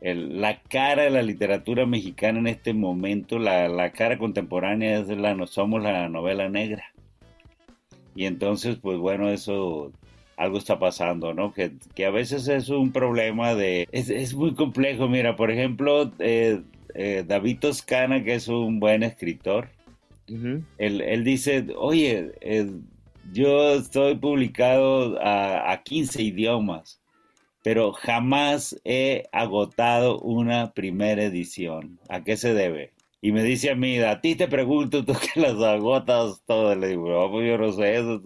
la 0.00 0.60
cara 0.62 1.04
de 1.04 1.10
la 1.10 1.22
literatura 1.22 1.86
mexicana 1.86 2.38
en 2.38 2.46
este 2.46 2.74
momento, 2.74 3.38
la, 3.38 3.68
la 3.68 3.92
cara 3.92 4.18
contemporánea 4.18 5.00
es 5.00 5.08
la, 5.08 5.34
no 5.34 5.46
somos 5.46 5.82
la 5.82 6.08
novela 6.08 6.48
negra. 6.48 6.92
Y 8.14 8.26
entonces, 8.26 8.76
pues 8.80 8.98
bueno, 8.98 9.30
eso 9.30 9.92
algo 10.36 10.58
está 10.58 10.78
pasando, 10.78 11.34
¿no? 11.34 11.52
Que, 11.52 11.72
a 12.04 12.10
veces 12.10 12.48
es 12.48 12.68
un 12.68 12.92
problema 12.92 13.54
de... 13.54 13.88
Es, 13.92 14.34
muy 14.34 14.54
complejo, 14.54 15.08
mira, 15.08 15.36
por 15.36 15.50
ejemplo, 15.50 16.12
eh, 16.18 16.60
eh, 16.94 17.24
David 17.26 17.58
Toscana, 17.60 18.22
que 18.22 18.34
es 18.34 18.48
un 18.48 18.78
buen 18.78 19.02
escritor, 19.02 19.68
él, 20.78 21.24
dice, 21.24 21.66
oye, 21.76 22.32
eh, 22.40 22.68
yo 23.32 23.74
estoy 23.74 24.16
publicado 24.16 25.20
a, 25.20 25.72
a 25.72 25.82
15 25.82 26.22
idiomas, 26.22 27.00
pero 27.62 27.92
jamás 27.92 28.80
he 28.84 29.24
agotado 29.32 30.20
una 30.20 30.72
primera 30.72 31.24
edición. 31.24 31.98
¿A 32.08 32.22
qué 32.22 32.36
se 32.36 32.54
debe? 32.54 32.92
Y 33.26 33.32
me 33.32 33.42
dice 33.42 33.70
a 33.70 33.74
mí, 33.74 33.98
a 33.98 34.20
ti 34.20 34.36
te 34.36 34.46
pregunto, 34.46 35.04
tú 35.04 35.14
que 35.14 35.40
las 35.40 35.60
agotas 35.60 36.42
todo. 36.46 36.74
Le 36.76 36.88
digo, 36.90 37.30
pues 37.30 37.48
yo 37.48 37.58
no 37.58 37.72
sé 37.72 37.96
eso. 37.96 38.20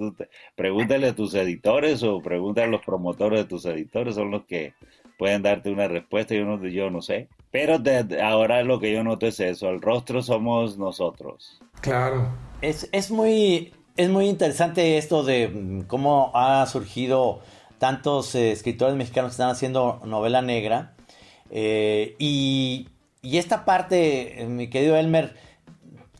Pregúntale 0.56 1.08
a 1.08 1.14
tus 1.14 1.32
editores 1.34 2.02
o 2.02 2.20
pregúntale 2.20 2.66
a 2.66 2.70
los 2.70 2.82
promotores 2.82 3.40
de 3.40 3.44
tus 3.46 3.64
editores, 3.64 4.16
son 4.16 4.30
los 4.30 4.44
que 4.44 4.74
pueden 5.16 5.42
darte 5.42 5.70
una 5.70 5.88
respuesta. 5.88 6.34
Yo 6.34 6.44
no, 6.44 6.66
yo 6.66 6.90
no 6.90 7.00
sé. 7.00 7.28
Pero 7.50 7.78
ahora 8.22 8.62
lo 8.62 8.78
que 8.78 8.92
yo 8.92 9.02
noto 9.02 9.26
es 9.26 9.40
eso, 9.40 9.70
el 9.70 9.80
rostro 9.80 10.22
somos 10.22 10.76
nosotros. 10.76 11.60
Claro. 11.80 12.28
Es, 12.60 12.88
es, 12.92 13.10
muy, 13.10 13.72
es 13.96 14.08
muy 14.08 14.28
interesante 14.28 14.98
esto 14.98 15.22
de 15.22 15.48
mm, 15.48 15.82
cómo 15.82 16.32
ha 16.34 16.66
surgido 16.66 17.40
tantos 17.78 18.34
eh, 18.34 18.52
escritores 18.52 18.94
mexicanos 18.96 19.30
que 19.30 19.34
están 19.34 19.50
haciendo 19.50 20.00
novela 20.04 20.42
negra. 20.42 20.94
Eh, 21.50 22.14
y 22.18 22.88
y 23.22 23.36
esta 23.36 23.64
parte, 23.66 24.42
eh, 24.42 24.46
mi 24.46 24.70
querido 24.70 24.96
Elmer, 24.96 25.34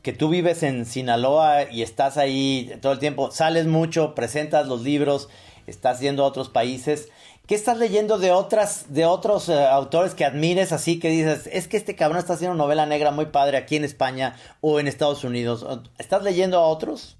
que 0.02 0.12
tú 0.12 0.28
vives 0.28 0.62
en 0.62 0.84
Sinaloa 0.84 1.70
y 1.70 1.82
estás 1.82 2.18
ahí 2.18 2.72
todo 2.82 2.92
el 2.92 2.98
tiempo, 2.98 3.30
sales 3.30 3.66
mucho, 3.66 4.14
presentas 4.14 4.66
los 4.66 4.82
libros, 4.82 5.28
estás 5.66 6.00
yendo 6.00 6.24
a 6.24 6.26
otros 6.26 6.50
países. 6.50 7.08
¿Qué 7.46 7.54
estás 7.54 7.78
leyendo 7.78 8.18
de 8.18 8.32
otras, 8.32 8.92
de 8.92 9.06
otros 9.06 9.48
autores 9.48 10.14
que 10.14 10.24
admires 10.24 10.72
así 10.72 10.98
que 11.00 11.08
dices, 11.08 11.48
es 11.52 11.68
que 11.68 11.78
este 11.78 11.96
cabrón 11.96 12.18
está 12.18 12.34
haciendo 12.34 12.54
novela 12.54 12.86
negra 12.86 13.10
muy 13.10 13.26
padre 13.26 13.56
aquí 13.56 13.76
en 13.76 13.84
España 13.84 14.36
o 14.60 14.78
en 14.78 14.86
Estados 14.86 15.24
Unidos? 15.24 15.66
¿Estás 15.98 16.22
leyendo 16.22 16.58
a 16.58 16.66
otros? 16.66 17.19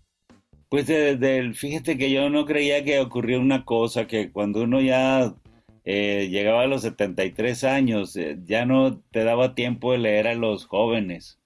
Pues 0.70 0.86
fíjate 1.56 1.98
que 1.98 2.12
yo 2.12 2.30
no 2.30 2.46
creía 2.46 2.84
que 2.84 3.00
ocurriera 3.00 3.42
una 3.42 3.64
cosa 3.64 4.06
que 4.06 4.30
cuando 4.30 4.62
uno 4.62 4.80
ya 4.80 5.34
eh, 5.84 6.28
llegaba 6.30 6.62
a 6.62 6.68
los 6.68 6.82
73 6.82 7.64
años, 7.64 8.14
eh, 8.14 8.38
ya 8.44 8.64
no 8.66 9.00
te 9.10 9.24
daba 9.24 9.56
tiempo 9.56 9.90
de 9.90 9.98
leer 9.98 10.28
a 10.28 10.34
los 10.36 10.66
jóvenes. 10.66 11.40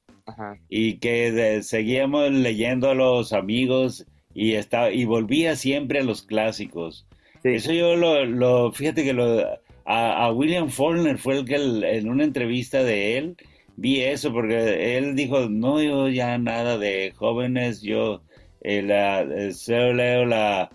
Y 0.68 0.98
que 0.98 1.62
seguíamos 1.62 2.30
leyendo 2.32 2.90
a 2.90 2.94
los 2.94 3.32
amigos 3.32 4.06
y, 4.34 4.56
estaba, 4.56 4.90
y 4.90 5.06
volvía 5.06 5.56
siempre 5.56 6.00
a 6.00 6.04
los 6.04 6.20
clásicos. 6.20 7.06
Eso 7.42 7.72
yo 7.72 7.96
lo, 7.96 8.72
fíjate 8.72 9.04
que 9.04 9.14
lo, 9.14 9.42
a, 9.86 10.30
William 10.32 10.68
Faulkner 10.68 11.16
fue 11.16 11.38
el 11.38 11.44
que 11.46 11.56
en 11.56 12.10
una 12.10 12.24
entrevista 12.24 12.82
de 12.82 13.16
él 13.16 13.36
vi 13.76 14.02
eso, 14.02 14.34
porque 14.34 14.98
él 14.98 15.14
dijo, 15.16 15.48
no, 15.48 15.82
yo 15.82 16.10
ya 16.10 16.36
nada 16.36 16.76
de 16.76 17.14
jóvenes, 17.16 17.80
yo 17.80 18.22
eh, 18.64 18.82
la, 18.82 19.52
solo 19.52 19.92
leo 19.94 20.24
la, 20.24 20.70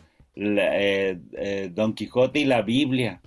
Don 1.71 1.93
Quijote 1.93 2.39
y 2.39 2.45
la 2.45 2.61
Biblia 2.61 3.19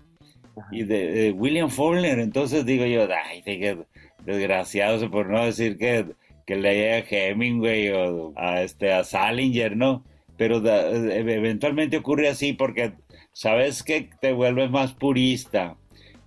y 0.71 0.85
de, 0.85 1.33
William 1.33 1.71
Faulkner. 1.71 2.19
Entonces 2.19 2.65
digo 2.65 2.87
yo, 2.87 3.07
ay, 3.27 3.43
qué 3.43 3.77
desgraciado, 4.25 5.11
por 5.11 5.29
no 5.29 5.45
decir 5.45 5.77
que, 5.77 6.07
que 6.47 6.57
leía 6.57 6.97
a 6.97 7.05
Hemingway 7.09 7.91
o 7.91 8.33
a, 8.37 8.63
este, 8.63 8.93
a 8.93 9.05
Salinger, 9.05 9.77
¿no? 9.77 10.05
Pero 10.37 10.67
eventualmente 10.67 11.99
ocurre 11.99 12.29
así 12.29 12.53
porque 12.53 12.93
sabes 13.33 13.83
que 13.83 14.11
te 14.21 14.33
vuelves 14.33 14.71
más 14.71 14.93
purista 14.93 15.77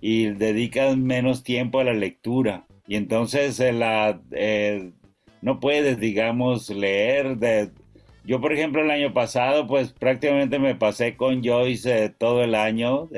y 0.00 0.26
dedicas 0.26 0.96
menos 0.96 1.42
tiempo 1.42 1.80
a 1.80 1.84
la 1.84 1.92
lectura. 1.92 2.66
Y 2.86 2.96
entonces 2.96 3.58
eh, 3.60 3.72
la, 3.72 4.20
eh, 4.30 4.92
no 5.42 5.60
puedes, 5.60 5.98
digamos, 5.98 6.70
leer 6.70 7.36
de... 7.36 7.70
Yo, 8.26 8.40
por 8.40 8.52
ejemplo, 8.52 8.82
el 8.82 8.90
año 8.90 9.12
pasado, 9.12 9.66
pues 9.66 9.92
prácticamente 9.92 10.58
me 10.58 10.74
pasé 10.74 11.16
con 11.16 11.42
Joyce 11.44 12.04
eh, 12.04 12.08
todo 12.10 12.42
el 12.42 12.54
año 12.54 13.08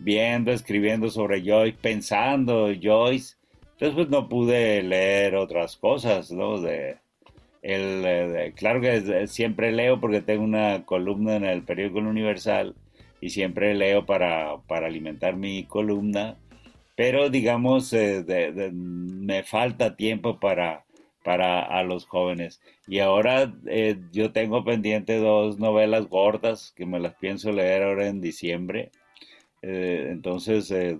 viendo, 0.00 0.50
escribiendo 0.50 1.10
sobre 1.10 1.42
Joyce, 1.42 1.78
pensando 1.80 2.68
Joyce. 2.80 3.36
Entonces, 3.72 3.94
pues 3.94 4.08
no 4.08 4.28
pude 4.28 4.82
leer 4.82 5.36
otras 5.36 5.76
cosas, 5.76 6.30
¿no? 6.32 6.60
De, 6.60 6.96
el, 7.62 8.52
claro 8.54 8.80
que 8.80 9.26
siempre 9.28 9.72
leo 9.72 10.00
porque 10.00 10.20
tengo 10.20 10.42
una 10.42 10.84
columna 10.84 11.36
en 11.36 11.44
el 11.44 11.62
periódico 11.62 12.00
Universal 12.00 12.74
y 13.20 13.30
siempre 13.30 13.74
leo 13.74 14.04
para, 14.04 14.56
para 14.66 14.88
alimentar 14.88 15.36
mi 15.36 15.64
columna, 15.64 16.36
pero 16.96 17.30
digamos, 17.30 17.92
eh, 17.92 18.24
me 18.72 19.44
falta 19.44 19.96
tiempo 19.96 20.40
para, 20.40 20.84
para 21.24 21.62
a 21.62 21.82
los 21.82 22.06
jóvenes. 22.06 22.60
Y 22.86 22.98
ahora 22.98 23.52
eh, 23.66 23.98
yo 24.12 24.32
tengo 24.32 24.64
pendiente 24.64 25.18
dos 25.18 25.58
novelas 25.58 26.08
gordas 26.08 26.72
que 26.76 26.86
me 26.86 27.00
las 27.00 27.14
pienso 27.14 27.52
leer 27.52 27.82
ahora 27.82 28.08
en 28.08 28.20
diciembre. 28.20 28.90
Eh, 29.62 30.08
entonces, 30.10 30.70
eh, 30.70 30.98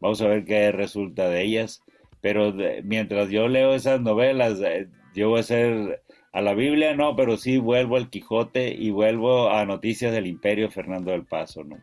vamos 0.00 0.20
a 0.20 0.28
ver 0.28 0.44
qué 0.44 0.72
resulta 0.72 1.28
de 1.28 1.42
ellas. 1.42 1.82
Pero 2.20 2.54
mientras 2.84 3.30
yo 3.30 3.48
leo 3.48 3.74
esas 3.74 4.00
novelas, 4.00 4.60
eh, 4.60 4.88
yo 5.14 5.30
voy 5.30 5.40
a 5.40 5.42
ser 5.42 6.02
a 6.32 6.40
la 6.40 6.54
Biblia, 6.54 6.94
no, 6.94 7.16
pero 7.16 7.36
sí 7.36 7.58
vuelvo 7.58 7.96
al 7.96 8.10
Quijote 8.10 8.72
y 8.72 8.90
vuelvo 8.90 9.50
a 9.50 9.64
Noticias 9.66 10.12
del 10.12 10.26
Imperio 10.26 10.70
Fernando 10.70 11.10
del 11.10 11.24
Paso, 11.24 11.64
¿no? 11.64 11.78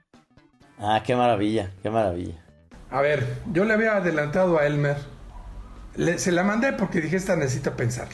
Ah, 0.80 1.04
qué 1.06 1.16
maravilla, 1.16 1.72
qué 1.84 1.90
maravilla. 1.90 2.42
A 2.90 3.02
ver, 3.02 3.28
yo 3.52 3.66
le 3.66 3.74
había 3.74 3.98
adelantado 3.98 4.58
a 4.58 4.66
Elmer. 4.66 4.96
Se 6.18 6.32
la 6.32 6.44
mandé 6.44 6.74
porque 6.74 7.02
dije, 7.02 7.18
esta 7.18 7.36
necesita 7.36 7.76
pensar. 7.76 8.08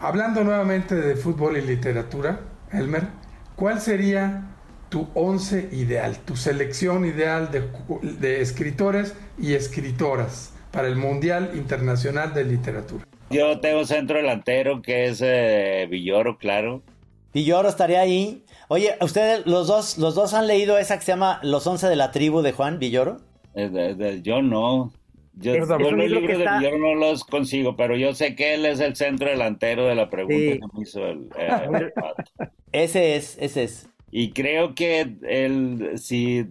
Hablando 0.00 0.44
nuevamente 0.44 0.94
de 0.94 1.16
fútbol 1.16 1.56
y 1.56 1.62
literatura, 1.62 2.40
Elmer, 2.72 3.08
¿cuál 3.56 3.80
sería 3.80 4.48
tu 4.88 5.08
once 5.14 5.68
ideal, 5.72 6.18
tu 6.18 6.36
selección 6.36 7.04
ideal 7.04 7.50
de, 7.50 8.40
escritores 8.40 9.14
y 9.38 9.54
escritoras 9.54 10.52
para 10.70 10.88
el 10.88 10.96
Mundial 10.96 11.52
Internacional 11.54 12.34
de 12.34 12.44
Literatura? 12.44 13.04
Yo 13.30 13.60
tengo 13.60 13.84
centro 13.86 14.18
delantero 14.18 14.82
que 14.82 15.06
es 15.06 15.20
eh, 15.24 15.86
Villoro, 15.90 16.36
claro. 16.38 16.82
Villoro 17.32 17.68
estaría 17.68 18.00
ahí. 18.00 18.44
Oye, 18.68 18.96
¿ustedes 19.00 19.46
los 19.46 19.66
dos, 19.66 19.98
los 19.98 20.14
dos 20.14 20.34
han 20.34 20.46
leído 20.46 20.78
esa 20.78 20.98
que 20.98 21.04
se 21.04 21.12
llama 21.12 21.40
Los 21.42 21.66
Once 21.66 21.88
de 21.88 21.96
la 21.96 22.10
Tribu 22.10 22.42
de 22.42 22.52
Juan 22.52 22.78
Villoro? 22.78 23.18
Eh, 23.54 24.20
yo 24.22 24.42
no. 24.42 24.92
Yo, 25.34 25.56
los 25.56 25.92
libros 25.92 26.38
de 26.38 26.46
Villoro 26.58 26.78
no 26.78 26.94
los 26.94 27.24
consigo, 27.24 27.74
pero 27.74 27.96
yo 27.96 28.14
sé 28.14 28.34
que 28.34 28.54
él 28.54 28.66
es 28.66 28.80
el 28.80 28.96
centro 28.96 29.30
delantero 29.30 29.86
de 29.86 29.94
la 29.94 30.10
pregunta 30.10 30.36
que 30.36 30.60
me 30.60 30.82
hizo 30.82 31.06
el, 31.06 31.30
eh, 31.38 31.90
ese 32.72 33.16
es, 33.16 33.38
ese 33.40 33.64
es. 33.64 33.88
Y 34.10 34.32
creo 34.32 34.74
que 34.74 35.16
él, 35.22 35.92
si 35.96 36.46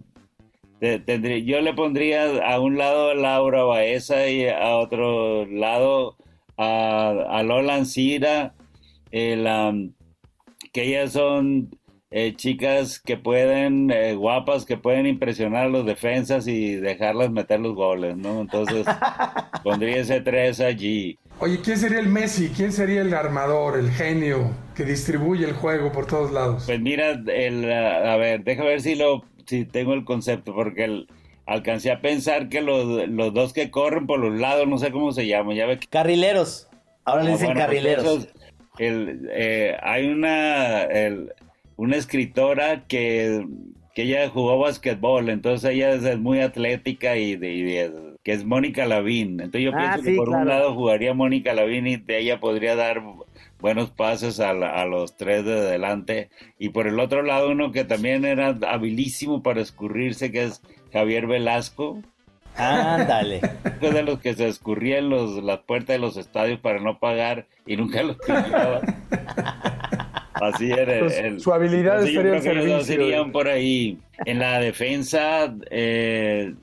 tendría, 0.80 1.38
yo 1.38 1.60
le 1.60 1.74
pondría 1.74 2.44
a 2.44 2.58
un 2.58 2.76
lado 2.76 3.10
a 3.10 3.14
Laura 3.14 3.62
Baeza 3.62 4.28
y 4.28 4.48
a 4.48 4.76
otro 4.76 5.46
lado 5.46 6.16
a, 6.56 7.10
a 7.30 7.42
Lola 7.44 7.76
Ancira, 7.76 8.54
que 9.12 10.82
ellas 10.82 11.12
son 11.12 11.70
eh, 12.12 12.34
chicas 12.36 13.00
que 13.00 13.16
pueden, 13.16 13.90
eh, 13.90 14.14
guapas, 14.14 14.64
que 14.66 14.76
pueden 14.76 15.06
impresionar 15.06 15.64
a 15.66 15.68
los 15.68 15.86
defensas 15.86 16.46
y 16.46 16.76
dejarlas 16.76 17.30
meter 17.30 17.58
los 17.60 17.74
goles, 17.74 18.16
¿no? 18.16 18.40
Entonces, 18.40 18.86
pondría 19.64 19.96
ese 19.96 20.20
tres 20.20 20.60
allí. 20.60 21.18
Oye, 21.40 21.60
¿quién 21.64 21.76
sería 21.78 21.98
el 21.98 22.08
Messi? 22.08 22.50
¿Quién 22.54 22.72
sería 22.72 23.00
el 23.00 23.12
armador, 23.14 23.78
el 23.78 23.90
genio 23.90 24.52
que 24.76 24.84
distribuye 24.84 25.44
el 25.44 25.54
juego 25.54 25.90
por 25.90 26.06
todos 26.06 26.30
lados? 26.32 26.64
Pues 26.66 26.80
mira, 26.80 27.10
el, 27.26 27.72
a 27.72 28.16
ver, 28.16 28.44
déjame 28.44 28.68
ver 28.68 28.80
si 28.80 28.94
lo, 28.94 29.24
si 29.46 29.64
tengo 29.64 29.94
el 29.94 30.04
concepto, 30.04 30.54
porque 30.54 30.84
el, 30.84 31.08
alcancé 31.46 31.90
a 31.90 32.00
pensar 32.00 32.48
que 32.48 32.60
los, 32.60 33.08
los 33.08 33.34
dos 33.34 33.52
que 33.52 33.70
corren 33.70 34.06
por 34.06 34.20
los 34.20 34.38
lados, 34.38 34.68
no 34.68 34.78
sé 34.78 34.92
cómo 34.92 35.10
se 35.12 35.26
llaman, 35.26 35.56
ya 35.56 35.66
ve 35.66 35.78
que... 35.80 35.88
Carrileros. 35.88 36.68
Ahora 37.04 37.24
le 37.24 37.30
Ah, 37.30 37.32
dicen 37.32 37.46
bueno, 37.46 37.60
pues 37.66 37.66
carrileros. 37.66 38.04
esos- 38.04 38.28
el, 38.78 39.28
eh, 39.32 39.76
hay 39.82 40.06
una, 40.08 40.84
el- 40.84 41.32
una 41.82 41.96
escritora 41.96 42.84
que, 42.86 43.44
que 43.94 44.02
ella 44.04 44.28
jugó 44.28 44.58
basquetbol, 44.58 45.28
entonces 45.30 45.70
ella 45.70 45.92
es 45.94 46.18
muy 46.18 46.40
atlética 46.40 47.16
y, 47.16 47.34
de, 47.36 47.52
y 47.52 47.62
de- 47.62 47.92
que 48.22 48.32
es 48.32 48.44
Mónica 48.44 48.86
Lavín. 48.86 49.40
Entonces 49.40 49.62
yo 49.62 49.72
Ah, 49.74 49.94
pienso 49.94 50.02
que 50.10 50.16
por 50.16 50.28
un 50.28 50.46
lado 50.46 50.74
jugaría 50.74 51.12
Mónica 51.12 51.52
Lavín 51.54 51.88
y 51.88 51.96
de 51.96 52.18
ella 52.20 52.38
podría 52.38 52.76
dar 52.76 53.02
buenos 53.58 53.90
pases 53.90 54.38
a, 54.38 54.52
la- 54.52 54.80
a 54.80 54.86
los 54.86 55.16
tres 55.16 55.44
de 55.44 55.54
adelante. 55.54 56.30
Y 56.58 56.68
por 56.68 56.86
el 56.86 57.00
otro 57.00 57.22
lado 57.22 57.50
uno 57.50 57.72
que 57.72 57.84
también 57.84 58.24
era 58.24 58.56
habilísimo 58.68 59.42
para 59.42 59.60
escurrirse, 59.60 60.30
que 60.30 60.44
es 60.44 60.62
Javier 60.92 61.26
Velasco 61.26 62.00
Ándale. 62.56 63.40
fue 63.80 63.90
de 63.90 64.02
los 64.04 64.20
que 64.20 64.34
se 64.34 64.46
escurrían 64.46 65.08
los, 65.10 65.42
las 65.42 65.60
puertas 65.60 65.94
de 65.94 65.98
los 65.98 66.16
estadios 66.16 66.60
para 66.60 66.78
no 66.80 66.98
pagar 67.00 67.46
y 67.66 67.76
nunca 67.76 68.02
los 68.04 68.16
pillaba. 68.26 68.82
Así 70.42 70.70
era. 70.70 70.98
Pues, 71.00 71.18
el- 71.18 71.40
su 71.40 71.52
habilidad 71.52 72.06
entonces 72.06 72.14
yo 72.14 72.34
estaría 72.34 72.76
dos 72.76 72.90
irían 72.90 73.32
por 73.32 73.48
ahí. 73.48 73.98
En 74.24 74.38
la 74.38 74.58
defensa 74.60 75.54
eh, 75.70 76.54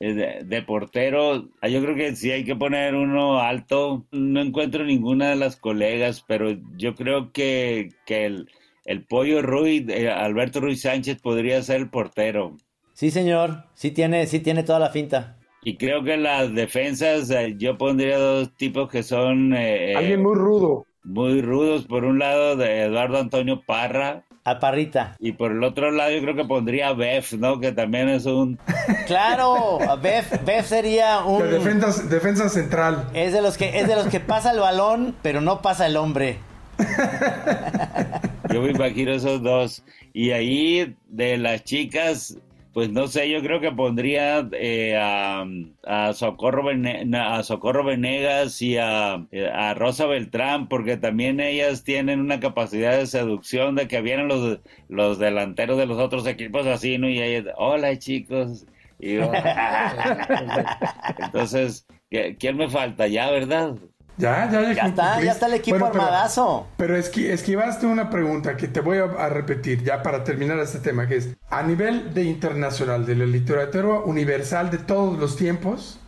eh, 0.00 0.14
de, 0.14 0.44
de 0.44 0.62
portero, 0.62 1.48
ah, 1.60 1.68
yo 1.68 1.80
creo 1.82 1.94
que 1.94 2.14
sí 2.16 2.30
hay 2.30 2.44
que 2.44 2.56
poner 2.56 2.94
uno 2.94 3.40
alto. 3.40 4.04
No 4.10 4.40
encuentro 4.40 4.84
ninguna 4.84 5.30
de 5.30 5.36
las 5.36 5.56
colegas, 5.56 6.24
pero 6.26 6.56
yo 6.76 6.94
creo 6.94 7.32
que, 7.32 7.90
que 8.06 8.26
el, 8.26 8.50
el 8.84 9.04
pollo 9.04 9.42
Ruiz, 9.42 9.88
eh, 9.88 10.10
Alberto 10.10 10.60
Ruiz 10.60 10.82
Sánchez 10.82 11.20
podría 11.20 11.62
ser 11.62 11.76
el 11.76 11.90
portero. 11.90 12.56
Sí, 12.94 13.10
señor. 13.10 13.64
Sí 13.74 13.90
tiene, 13.90 14.26
sí 14.26 14.40
tiene 14.40 14.62
toda 14.62 14.78
la 14.78 14.90
finta. 14.90 15.38
Y 15.64 15.76
creo 15.76 16.02
que 16.02 16.16
las 16.16 16.52
defensas, 16.54 17.30
eh, 17.30 17.54
yo 17.56 17.78
pondría 17.78 18.18
dos 18.18 18.52
tipos 18.56 18.90
que 18.90 19.02
son 19.04 19.54
eh, 19.54 19.94
Alguien 19.96 20.22
muy 20.22 20.34
rudo. 20.34 20.84
Muy 21.04 21.42
rudos. 21.42 21.84
Por 21.84 22.04
un 22.04 22.18
lado, 22.18 22.56
de 22.56 22.82
Eduardo 22.82 23.18
Antonio 23.18 23.62
Parra. 23.64 24.24
A 24.44 24.58
Parrita. 24.58 25.16
Y 25.20 25.32
por 25.32 25.52
el 25.52 25.62
otro 25.62 25.92
lado, 25.92 26.10
yo 26.10 26.20
creo 26.20 26.34
que 26.34 26.44
pondría 26.44 26.88
a 26.88 26.94
Bef, 26.94 27.34
¿no? 27.34 27.60
Que 27.60 27.70
también 27.72 28.08
es 28.08 28.26
un. 28.26 28.58
Claro, 29.06 29.78
Bef, 30.02 30.44
Bef 30.44 30.66
sería 30.66 31.20
un. 31.24 31.42
De 31.42 31.50
defensa, 31.52 32.02
defensa 32.04 32.48
central. 32.48 33.08
Es 33.14 33.32
de 33.32 33.40
los 33.42 33.56
que 33.56 33.78
es 33.78 33.86
de 33.86 33.94
los 33.94 34.06
que 34.08 34.20
pasa 34.20 34.50
el 34.50 34.58
balón, 34.58 35.14
pero 35.22 35.40
no 35.40 35.62
pasa 35.62 35.86
el 35.86 35.96
hombre. 35.96 36.38
Yo 38.52 38.62
me 38.62 38.70
imagino 38.70 39.12
esos 39.12 39.42
dos. 39.42 39.84
Y 40.12 40.30
ahí, 40.32 40.96
de 41.08 41.38
las 41.38 41.62
chicas, 41.64 42.36
pues 42.72 42.90
no 42.90 43.06
sé, 43.08 43.28
yo 43.30 43.40
creo 43.42 43.60
que 43.60 43.70
pondría 43.72 44.48
eh, 44.52 44.96
a, 44.96 45.44
a 45.84 46.12
Socorro 46.14 46.62
Vene- 46.64 47.14
a 47.18 47.42
Socorro 47.42 47.84
Venegas 47.84 48.60
y 48.62 48.76
a, 48.78 49.14
a 49.52 49.74
Rosa 49.74 50.06
Beltrán, 50.06 50.68
porque 50.68 50.96
también 50.96 51.40
ellas 51.40 51.84
tienen 51.84 52.20
una 52.20 52.40
capacidad 52.40 52.96
de 52.96 53.06
seducción 53.06 53.74
de 53.74 53.88
que 53.88 54.00
vienen 54.02 54.28
los, 54.28 54.60
los 54.88 55.18
delanteros 55.18 55.78
de 55.78 55.86
los 55.86 55.98
otros 55.98 56.26
equipos 56.26 56.66
así, 56.66 56.98
¿no? 56.98 57.08
Y 57.08 57.20
ellas, 57.22 57.52
hola 57.56 57.98
chicos. 57.98 58.66
Y 58.98 59.14
yo, 59.16 59.32
entonces, 61.16 61.86
¿qué- 62.10 62.36
¿quién 62.38 62.56
me 62.56 62.68
falta? 62.68 63.06
Ya, 63.08 63.30
¿verdad? 63.30 63.76
Ya, 64.18 64.48
ya, 64.50 64.72
Ya 64.72 64.86
está, 64.86 65.22
ya 65.22 65.32
está 65.32 65.46
el 65.46 65.54
equipo 65.54 65.78
Bueno, 65.78 65.90
pero- 65.92 66.04
armadazo. 66.04 66.66
Pero 66.76 66.96
esqui- 66.98 67.30
esquivaste 67.30 67.86
una 67.86 68.10
pregunta 68.10 68.56
que 68.56 68.68
te 68.68 68.80
voy 68.80 68.98
a, 68.98 69.04
a 69.04 69.28
repetir 69.30 69.82
ya 69.82 70.02
para 70.02 70.22
terminar 70.22 70.58
este 70.58 70.78
tema, 70.80 71.08
que 71.08 71.16
es, 71.16 71.34
a 71.48 71.62
nivel 71.62 72.12
de 72.14 72.24
internacional, 72.24 73.06
de 73.06 73.16
la 73.16 73.24
literatura 73.24 74.00
universal 74.00 74.70
de 74.70 74.78
todos 74.78 75.18
los 75.18 75.36
tiempos, 75.36 75.98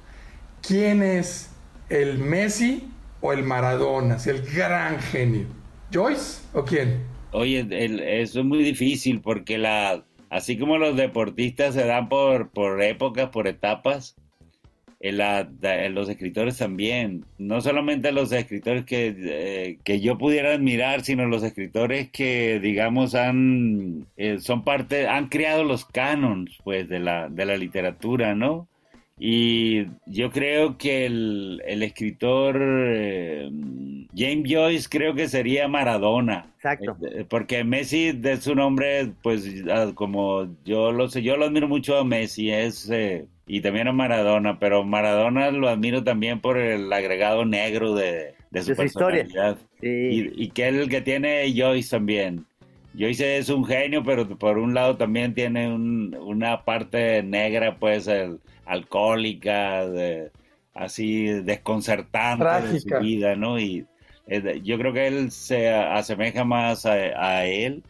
¿quién 0.67 1.03
es 1.03 1.51
el 1.89 2.19
Messi 2.19 2.89
o 3.21 3.33
el 3.33 3.43
Maradona? 3.43 4.19
Si 4.19 4.31
el 4.31 4.43
gran 4.43 5.01
genio. 5.01 5.47
¿Joyce 5.93 6.43
o 6.53 6.65
quién? 6.65 7.05
Oye, 7.33 7.61
el- 7.71 8.01
eso 8.01 8.41
es 8.41 8.45
muy 8.45 8.63
difícil 8.63 9.21
porque 9.23 9.59
la, 9.59 10.05
así 10.31 10.59
como 10.59 10.77
los 10.79 10.95
deportistas 10.97 11.75
se 11.75 11.85
dan 11.87 12.09
por, 12.09 12.51
por 12.51 12.83
épocas, 12.83 13.31
por 13.31 13.47
etapas, 13.49 14.15
la- 15.13 15.49
en 15.63 15.95
los 15.95 16.09
escritores 16.09 16.59
también. 16.59 17.25
No 17.39 17.61
solamente 17.61 18.13
los 18.13 18.33
escritores 18.33 18.85
que, 18.85 19.15
eh, 19.19 19.79
que 19.85 20.01
yo 20.01 20.19
pudiera 20.19 20.55
admirar, 20.55 21.03
sino 21.03 21.27
los 21.27 21.43
escritores 21.43 22.11
que, 22.11 22.61
digamos, 22.61 23.15
han, 23.15 24.07
eh, 24.17 24.39
son 24.41 24.65
parte, 24.65 25.07
han 25.09 25.29
creado 25.29 25.65
los 25.65 25.85
canons, 25.85 26.59
pues, 26.65 26.89
de 26.89 27.01
la, 27.01 27.29
de 27.29 27.45
la 27.47 27.57
literatura, 27.57 28.35
¿no? 28.35 28.69
Y 29.17 29.85
yo 30.07 30.31
creo 30.33 30.77
que 30.77 31.07
el, 31.07 31.63
el 31.67 31.83
escritor 31.85 32.61
eh, 32.61 33.49
James 34.17 34.45
Joyce 34.53 34.89
creo 34.91 35.15
que 35.15 35.29
sería 35.29 35.69
Maradona. 35.69 36.47
Exacto. 36.57 36.97
Eh, 37.07 37.25
Porque 37.29 37.63
Messi 37.63 38.11
de 38.13 38.39
su 38.39 38.55
nombre, 38.57 39.13
pues 39.23 39.47
ah, 39.71 39.93
como 39.95 40.49
yo 40.65 40.91
lo 40.93 41.09
sé, 41.09 41.23
yo 41.23 41.37
lo 41.37 41.45
admiro 41.47 41.69
mucho 41.69 41.97
a 41.97 42.05
Messi, 42.05 42.51
es 42.51 42.91
eh, 42.91 43.27
y 43.47 43.61
también 43.61 43.89
a 43.89 43.93
Maradona, 43.93 44.59
pero 44.59 44.85
Maradona 44.85 45.51
lo 45.51 45.69
admiro 45.69 46.03
también 46.03 46.41
por 46.41 46.59
el 46.59 46.93
agregado 46.93 47.45
negro 47.45 47.95
de, 47.95 48.35
de 48.51 48.63
su 48.63 48.71
De 48.71 48.77
su 48.77 48.83
historia. 48.85 49.23
personalidad. 49.25 49.59
Sí. 49.81 49.87
Y, 50.37 50.45
y 50.45 50.49
que 50.51 50.69
es 50.69 50.75
el 50.75 50.89
que 50.89 51.01
tiene 51.03 51.53
Joyce 51.55 51.91
también. 51.91 52.47
Joyce 52.99 53.39
es 53.39 53.49
un 53.51 53.65
genio, 53.67 54.03
pero 54.05 54.27
por 54.39 54.57
un 54.59 54.73
lado 54.73 54.97
también 54.97 55.35
tiene 55.35 55.69
un- 55.73 56.17
una 56.21 56.65
parte 56.65 57.23
negra, 57.23 57.77
pues, 57.79 58.07
el- 58.07 58.39
alcohólica, 58.67 59.87
de- 59.89 60.31
así 60.73 61.27
desconcertante 61.27 62.69
de 62.73 62.81
su 62.81 62.89
vida, 63.01 63.37
¿no? 63.37 63.59
Y 63.59 63.85
eh, 64.27 64.61
yo 64.65 64.79
creo 64.79 64.93
que 64.93 65.07
él 65.07 65.31
se 65.31 65.69
asemeja 65.71 66.45
más 66.45 66.87
a, 66.87 66.93
a 66.95 67.45
él, 67.47 67.83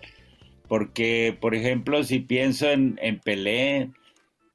porque, 0.69 1.37
por 1.41 1.55
ejemplo, 1.55 2.03
si 2.03 2.19
pienso 2.21 2.71
en, 2.71 2.99
en 3.03 3.19
Pelé, 3.21 3.91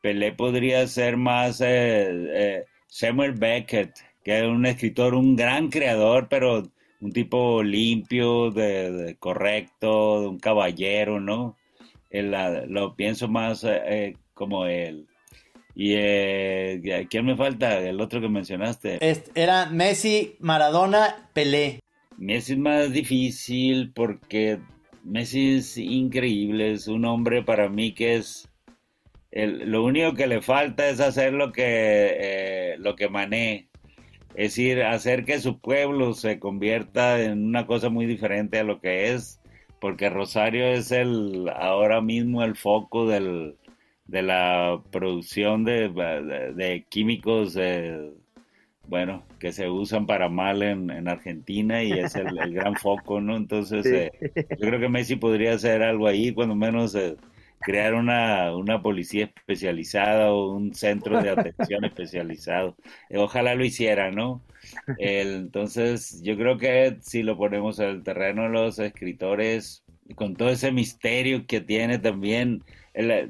Pelé 0.01 0.31
podría 0.33 0.85
ser 0.87 1.17
más 1.17 1.61
eh, 1.61 2.07
eh, 2.09 2.65
Samuel 2.87 3.33
Beckett, 3.33 3.91
que 4.23 4.39
es 4.39 4.45
un 4.45 4.65
escritor, 4.65 5.13
un 5.13 5.35
gran 5.35 5.69
creador, 5.69 6.27
pero 6.29 6.63
un 7.01 7.11
tipo 7.11 7.63
limpio, 7.63 8.51
de, 8.51 8.91
de 8.91 9.15
correcto, 9.17 10.21
de 10.21 10.27
un 10.27 10.39
caballero, 10.39 11.19
¿no? 11.19 11.55
La- 12.11 12.65
lo 12.65 12.95
pienso 12.95 13.27
más 13.27 13.63
eh, 13.63 13.81
eh, 13.85 14.17
como 14.33 14.65
él. 14.65 15.05
Y 15.75 15.93
eh, 15.95 17.07
¿quién 17.09 17.25
me 17.25 17.35
falta? 17.37 17.79
El 17.79 18.01
otro 18.01 18.19
que 18.19 18.27
mencionaste. 18.27 18.97
Era 19.35 19.67
Messi, 19.67 20.35
Maradona, 20.39 21.29
Pelé. 21.33 21.79
Messi 22.17 22.53
es 22.53 22.59
más 22.59 22.91
difícil 22.91 23.91
porque 23.93 24.59
Messi 25.05 25.57
es 25.57 25.77
increíble, 25.77 26.73
es 26.73 26.87
un 26.87 27.05
hombre 27.05 27.43
para 27.43 27.69
mí 27.69 27.93
que 27.93 28.15
es 28.15 28.48
el- 29.31 29.71
lo 29.71 29.83
único 29.83 30.13
que 30.15 30.27
le 30.27 30.41
falta 30.41 30.89
es 30.89 30.99
hacer 30.99 31.33
lo 31.33 31.51
que 31.51 31.63
eh, 31.65 32.75
lo 32.79 32.95
que 32.95 33.09
Mané, 33.09 33.67
es 34.35 34.55
decir, 34.55 34.83
hacer 34.83 35.25
que 35.25 35.39
su 35.39 35.59
pueblo 35.59 36.13
se 36.13 36.39
convierta 36.39 37.21
en 37.21 37.45
una 37.45 37.65
cosa 37.67 37.89
muy 37.89 38.05
diferente 38.05 38.59
a 38.59 38.63
lo 38.63 38.79
que 38.79 39.13
es, 39.13 39.39
porque 39.81 40.09
Rosario 40.09 40.65
es 40.67 40.91
el 40.91 41.49
ahora 41.55 42.01
mismo 42.01 42.43
el 42.43 42.55
foco 42.55 43.07
del, 43.07 43.55
de 44.07 44.21
la 44.23 44.81
producción 44.91 45.63
de, 45.65 45.89
de- 45.89 46.53
de 46.53 46.85
químicos 46.89 47.55
eh, 47.59 48.11
bueno, 48.87 49.23
que 49.39 49.51
se 49.51 49.69
usan 49.69 50.05
para 50.07 50.29
mal 50.29 50.63
en, 50.63 50.89
en 50.89 51.07
Argentina 51.07 51.83
y 51.83 51.99
es 51.99 52.15
el, 52.15 52.37
el 52.39 52.53
gran 52.53 52.75
foco, 52.75 53.21
¿no? 53.21 53.35
Entonces, 53.37 53.91
eh, 53.91 54.11
yo 54.57 54.67
creo 54.67 54.79
que 54.79 54.89
Messi 54.89 55.15
podría 55.15 55.53
hacer 55.53 55.83
algo 55.83 56.07
ahí, 56.07 56.33
cuando 56.33 56.55
menos 56.55 56.95
eh, 56.95 57.15
crear 57.59 57.93
una, 57.93 58.55
una 58.55 58.81
policía 58.81 59.25
especializada 59.25 60.31
o 60.31 60.53
un 60.55 60.73
centro 60.73 61.21
de 61.21 61.29
atención 61.29 61.85
especializado. 61.85 62.75
Eh, 63.09 63.17
ojalá 63.17 63.55
lo 63.55 63.65
hiciera, 63.65 64.11
¿no? 64.11 64.41
Entonces, 64.97 66.21
yo 66.21 66.37
creo 66.37 66.57
que 66.57 66.97
si 67.01 67.23
lo 67.23 67.37
ponemos 67.37 67.79
al 67.79 68.03
terreno 68.03 68.43
de 68.43 68.49
los 68.49 68.79
escritores, 68.79 69.83
con 70.15 70.35
todo 70.35 70.49
ese 70.49 70.71
misterio 70.71 71.45
que 71.45 71.61
tiene 71.61 71.99
también, 71.99 72.63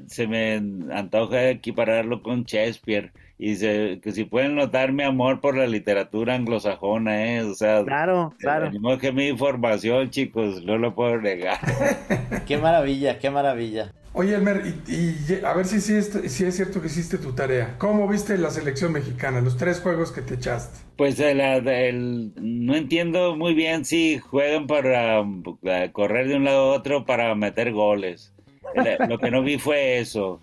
se 0.06 0.26
me 0.26 0.54
antoja 0.92 1.50
equipararlo 1.50 2.22
con 2.22 2.44
Shakespeare 2.44 3.12
y 3.42 3.52
dice 3.52 4.00
que 4.02 4.12
si 4.12 4.24
pueden 4.24 4.54
notar 4.54 4.92
mi 4.92 5.02
amor 5.02 5.40
por 5.40 5.56
la 5.56 5.66
literatura 5.66 6.34
anglosajona, 6.34 7.36
¿eh? 7.36 7.42
O 7.42 7.54
sea, 7.54 7.82
claro, 7.86 8.34
claro. 8.38 8.70
Que 9.00 9.12
mi 9.12 9.28
información, 9.28 10.10
chicos, 10.10 10.62
no 10.62 10.76
lo 10.76 10.94
puedo 10.94 11.18
negar. 11.18 11.58
qué 12.46 12.58
maravilla, 12.58 13.18
qué 13.18 13.30
maravilla. 13.30 13.94
Oye, 14.12 14.34
Elmer, 14.34 14.62
y, 14.86 15.42
a 15.42 15.54
ver 15.54 15.64
si, 15.64 15.80
si, 15.80 15.94
es, 15.94 16.10
si 16.26 16.44
es 16.44 16.54
cierto 16.54 16.82
que 16.82 16.88
hiciste 16.88 17.16
tu 17.16 17.32
tarea. 17.32 17.76
¿Cómo 17.78 18.06
viste 18.08 18.36
la 18.36 18.50
selección 18.50 18.92
mexicana, 18.92 19.40
los 19.40 19.56
tres 19.56 19.80
juegos 19.80 20.12
que 20.12 20.20
te 20.20 20.34
echaste? 20.34 20.78
Pues 20.96 21.18
el, 21.18 22.32
no 22.36 22.76
entiendo 22.76 23.36
muy 23.36 23.54
bien 23.54 23.86
si 23.86 24.18
juegan 24.18 24.66
para 24.66 25.24
eh, 25.62 25.88
correr 25.92 26.28
de 26.28 26.36
un 26.36 26.44
lado 26.44 26.74
a 26.74 26.76
otro 26.76 27.06
para 27.06 27.34
meter 27.34 27.72
goles. 27.72 28.34
lo 29.08 29.18
que 29.18 29.30
no 29.30 29.42
vi 29.42 29.56
fue 29.58 29.98
eso. 29.98 30.42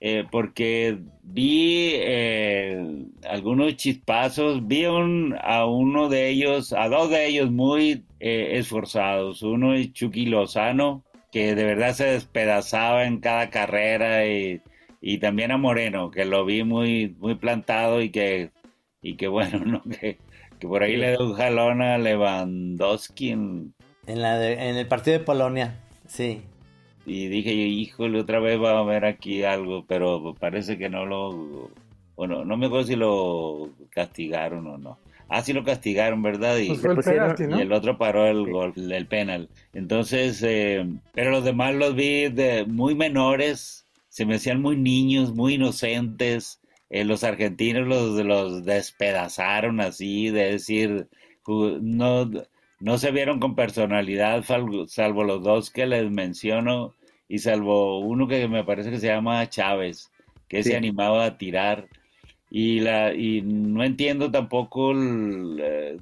Eh, 0.00 0.24
porque 0.30 0.98
vi 1.22 1.90
eh, 1.94 3.04
algunos 3.28 3.74
chispazos, 3.76 4.66
vi 4.66 4.84
a 4.84 5.66
uno 5.66 6.08
de 6.08 6.28
ellos, 6.28 6.72
a 6.72 6.88
dos 6.88 7.10
de 7.10 7.26
ellos 7.26 7.50
muy 7.50 8.04
eh, 8.20 8.58
esforzados. 8.58 9.42
Uno 9.42 9.74
es 9.74 9.92
Chucky 9.92 10.26
Lozano, 10.26 11.02
que 11.32 11.54
de 11.56 11.64
verdad 11.64 11.94
se 11.94 12.04
despedazaba 12.04 13.06
en 13.06 13.18
cada 13.18 13.50
carrera, 13.50 14.24
y, 14.26 14.60
también 15.20 15.50
a 15.50 15.58
Moreno, 15.58 16.10
que 16.10 16.24
lo 16.24 16.44
vi 16.44 16.62
muy, 16.62 17.16
muy 17.18 17.34
plantado 17.34 18.00
y 18.00 18.10
que, 18.10 18.50
y 19.02 19.16
que 19.16 19.26
bueno, 19.26 19.58
¿no? 19.64 19.82
que, 19.82 20.18
por 20.60 20.82
ahí 20.82 20.96
le 20.96 21.10
dio 21.10 21.26
un 21.26 21.34
jalón 21.34 21.82
a 21.82 21.98
Lewandowski. 21.98 23.30
En, 23.30 23.74
la 24.06 24.48
en 24.50 24.76
el 24.76 24.86
partido 24.86 25.18
de 25.18 25.24
Polonia, 25.24 25.80
sí 26.06 26.42
y 27.08 27.28
dije, 27.28 27.52
híjole, 27.52 28.20
otra 28.20 28.38
vez 28.38 28.60
va 28.60 28.72
a 28.72 28.80
haber 28.80 29.04
aquí 29.04 29.42
algo, 29.42 29.84
pero 29.86 30.34
parece 30.38 30.76
que 30.78 30.88
no 30.88 31.06
lo, 31.06 31.70
bueno, 32.18 32.44
no 32.44 32.56
me 32.56 32.66
acuerdo 32.66 32.86
si 32.86 32.96
lo 32.96 33.70
castigaron 33.90 34.66
o 34.66 34.76
no. 34.76 34.98
Ah, 35.28 35.42
sí 35.42 35.52
lo 35.52 35.62
castigaron, 35.62 36.20
¿verdad? 36.20 36.56
Y, 36.56 36.74
pues 36.74 37.06
y 37.06 37.60
el 37.60 37.72
otro 37.72 37.96
paró 37.96 38.26
el 38.26 38.50
gol, 38.50 38.72
el 38.76 39.06
penal. 39.06 39.48
Entonces, 39.72 40.42
eh, 40.42 40.84
pero 41.12 41.30
los 41.30 41.44
demás 41.44 41.74
los 41.74 41.94
vi 41.94 42.28
de 42.28 42.64
muy 42.64 42.94
menores, 42.94 43.86
se 44.08 44.26
me 44.26 44.34
hacían 44.34 44.60
muy 44.60 44.76
niños, 44.76 45.34
muy 45.34 45.54
inocentes. 45.54 46.60
Eh, 46.90 47.04
los 47.04 47.22
argentinos 47.24 47.86
los, 47.86 48.24
los 48.24 48.64
despedazaron 48.64 49.80
así, 49.80 50.30
de 50.30 50.52
decir, 50.52 51.08
no, 51.46 52.30
no 52.80 52.98
se 52.98 53.10
vieron 53.12 53.38
con 53.38 53.54
personalidad, 53.54 54.42
salvo 54.42 55.24
los 55.24 55.42
dos 55.44 55.70
que 55.70 55.86
les 55.86 56.10
menciono, 56.10 56.94
y 57.28 57.38
salvo 57.38 58.00
uno 58.00 58.26
que 58.26 58.48
me 58.48 58.64
parece 58.64 58.90
que 58.90 58.98
se 58.98 59.08
llama 59.08 59.48
Chávez, 59.48 60.10
que 60.48 60.62
se 60.62 60.76
animaba 60.76 61.24
a 61.24 61.36
tirar. 61.36 61.88
Y, 62.50 62.80
la, 62.80 63.14
y 63.14 63.42
no 63.42 63.84
entiendo 63.84 64.30
tampoco 64.30 64.94
eh, 64.96 65.98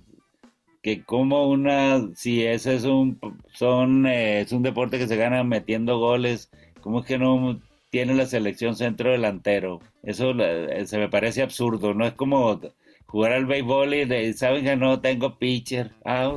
que 0.81 1.03
como 1.03 1.49
una, 1.51 2.09
si 2.15 2.45
ese 2.45 2.77
es 2.77 2.85
un, 2.85 3.19
son, 3.53 4.07
eh, 4.07 4.43
es 4.43 4.53
un 4.53 4.63
deporte 4.63 4.99
que 4.99 5.09
se 5.09 5.17
gana 5.17 5.43
metiendo 5.43 5.99
goles, 5.99 6.51
¿cómo 6.81 7.01
es 7.01 7.07
que 7.07 7.19
no 7.19 7.61
tiene 7.91 8.15
la 8.15 8.27
selección 8.27 8.77
centro 8.77 9.11
delantero? 9.11 9.81
Eso 10.05 10.31
eh, 10.39 10.87
se 10.87 10.99
me 10.99 11.09
parece 11.09 11.43
absurdo, 11.43 11.95
no 11.95 12.07
es 12.07 12.15
como 12.15 12.61
jugar 13.17 13.33
al 13.33 13.47
béisbol 13.47 13.95
y 13.95 14.35
saben 14.35 14.63
que 14.63 14.77
no 14.77 15.01
tengo 15.01 15.39
pitcher. 15.39 15.91
Ah, 16.05 16.35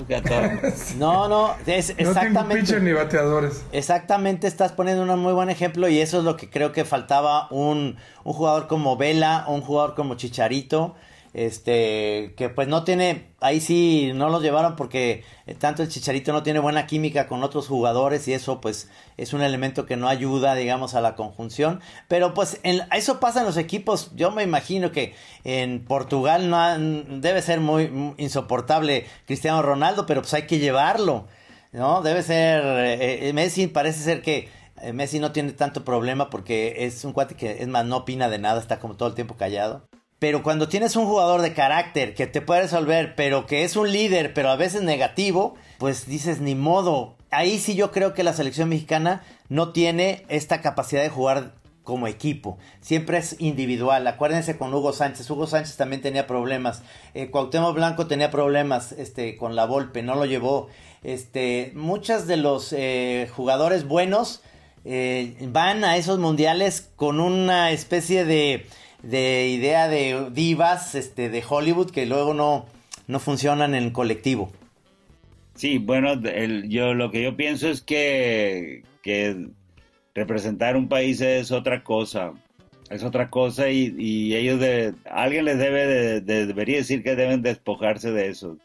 no, 0.98 1.28
no, 1.28 1.54
es 1.65 1.89
exactamente. 1.89 2.30
No 2.32 2.48
tengo 2.48 2.50
pitcher 2.62 2.82
ni 2.82 2.94
bateadores. 2.94 3.65
Exactamente, 3.74 4.48
estás 4.48 4.72
poniendo 4.72 5.04
un 5.04 5.20
muy 5.20 5.34
buen 5.34 5.50
ejemplo 5.50 5.89
y 5.89 6.00
eso 6.00 6.20
es 6.20 6.24
lo 6.24 6.38
que 6.38 6.50
creo 6.50 6.72
que 6.72 6.86
faltaba 6.86 7.50
un, 7.52 7.98
un 8.24 8.34
jugador 8.34 8.68
como 8.68 8.96
Vela 8.96 9.44
un 9.50 9.60
jugador 9.60 9.94
como 9.94 10.15
Chicharito 10.15 10.96
este 11.34 12.34
que 12.38 12.50
pues 12.50 12.68
no 12.68 12.84
tiene 12.84 13.30
ahí 13.39 13.62
sí 13.62 14.12
no 14.15 14.30
los 14.30 14.42
llevaron 14.42 14.76
porque 14.76 15.24
eh, 15.46 15.54
tanto 15.54 15.84
el 15.84 15.89
Chicharito 15.89 16.34
no 16.34 16.42
tiene 16.42 16.60
buena 16.60 16.88
química 16.88 17.28
con 17.28 17.44
otros 17.44 17.68
jugadores 17.68 18.28
y 18.28 18.34
eso 18.34 18.60
pues 18.62 18.89
es 19.18 19.34
un 19.34 19.42
elemento 19.42 19.86
que 19.86 19.96
no 19.96 20.08
ayuda 20.08 20.56
digamos 20.56 20.96
a 20.96 21.02
la 21.02 21.15
conjunción. 21.15 21.82
Pero 22.08 22.34
pues 22.34 22.60
en, 22.63 22.82
eso 22.96 23.20
pasa 23.20 23.42
en 23.42 23.46
los 23.46 23.58
equipos. 23.58 24.12
Yo 24.15 24.32
me 24.32 24.44
imagino 24.44 24.92
que 24.92 25.13
en 25.44 25.86
Portugal 25.86 26.50
no 26.50 27.20
debe 27.20 27.42
ser 27.42 27.60
muy 27.60 28.15
insoportable 28.18 29.06
Cristiano 29.26 29.62
Ronaldo 29.62 30.06
pero 30.06 30.22
pues 30.22 30.34
hay 30.34 30.44
que 30.48 30.60
llevarlo 30.60 31.28
no 31.72 32.02
debe 32.02 32.24
ser 32.24 32.63
eh, 32.63 33.30
eh, 33.30 33.34
Messi 33.34 33.68
parece 33.68 34.02
ser 34.02 34.22
que 34.22 34.50
Messi 34.94 35.20
no 35.20 35.32
tiene 35.32 35.52
tanto 35.52 35.84
problema 35.84 36.30
porque 36.30 36.86
es 36.86 37.04
un 37.04 37.13
cuate 37.13 37.36
que 37.36 37.62
es 37.62 37.68
más 37.68 37.86
no 37.86 37.98
opina 37.98 38.30
de 38.30 38.39
nada 38.39 38.60
está 38.60 38.80
como 38.80 38.96
todo 38.96 39.10
el 39.10 39.15
tiempo 39.15 39.36
callado 39.36 39.88
pero 40.20 40.44
cuando 40.44 40.68
tienes 40.68 40.96
un 40.96 41.06
jugador 41.06 41.42
de 41.42 41.54
carácter 41.54 42.14
que 42.14 42.28
te 42.28 42.42
puede 42.42 42.62
resolver, 42.62 43.16
pero 43.16 43.46
que 43.46 43.64
es 43.64 43.76
un 43.78 43.92
líder, 43.92 44.34
pero 44.34 44.50
a 44.50 44.58
veces 44.58 44.82
negativo, 44.82 45.56
pues 45.78 46.06
dices, 46.08 46.42
ni 46.42 46.56
modo. 46.56 47.16
Ahí 47.32 47.58
sí 47.58 47.76
yo 47.76 47.92
creo 47.92 48.14
que 48.14 48.24
la 48.24 48.34
selección 48.34 48.70
mexicana 48.70 49.24
no 49.48 49.72
tiene 49.72 50.26
esta 50.28 50.62
capacidad 50.62 51.02
de 51.02 51.10
jugar 51.10 51.54
como 51.84 52.08
equipo. 52.08 52.58
Siempre 52.82 53.18
es 53.18 53.36
individual. 53.40 54.06
Acuérdense 54.06 54.58
con 54.58 54.74
Hugo 54.74 54.94
Sánchez. 54.94 55.30
Hugo 55.30 55.48
Sánchez 55.48 55.78
también 55.78 56.02
tenía 56.02 56.28
problemas. 56.28 56.84
Eh, 57.14 57.32
Cuauhtémoc 57.32 57.74
Blanco 57.74 58.06
tenía 58.06 58.30
problemas 58.30 58.92
este, 58.92 59.38
con 59.38 59.56
la 59.56 59.66
Volpe, 59.66 60.04
no 60.04 60.16
lo 60.16 60.26
llevó. 60.26 60.68
Este, 61.02 61.72
muchos 61.76 62.28
de 62.28 62.38
los 62.38 62.74
eh, 62.74 63.30
jugadores 63.36 63.88
buenos 63.88 64.44
eh, 64.86 65.36
van 65.48 65.84
a 65.84 65.98
esos 65.98 66.20
mundiales 66.20 66.90
con 66.96 67.20
una 67.20 67.72
especie 67.72 68.26
de 68.26 68.68
de 69.04 69.48
idea 69.50 69.88
de 69.88 70.30
divas 70.32 70.96
este, 70.96 71.30
de 71.30 71.44
Hollywood 71.48 71.92
que 71.92 72.06
luego 72.06 72.34
no, 72.34 72.66
no 73.08 73.20
funcionan 73.20 73.74
en 73.76 73.84
el 73.84 73.92
colectivo. 73.92 74.52
Sí, 75.56 75.78
bueno, 75.78 76.14
yo 76.68 76.94
lo 76.94 77.12
que 77.12 77.22
yo 77.24 77.36
pienso 77.36 77.70
es 77.70 77.82
que, 77.82 78.84
que 79.02 79.50
representar 80.16 80.78
un 80.78 80.88
país 80.88 81.20
es 81.20 81.52
otra 81.52 81.84
cosa, 81.84 82.34
es 82.90 83.04
otra 83.04 83.30
cosa 83.30 83.70
y, 83.70 84.34
ellos 84.34 84.60
de, 84.60 84.94
alguien 85.10 85.46
les 85.46 85.58
debe 85.58 85.86
de, 86.22 86.46
debería 86.46 86.78
decir 86.78 87.04
que 87.04 87.16
deben 87.16 87.42
despojarse 87.42 88.12
de 88.12 88.30
eso. 88.30 88.58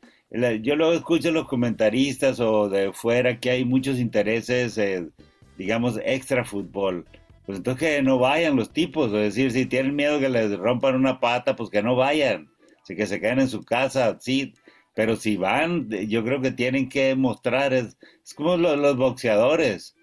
Yo 0.62 0.74
luego 0.76 0.92
escucho 0.92 1.30
los 1.30 1.46
comentaristas 1.46 2.40
o 2.40 2.68
de 2.68 2.92
fuera 2.92 3.38
que 3.38 3.50
hay 3.50 3.64
muchos 3.64 3.98
intereses, 3.98 4.78
eh, 4.78 5.08
digamos, 5.56 6.00
extra 6.04 6.44
fútbol 6.44 7.06
pues 7.46 7.58
entonces 7.58 7.96
que 7.96 8.02
no 8.02 8.18
vayan 8.18 8.56
los 8.56 8.72
tipos, 8.72 9.12
es 9.12 9.34
decir, 9.34 9.52
si 9.52 9.66
tienen 9.66 9.94
miedo 9.94 10.18
que 10.18 10.28
les 10.28 10.56
rompan 10.56 10.94
una 10.94 11.20
pata, 11.20 11.56
pues 11.56 11.70
que 11.70 11.82
no 11.82 11.94
vayan, 11.94 12.48
así 12.82 12.96
que 12.96 13.06
se 13.06 13.20
queden 13.20 13.40
en 13.40 13.48
su 13.48 13.64
casa, 13.64 14.16
sí, 14.20 14.54
pero 14.94 15.16
si 15.16 15.36
van, 15.36 15.88
yo 15.90 16.24
creo 16.24 16.40
que 16.40 16.52
tienen 16.52 16.88
que 16.88 17.14
mostrar, 17.16 17.74
es, 17.74 17.96
como 18.34 18.56
los, 18.56 18.96
boxeadores, 18.96 19.94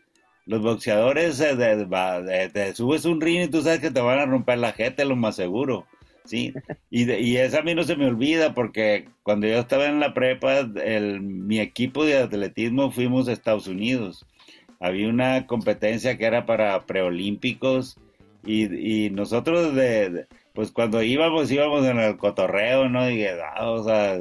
los 0.45 0.62
boxeadores 0.62 1.39
te 1.39 2.75
subes 2.75 3.06
un 3.06 3.21
ring 3.21 3.43
y 3.43 3.47
tú 3.47 3.62
sabes 3.62 3.80
que 3.80 3.91
te 3.91 4.01
van 4.01 4.19
a 4.19 4.25
romper 4.25 4.60
la 4.60 4.73
jeta, 4.73 5.06
lo 5.06 5.15
más 5.15 5.36
seguro. 5.36 5.88
Sí, 6.25 6.54
y, 6.91 7.12
y 7.12 7.38
eso 7.38 7.58
a 7.58 7.62
mí 7.63 7.73
no 7.73 7.84
se 7.84 7.95
me 7.95 8.06
olvida 8.06 8.54
porque 8.54 9.10
cuando 9.23 9.47
yo 9.47 9.58
estaba 9.58 9.88
en 9.88 9.99
la 9.99 10.13
prepa, 10.13 10.60
el, 10.60 11.19
mi 11.21 11.60
equipo 11.60 12.06
de 12.06 12.19
atletismo 12.19 12.91
fuimos 12.91 13.27
a 13.27 13.32
Estados 13.32 13.65
Unidos 13.65 14.23
había 14.82 15.08
una 15.08 15.46
competencia 15.46 16.17
que 16.17 16.26
era 16.26 16.46
para 16.46 16.86
preolímpicos 16.86 17.98
y, 18.44 19.06
y 19.06 19.10
nosotros 19.12 19.76
de, 19.76 20.26
pues 20.54 20.72
cuando 20.72 21.04
íbamos 21.04 21.52
íbamos 21.52 21.86
en 21.86 22.00
el 22.00 22.17
cotorreo, 22.17 22.89
¿no? 22.89 23.10
Y 23.10 23.24
ah, 23.26 23.54
vamos 23.60 23.88
a, 23.88 24.17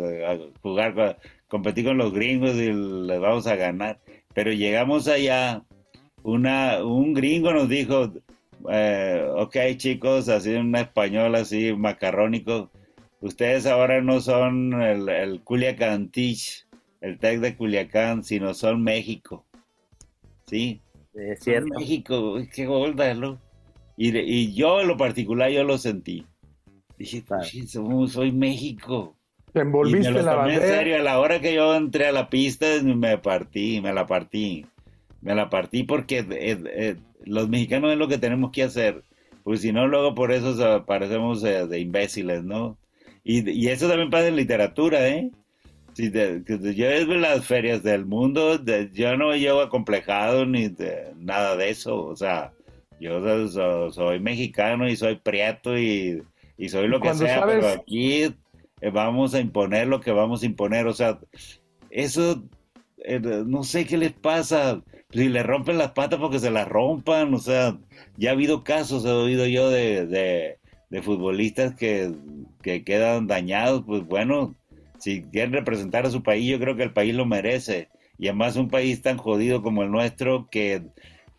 jugar, 0.62 1.18
competir 1.48 1.86
con 1.86 1.98
los 1.98 2.12
gringos 2.12 2.56
y 2.56 2.72
les 2.72 3.20
vamos 3.20 3.46
a 3.46 3.56
ganar. 3.56 4.00
Pero 4.34 4.52
llegamos 4.52 5.08
allá, 5.08 5.64
una, 6.22 6.84
un 6.84 7.14
gringo 7.14 7.52
nos 7.52 7.68
dijo, 7.68 8.12
eh, 8.70 9.26
ok 9.36 9.56
chicos, 9.78 10.28
así 10.28 10.54
en 10.54 10.74
español 10.76 11.34
así 11.34 11.72
macarrónico, 11.74 12.70
ustedes 13.20 13.66
ahora 13.66 14.02
no 14.02 14.20
son 14.20 14.80
el, 14.82 15.08
el 15.08 15.40
Culiacán 15.42 16.10
Teach, 16.10 16.66
el 17.00 17.18
TEC 17.18 17.40
de 17.40 17.56
Culiacán, 17.56 18.24
sino 18.24 18.54
son 18.54 18.82
México. 18.82 19.46
Sí. 20.50 20.82
Es 21.14 21.40
cierto. 21.40 21.78
México, 21.78 22.38
qué 22.52 22.66
gorda, 22.66 23.14
¿no? 23.14 23.40
Y, 23.96 24.16
y 24.16 24.52
yo 24.52 24.80
en 24.80 24.88
lo 24.88 24.96
particular 24.96 25.50
yo 25.50 25.64
lo 25.64 25.78
sentí. 25.78 26.26
Dije, 26.98 27.24
soy 28.08 28.32
México. 28.32 29.16
Te 29.52 29.60
envolviste 29.60 30.12
la 30.22 30.34
bandera. 30.34 30.64
En 30.64 30.74
serio, 30.74 30.96
a 30.96 31.02
la 31.02 31.18
hora 31.18 31.40
que 31.40 31.54
yo 31.54 31.74
entré 31.74 32.06
a 32.06 32.12
la 32.12 32.28
pista 32.28 32.66
me 32.82 33.18
partí, 33.18 33.80
me 33.80 33.92
la 33.92 34.06
partí. 34.06 34.66
Me 35.22 35.34
la 35.34 35.48
partí 35.48 35.84
porque 35.84 36.18
eh, 36.18 36.58
eh, 36.66 36.96
los 37.24 37.48
mexicanos 37.48 37.92
es 37.92 37.98
lo 37.98 38.08
que 38.08 38.18
tenemos 38.18 38.52
que 38.52 38.64
hacer. 38.64 39.02
Pues 39.44 39.62
si 39.62 39.72
no, 39.72 39.86
luego 39.86 40.14
por 40.14 40.32
eso 40.32 40.84
parecemos 40.84 41.42
eh, 41.44 41.66
de 41.66 41.80
imbéciles, 41.80 42.44
¿no? 42.44 42.76
Y, 43.24 43.48
y, 43.50 43.68
eso 43.68 43.88
también 43.88 44.10
pasa 44.10 44.28
en 44.28 44.36
literatura, 44.36 45.08
¿eh? 45.08 45.30
Sí, 45.94 46.10
yo 46.12 46.86
es 46.86 47.08
las 47.08 47.46
ferias 47.46 47.82
del 47.82 48.06
mundo, 48.06 48.62
yo 48.92 49.16
no 49.16 49.34
llevo 49.34 49.60
acomplejado 49.60 50.46
ni 50.46 50.68
de, 50.68 51.12
nada 51.18 51.56
de 51.56 51.70
eso, 51.70 52.06
o 52.06 52.16
sea, 52.16 52.52
yo 53.00 53.48
soy, 53.90 54.20
mexicano 54.20 54.88
y 54.88 54.96
soy 54.96 55.16
prieto 55.16 55.76
y, 55.78 56.22
y 56.56 56.68
soy 56.68 56.88
lo 56.88 57.00
que 57.00 57.14
sea, 57.14 57.44
pero 57.46 57.68
aquí 57.68 58.34
eh, 58.80 58.90
vamos 58.90 59.34
a 59.34 59.40
imponer 59.40 59.86
lo 59.86 60.00
que 60.00 60.12
vamos 60.12 60.42
a 60.42 60.46
imponer. 60.46 60.86
O 60.86 60.92
sea, 60.92 61.18
eso, 61.90 62.42
eh, 62.98 63.20
no 63.20 63.64
sé 63.64 63.86
qué 63.86 63.98
les 63.98 64.12
pasa. 64.12 64.82
Si 65.10 65.28
le 65.28 65.42
rompen 65.42 65.78
las 65.78 65.92
patas 65.92 66.20
porque 66.20 66.38
se 66.38 66.50
las 66.50 66.68
rompan, 66.68 67.34
o 67.34 67.38
sea, 67.38 67.76
ya 68.16 68.30
ha 68.30 68.32
habido 68.32 68.62
casos, 68.62 69.04
he 69.04 69.10
oído 69.10 69.46
yo 69.46 69.68
de, 69.70 70.06
de, 70.88 71.02
futbolistas 71.02 71.74
que, 71.74 72.12
que 72.62 72.84
quedan 72.84 73.26
dañados, 73.26 73.82
pues 73.86 74.04
bueno, 74.04 74.54
si 75.00 75.22
quieren 75.22 75.52
representar 75.52 76.06
a 76.06 76.10
su 76.10 76.22
país, 76.22 76.48
yo 76.48 76.60
creo 76.60 76.76
que 76.76 76.82
el 76.82 76.92
país 76.92 77.14
lo 77.14 77.26
merece. 77.26 77.88
Y 78.18 78.28
además 78.28 78.56
un 78.56 78.68
país 78.68 79.00
tan 79.00 79.16
jodido 79.16 79.62
como 79.62 79.82
el 79.82 79.90
nuestro, 79.90 80.48
que, 80.50 80.82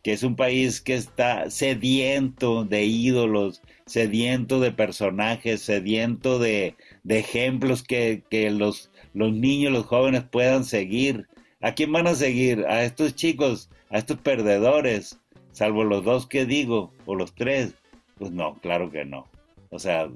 que 0.03 0.13
es 0.13 0.23
un 0.23 0.35
país 0.35 0.81
que 0.81 0.95
está 0.95 1.49
sediento 1.51 2.65
de 2.65 2.85
ídolos, 2.85 3.61
sediento 3.85 4.59
de 4.59 4.71
personajes, 4.71 5.61
sediento 5.61 6.39
de, 6.39 6.75
de 7.03 7.19
ejemplos 7.19 7.83
que, 7.83 8.23
que 8.29 8.49
los, 8.49 8.91
los 9.13 9.31
niños, 9.31 9.71
los 9.71 9.85
jóvenes 9.85 10.23
puedan 10.23 10.65
seguir. 10.65 11.27
¿A 11.61 11.73
quién 11.73 11.91
van 11.91 12.07
a 12.07 12.15
seguir? 12.15 12.65
A 12.67 12.83
estos 12.83 13.15
chicos, 13.15 13.69
a 13.91 13.99
estos 13.99 14.17
perdedores, 14.17 15.19
salvo 15.51 15.83
los 15.83 16.03
dos 16.03 16.25
que 16.25 16.45
digo, 16.45 16.91
o 17.05 17.13
los 17.13 17.35
tres. 17.35 17.75
Pues 18.17 18.31
no, 18.31 18.55
claro 18.55 18.89
que 18.89 19.05
no. 19.05 19.27
O 19.69 19.77
sea, 19.77 20.09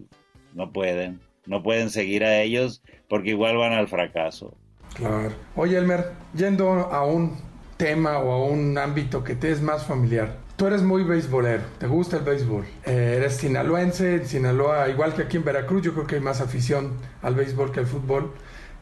no 0.55 0.71
pueden 0.73 1.19
no 1.45 1.63
pueden 1.63 1.89
seguir 1.89 2.23
a 2.23 2.41
ellos 2.41 2.81
porque 3.09 3.29
igual 3.29 3.57
van 3.57 3.73
al 3.73 3.87
fracaso. 3.87 4.55
Claro. 4.95 5.33
Oye, 5.55 5.77
Elmer, 5.77 6.11
yendo 6.33 6.69
a 6.69 7.05
un 7.05 7.37
tema 7.77 8.19
o 8.19 8.31
a 8.31 8.45
un 8.45 8.77
ámbito 8.77 9.23
que 9.23 9.35
te 9.35 9.51
es 9.51 9.61
más 9.61 9.85
familiar. 9.85 10.37
Tú 10.55 10.67
eres 10.67 10.83
muy 10.83 11.03
beisbolero, 11.03 11.63
te 11.79 11.87
gusta 11.87 12.17
el 12.17 12.23
béisbol. 12.23 12.63
Eh, 12.85 13.15
eres 13.17 13.35
sinaloense, 13.35 14.15
en 14.15 14.25
Sinaloa, 14.25 14.87
igual 14.87 15.13
que 15.13 15.23
aquí 15.23 15.35
en 15.35 15.43
Veracruz, 15.43 15.81
yo 15.81 15.93
creo 15.93 16.07
que 16.07 16.15
hay 16.15 16.21
más 16.21 16.39
afición 16.39 16.93
al 17.21 17.35
béisbol 17.35 17.73
que 17.73 17.81
al 17.81 17.87
fútbol. 17.87 18.31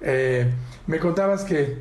Eh, 0.02 0.52
me 0.86 1.00
contabas 1.00 1.46
que 1.46 1.78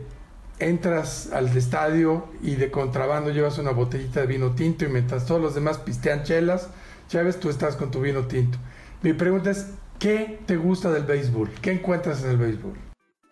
entras 0.59 1.31
al 1.33 1.55
estadio 1.55 2.29
y 2.43 2.55
de 2.55 2.71
contrabando 2.71 3.31
llevas 3.31 3.59
una 3.59 3.73
botellita 3.73 4.21
de 4.21 4.27
vino 4.27 4.53
tinto 4.53 4.87
y 4.87 4.89
mientras 4.89 5.27
todos 5.27 5.43
los 5.43 5.55
demás 5.55 5.77
pistean 5.79 6.23
chelas, 6.23 6.71
ves, 7.13 7.39
tú 7.39 7.51
estás 7.51 7.77
con 7.77 7.91
tu 7.91 8.01
vino 8.01 8.27
tinto. 8.27 8.57
Mi 9.03 9.13
pregunta 9.13 9.51
es, 9.51 9.73
¿Qué 10.03 10.37
te 10.47 10.57
gusta 10.57 10.91
del 10.91 11.05
béisbol? 11.05 11.49
¿Qué 11.63 11.71
encuentras 11.71 12.25
en 12.25 12.31
el 12.31 12.37
béisbol? 12.37 12.73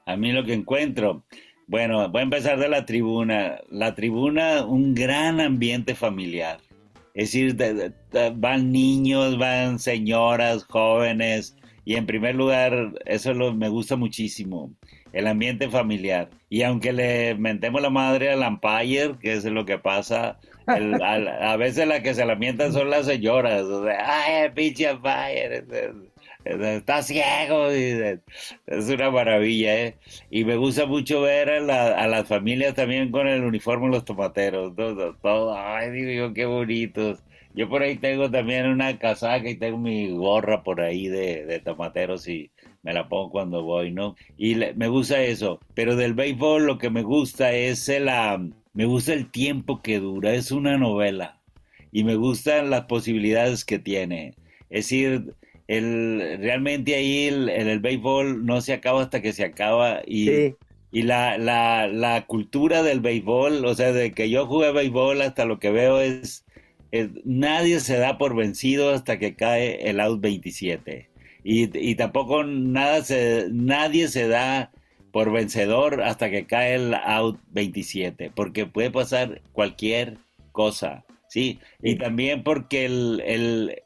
A 0.07 0.17
mí 0.17 0.31
lo 0.31 0.45
que 0.45 0.53
encuentro, 0.53 1.25
bueno, 1.67 2.09
voy 2.11 2.21
a 2.21 2.23
empezar 2.23 2.61
de 2.61 2.69
la 2.69 2.87
tribuna. 2.87 3.59
La 3.71 3.97
tribuna, 3.97 4.65
un 4.65 4.95
gran 4.95 5.41
ambiente 5.41 5.97
familiar. 5.97 6.61
Es 7.13 7.33
decir, 7.33 7.57
van 8.37 8.71
niños, 8.71 9.37
van 9.37 9.81
señoras, 9.81 10.63
jóvenes, 10.63 11.57
y 11.85 11.97
en 11.97 12.07
primer 12.07 12.37
lugar, 12.37 12.93
eso 13.05 13.35
lo, 13.35 13.53
me 13.53 13.69
gusta 13.69 13.97
muchísimo, 13.97 14.71
el 15.13 15.27
ambiente 15.27 15.69
familiar. 15.71 16.31
Y 16.51 16.63
aunque 16.63 16.93
le 16.93 17.35
mentemos 17.35 17.83
la 17.83 17.91
madre 17.91 18.31
al 18.31 18.47
umpire, 18.47 19.17
que 19.21 19.33
es 19.33 19.45
lo 19.45 19.65
que 19.65 19.79
pasa, 19.79 20.39
a, 20.69 21.57
veces 21.57 21.89
la 21.89 22.01
que 22.01 22.15
se 22.15 22.25
lamenta 22.25 22.71
son 22.71 22.91
las 22.91 23.07
señoras. 23.07 23.63
O 23.63 23.85
sea, 23.85 24.45
ay, 24.45 24.51
pinche 24.55 24.93
umpire 24.93 25.65
está 26.45 27.03
ciego. 27.03 27.75
Y 27.75 28.19
es 28.67 28.89
una 28.89 29.11
maravilla, 29.11 29.87
¿eh? 29.87 29.97
Y 30.31 30.45
me 30.45 30.57
gusta 30.57 30.87
mucho 30.87 31.23
ver 31.23 31.51
a, 31.51 32.07
las 32.07 32.29
familias 32.29 32.75
también 32.75 33.11
con 33.11 33.27
el 33.27 33.45
uniforme 33.45 33.89
los 33.89 34.05
tomateros. 34.05 34.75
Todo, 34.75 35.17
todo. 35.17 35.57
Ay, 35.57 35.91
digo 35.91 36.33
qué 36.33 36.47
bonitos. 36.47 37.23
Yo 37.55 37.69
por 37.69 37.83
ahí 37.83 37.97
tengo 37.97 38.31
también 38.31 38.67
una 38.67 38.99
casaca 38.99 39.49
y 39.49 39.57
tengo 39.57 39.79
mi 39.79 40.11
gorra 40.11 40.63
por 40.63 40.81
ahí 40.81 41.09
de, 41.09 41.45
de 41.47 41.59
tomateros 41.59 42.29
y 42.29 42.51
me 42.83 42.93
la 42.93 43.09
pongo 43.09 43.31
cuando 43.31 43.63
voy, 43.63 43.91
¿no? 43.93 44.17
Y 44.37 44.55
me 44.77 44.89
gusta 44.89 45.23
eso. 45.23 45.61
Pero 45.75 45.97
del 45.97 46.15
béisbol 46.15 46.67
lo 46.67 46.79
que 46.79 46.91
me 46.91 47.03
gusta 47.03 47.53
es 47.53 47.89
el, 47.89 48.09
me 48.73 48.85
gusta 48.85 49.13
el 49.13 49.31
tiempo 49.31 49.83
que 49.83 49.99
dura. 49.99 50.35
Es 50.35 50.53
una 50.53 50.79
novela. 50.79 51.41
Y 51.93 52.05
me 52.05 52.15
gustan 52.15 52.71
las 52.71 52.85
posibilidades 52.85 53.65
que 53.65 53.79
tiene. 53.79 54.35
Es 54.71 54.87
decir, 54.87 55.35
el, 55.71 56.39
realmente 56.41 56.97
ahí 56.97 57.29
el, 57.29 57.49
el, 57.49 57.79
béisbol 57.79 58.45
no 58.45 58.61
se 58.61 58.73
acaba 58.73 59.03
hasta 59.03 59.23
que 59.23 59.33
se 59.33 59.45
acaba 59.45 60.03
y, 60.05 60.57
y 60.91 61.03
la, 61.03 61.39
la, 61.39 61.87
la, 61.87 62.27
cultura 62.27 62.83
del 62.83 62.99
béisbol, 62.99 63.65
o 63.65 63.75
sea, 63.77 63.93
de 63.93 64.11
que 64.11 64.29
yo 64.29 64.49
jugué 64.49 64.73
béisbol 64.73 65.23
hasta 65.23 65.45
lo 65.45 65.61
que 65.61 65.71
veo 65.71 66.01
es, 66.01 66.45
nadie 67.25 67.79
se 67.79 67.99
da 67.99 68.19
por 68.19 68.35
vencido 68.35 68.91
hasta 68.91 69.21
que 69.21 69.37
cae 69.37 69.89
el 69.89 70.01
out 70.01 70.21
27 70.21 71.09
y, 71.45 71.79
y 71.79 71.95
tampoco 71.95 72.43
nada 72.43 73.05
se, 73.05 73.47
nadie 73.53 74.09
se 74.09 74.27
da 74.27 74.73
por 75.13 75.31
vencedor 75.31 76.03
hasta 76.03 76.31
que 76.31 76.47
cae 76.47 76.75
el 76.75 76.95
out 76.95 77.39
27 77.53 78.33
porque 78.35 78.67
puede 78.67 78.91
pasar 78.91 79.41
cualquier 79.53 80.19
cosa. 80.51 81.05
Sí, 81.31 81.61
y 81.81 81.95
también 81.95 82.43
porque 82.43 82.87
el, 82.87 83.23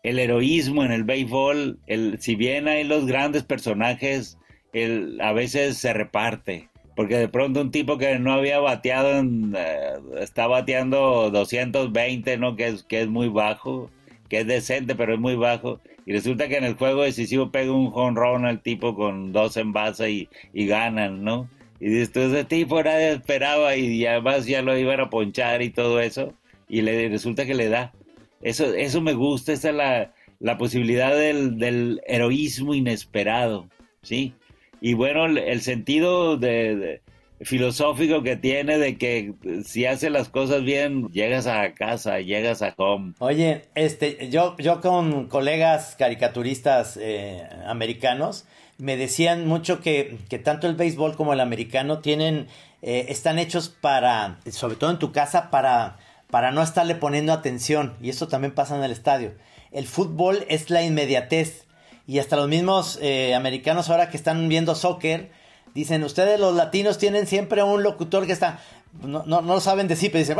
el, 0.02 0.18
heroísmo 0.18 0.82
en 0.82 0.92
el 0.92 1.04
béisbol, 1.04 1.78
el, 1.86 2.18
si 2.18 2.36
bien 2.36 2.68
hay 2.68 2.84
los 2.84 3.04
grandes 3.04 3.44
personajes, 3.44 4.38
el, 4.72 5.20
a 5.20 5.34
veces 5.34 5.76
se 5.76 5.92
reparte. 5.92 6.70
Porque 6.96 7.18
de 7.18 7.28
pronto 7.28 7.60
un 7.60 7.70
tipo 7.70 7.98
que 7.98 8.18
no 8.18 8.32
había 8.32 8.60
bateado, 8.60 9.22
eh, 9.22 9.92
está 10.20 10.46
bateando 10.46 11.30
220, 11.30 12.38
¿no? 12.38 12.56
Que 12.56 12.68
es, 12.68 12.82
que 12.84 13.02
es 13.02 13.08
muy 13.08 13.28
bajo, 13.28 13.90
que 14.30 14.40
es 14.40 14.46
decente, 14.46 14.94
pero 14.94 15.12
es 15.12 15.20
muy 15.20 15.36
bajo. 15.36 15.80
Y 16.06 16.12
resulta 16.14 16.48
que 16.48 16.56
en 16.56 16.64
el 16.64 16.76
juego 16.76 17.02
decisivo 17.02 17.50
pega 17.50 17.72
un 17.72 17.90
jonrón 17.90 18.46
al 18.46 18.62
tipo 18.62 18.94
con 18.96 19.32
dos 19.32 19.58
en 19.58 19.74
base 19.74 20.10
y, 20.10 20.28
y 20.54 20.66
ganan, 20.66 21.22
¿no? 21.22 21.50
Y 21.78 21.90
dices, 21.90 22.16
ese 22.16 22.44
tipo 22.44 22.82
nadie 22.82 23.12
esperaba 23.12 23.76
y 23.76 24.06
además 24.06 24.46
ya 24.46 24.62
lo 24.62 24.78
iban 24.78 25.00
a 25.00 25.10
ponchar 25.10 25.60
y 25.60 25.68
todo 25.68 26.00
eso 26.00 26.32
y 26.68 26.82
le 26.82 27.08
resulta 27.08 27.46
que 27.46 27.54
le 27.54 27.68
da. 27.68 27.92
Eso, 28.42 28.74
eso 28.74 29.00
me 29.00 29.14
gusta, 29.14 29.52
esa 29.52 29.70
es 29.70 29.74
la, 29.74 30.12
la 30.38 30.58
posibilidad 30.58 31.16
del, 31.16 31.58
del, 31.58 32.02
heroísmo 32.06 32.74
inesperado, 32.74 33.68
¿sí? 34.02 34.34
Y 34.80 34.92
bueno, 34.92 35.24
el, 35.24 35.62
sentido 35.62 36.36
de, 36.36 37.00
filosófico 37.40 38.22
que 38.22 38.36
tiene 38.36 38.78
de 38.78 38.98
que 38.98 39.32
si 39.64 39.86
hace 39.86 40.10
las 40.10 40.28
cosas 40.28 40.62
bien, 40.62 41.08
llegas 41.08 41.46
a 41.46 41.72
casa, 41.72 42.20
llegas 42.20 42.60
a 42.60 42.74
home. 42.76 43.14
Oye, 43.18 43.62
este, 43.74 44.28
yo, 44.30 44.56
yo 44.58 44.80
con 44.82 45.28
colegas 45.28 45.96
caricaturistas 45.98 46.98
eh, 47.00 47.48
americanos, 47.66 48.46
me 48.76 48.96
decían 48.96 49.46
mucho 49.46 49.80
que, 49.80 50.18
que, 50.28 50.38
tanto 50.38 50.66
el 50.66 50.74
béisbol 50.74 51.16
como 51.16 51.32
el 51.32 51.40
americano 51.40 52.00
tienen, 52.00 52.48
eh, 52.82 53.06
están 53.08 53.38
hechos 53.38 53.68
para, 53.68 54.38
sobre 54.50 54.76
todo 54.76 54.90
en 54.90 54.98
tu 54.98 55.12
casa, 55.12 55.50
para 55.50 55.96
para 56.34 56.50
no 56.50 56.62
estarle 56.62 56.96
poniendo 56.96 57.32
atención. 57.32 57.94
Y 58.02 58.10
esto 58.10 58.26
también 58.26 58.52
pasa 58.52 58.76
en 58.76 58.82
el 58.82 58.90
estadio. 58.90 59.34
El 59.70 59.86
fútbol 59.86 60.44
es 60.48 60.68
la 60.68 60.82
inmediatez. 60.82 61.66
Y 62.08 62.18
hasta 62.18 62.34
los 62.34 62.48
mismos 62.48 62.98
eh, 63.00 63.36
americanos 63.36 63.88
ahora 63.88 64.10
que 64.10 64.16
están 64.16 64.48
viendo 64.48 64.74
soccer, 64.74 65.30
dicen, 65.76 66.02
ustedes 66.02 66.40
los 66.40 66.56
latinos 66.56 66.98
tienen 66.98 67.28
siempre 67.28 67.62
un 67.62 67.84
locutor 67.84 68.26
que 68.26 68.32
está, 68.32 68.58
no, 69.00 69.22
no, 69.24 69.42
lo 69.42 69.60
saben 69.60 69.86
decir, 69.86 70.10
pero 70.10 70.24
dice, 70.24 70.36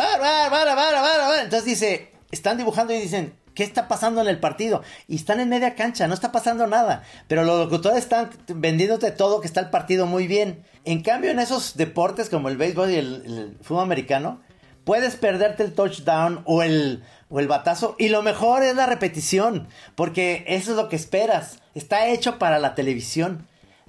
entonces 1.45 1.65
dice, 1.65 2.11
están 2.33 2.59
dibujando 2.59 2.93
y 2.93 2.99
dicen, 2.99 3.33
¿qué 3.55 3.63
está 3.63 3.87
pasando 3.87 4.21
en 4.21 4.27
el 4.27 4.41
partido? 4.41 4.83
Y 5.07 5.15
están 5.15 5.39
en 5.39 5.49
media 5.49 5.77
cancha, 5.77 6.09
no 6.09 6.15
está 6.15 6.33
pasando 6.33 6.67
nada. 6.67 7.05
Pero 7.29 7.45
los 7.45 7.57
locutores 7.57 8.01
están 8.01 8.31
vendiéndote 8.49 9.13
todo, 9.13 9.41
que 9.41 9.47
está 9.47 9.61
el 9.61 9.71
partido 9.71 10.07
muy 10.07 10.27
bien. 10.27 10.65
En 10.85 11.03
cambio, 11.03 11.31
en 11.31 11.39
esos 11.39 11.77
deportes 11.77 12.31
como 12.31 12.49
el 12.49 12.57
béisbol 12.57 12.91
y 12.91 12.97
el 12.97 13.57
fútbol 13.63 13.85
americano, 13.85 14.41
puedes 14.85 15.17
perderte 15.17 15.63
el 15.63 15.75
touchdown 15.75 16.43
o 16.45 16.63
el, 16.63 17.03
o 17.29 17.41
el 17.41 17.49
batazo. 17.49 17.97
Y 17.99 18.09
lo 18.09 18.23
mejor 18.23 18.63
es 18.63 18.77
la 18.77 18.87
repetición, 18.87 19.69
porque 19.95 20.45
eso 20.47 20.73
es 20.73 20.77
lo 20.77 20.89
que 20.89 20.97
esperas. 20.97 21.61
Está 21.75 22.09
hecho 22.09 22.39
para 22.39 22.59
la 22.59 22.75
televisión. 22.75 23.47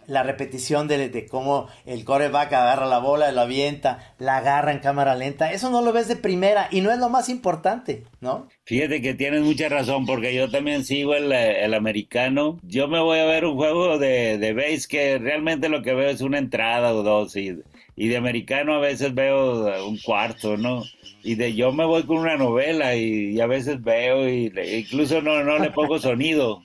La 0.08 0.22
repetición 0.22 0.88
de, 0.88 1.10
de 1.10 1.26
cómo 1.26 1.68
el 1.88 2.06
coreback 2.06 2.54
agarra 2.54 2.86
la 2.86 3.00
bola, 3.00 3.32
la 3.32 3.42
avienta, 3.42 4.14
la 4.20 4.38
agarra 4.38 4.72
en 4.72 4.78
cámara 4.78 5.16
lenta. 5.16 5.52
Eso 5.52 5.72
no 5.72 5.82
lo 5.82 5.92
ves 5.94 6.08
de 6.08 6.16
primera 6.16 6.68
y 6.70 6.82
no 6.82 6.92
es 6.92 7.00
lo 7.00 7.10
más 7.10 7.28
importante, 7.28 8.04
¿no? 8.22 8.48
Fíjate 8.66 9.02
que 9.02 9.16
tienes 9.16 9.42
mucha 9.42 9.68
razón, 9.68 10.06
porque 10.06 10.36
yo 10.36 10.48
también 10.52 10.86
sigo 10.86 11.16
el, 11.16 11.32
el 11.32 11.74
americano. 11.74 12.60
Yo 12.62 12.88
me 12.88 13.00
voy 13.00 13.18
a 13.18 13.26
ver 13.26 13.46
un 13.46 13.56
juego 13.56 13.98
de, 13.98 14.38
de 14.38 14.54
base 14.54 14.86
que 14.88 15.18
realmente 15.18 15.70
lo 15.70 15.82
que 15.82 15.96
veo 15.96 16.12
es 16.12 16.22
una 16.22 16.38
entrada 16.38 16.94
o 16.94 17.02
dos 17.02 17.36
y 17.36 17.58
y 17.96 18.08
de 18.10 18.18
americano 18.18 18.76
a 18.76 18.80
veces 18.80 19.14
veo 19.14 19.88
un 19.88 19.98
cuarto, 20.00 20.58
¿no? 20.58 20.84
Y 21.24 21.36
de 21.36 21.56
yo 21.56 21.72
me 21.72 21.86
voy 21.86 22.04
con 22.04 22.18
una 22.18 22.38
novela 22.38 22.96
y, 22.96 23.40
a 23.40 23.48
veces 23.48 23.82
veo 23.82 24.30
y 24.30 24.52
incluso 24.74 25.22
no, 25.22 25.44
no 25.44 25.58
le 25.60 25.72
pongo 25.72 25.98
sonido. 26.00 26.62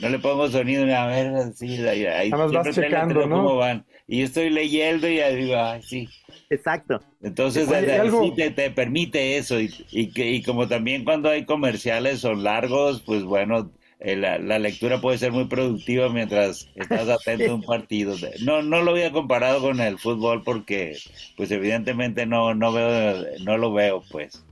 No 0.00 0.08
le 0.08 0.18
pongo 0.18 0.48
sonido, 0.48 0.84
a 0.96 1.06
ver, 1.08 1.52
sí, 1.54 1.86
ahí, 1.86 2.30
siempre 2.30 2.72
checando, 2.72 3.26
¿no? 3.26 3.36
cómo 3.36 3.56
van. 3.56 3.84
Y 4.08 4.22
estoy 4.22 4.48
leyendo 4.48 5.06
y 5.06 5.18
digo, 5.36 5.56
ay, 5.56 5.82
sí. 5.82 6.08
Exacto. 6.48 7.00
Entonces, 7.22 7.68
sí 7.68 8.32
te, 8.34 8.50
te, 8.50 8.70
permite 8.70 9.36
eso. 9.36 9.60
Y, 9.60 9.70
y, 9.90 10.10
que, 10.10 10.30
y 10.30 10.42
como 10.42 10.66
también 10.68 11.04
cuando 11.04 11.28
hay 11.28 11.44
comerciales 11.44 12.20
son 12.20 12.42
largos, 12.42 13.02
pues 13.02 13.24
bueno, 13.24 13.70
eh, 14.02 14.16
la, 14.16 14.58
lectura 14.58 14.98
puede 15.00 15.18
ser 15.18 15.30
muy 15.30 15.44
productiva 15.44 16.08
mientras 16.08 16.68
estás 16.74 17.08
atento 17.08 17.50
a 17.50 17.54
un 17.54 17.62
partido. 17.62 18.16
No, 18.42 18.62
no 18.62 18.80
lo 18.80 18.92
había 18.92 19.12
comparado 19.12 19.60
con 19.60 19.78
el 19.78 19.98
fútbol 19.98 20.42
porque, 20.42 20.96
pues 21.36 21.50
evidentemente 21.50 22.24
no, 22.24 22.54
no 22.54 22.72
veo, 22.72 23.26
no 23.44 23.58
lo 23.58 23.74
veo, 23.74 24.02
pues. 24.10 24.42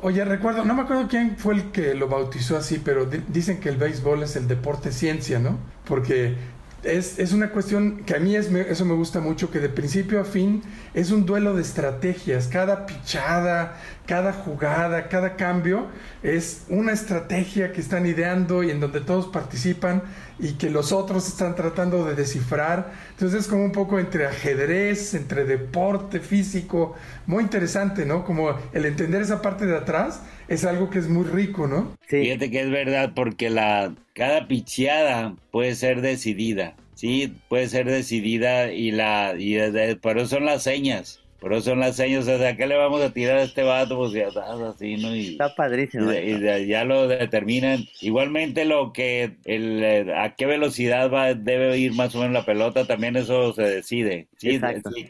Oye, 0.00 0.24
recuerdo, 0.24 0.64
no 0.64 0.74
me 0.74 0.82
acuerdo 0.82 1.08
quién 1.08 1.36
fue 1.36 1.54
el 1.54 1.72
que 1.72 1.94
lo 1.94 2.06
bautizó 2.06 2.56
así, 2.56 2.80
pero 2.84 3.06
dicen 3.06 3.58
que 3.58 3.68
el 3.68 3.78
béisbol 3.78 4.22
es 4.22 4.36
el 4.36 4.46
deporte 4.46 4.92
ciencia, 4.92 5.40
¿no? 5.40 5.58
Porque 5.86 6.36
es, 6.84 7.18
es, 7.18 7.32
una 7.32 7.50
cuestión 7.50 8.04
que 8.04 8.14
a 8.14 8.18
mí 8.18 8.36
es, 8.36 8.50
eso 8.50 8.84
me 8.84 8.94
gusta 8.94 9.20
mucho, 9.20 9.50
que 9.50 9.60
de 9.60 9.68
principio 9.68 10.20
a 10.20 10.24
fin 10.24 10.62
es 10.92 11.10
un 11.10 11.26
duelo 11.26 11.54
de 11.54 11.62
estrategias. 11.62 12.48
Cada 12.48 12.86
pichada, 12.86 13.80
cada 14.06 14.32
jugada, 14.32 15.08
cada 15.08 15.36
cambio 15.36 15.88
es 16.22 16.64
una 16.68 16.92
estrategia 16.92 17.72
que 17.72 17.80
están 17.80 18.06
ideando 18.06 18.62
y 18.62 18.70
en 18.70 18.80
donde 18.80 19.00
todos 19.00 19.26
participan 19.28 20.02
y 20.38 20.52
que 20.52 20.68
los 20.68 20.92
otros 20.92 21.28
están 21.28 21.54
tratando 21.54 22.04
de 22.04 22.14
descifrar. 22.14 22.92
Entonces 23.10 23.42
es 23.42 23.48
como 23.48 23.64
un 23.64 23.72
poco 23.72 23.98
entre 23.98 24.26
ajedrez, 24.26 25.14
entre 25.14 25.44
deporte 25.44 26.20
físico, 26.20 26.94
muy 27.26 27.44
interesante, 27.44 28.04
¿no? 28.04 28.24
Como 28.24 28.54
el 28.72 28.84
entender 28.84 29.22
esa 29.22 29.40
parte 29.40 29.66
de 29.66 29.76
atrás 29.76 30.20
es 30.48 30.64
algo 30.64 30.90
que 30.90 30.98
es 30.98 31.08
muy 31.08 31.24
rico, 31.24 31.66
¿no? 31.66 31.96
Fíjate 32.02 32.50
que 32.50 32.60
es 32.60 32.70
verdad 32.70 33.12
porque 33.14 33.50
la 33.50 33.94
cada 34.14 34.46
picheada 34.46 35.34
puede 35.50 35.74
ser 35.74 36.00
decidida. 36.00 36.76
Sí, 36.94 37.34
puede 37.48 37.68
ser 37.68 37.86
decidida 37.86 38.72
y 38.72 38.90
la 38.92 39.34
y 39.36 39.58
por 39.96 40.18
eso 40.18 40.36
son 40.36 40.44
las 40.44 40.62
señas. 40.62 41.20
Por 41.40 41.52
eso 41.52 41.70
son 41.70 41.80
las 41.80 41.96
señas, 41.96 42.26
o 42.26 42.38
sea, 42.38 42.56
¿qué 42.56 42.66
le 42.66 42.74
vamos 42.74 43.02
a 43.02 43.12
tirar 43.12 43.36
a 43.36 43.42
este 43.42 43.62
vato? 43.62 43.98
Pues 43.98 44.12
ya 44.12 44.28
está 44.28 44.70
así, 44.70 44.96
¿no? 44.96 45.14
Y, 45.14 45.32
está 45.32 45.54
padrísimo. 45.54 46.10
Y, 46.10 46.66
ya 46.66 46.84
lo 46.84 47.06
determinan. 47.06 47.84
Igualmente 48.00 48.64
lo 48.64 48.94
que, 48.94 49.32
el, 49.44 49.84
eh, 49.84 50.06
a 50.16 50.36
qué 50.36 50.46
velocidad 50.46 51.10
va, 51.10 51.34
debe 51.34 51.76
ir 51.76 51.92
más 51.92 52.14
o 52.14 52.20
menos 52.20 52.32
la 52.32 52.46
pelota, 52.46 52.86
también 52.86 53.16
eso 53.16 53.52
se 53.52 53.60
decide. 53.60 54.26
¿sí? 54.38 54.58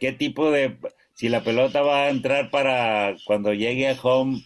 ¿Qué 0.01 0.11
tipo 0.11 0.51
de, 0.51 0.75
si 1.15 1.29
la 1.29 1.45
pelota 1.45 1.83
va 1.83 2.07
a 2.07 2.11
entrar 2.11 2.51
para 2.51 3.15
cuando 3.25 3.55
llegue 3.55 3.89
a 3.89 3.97
home, 4.03 4.43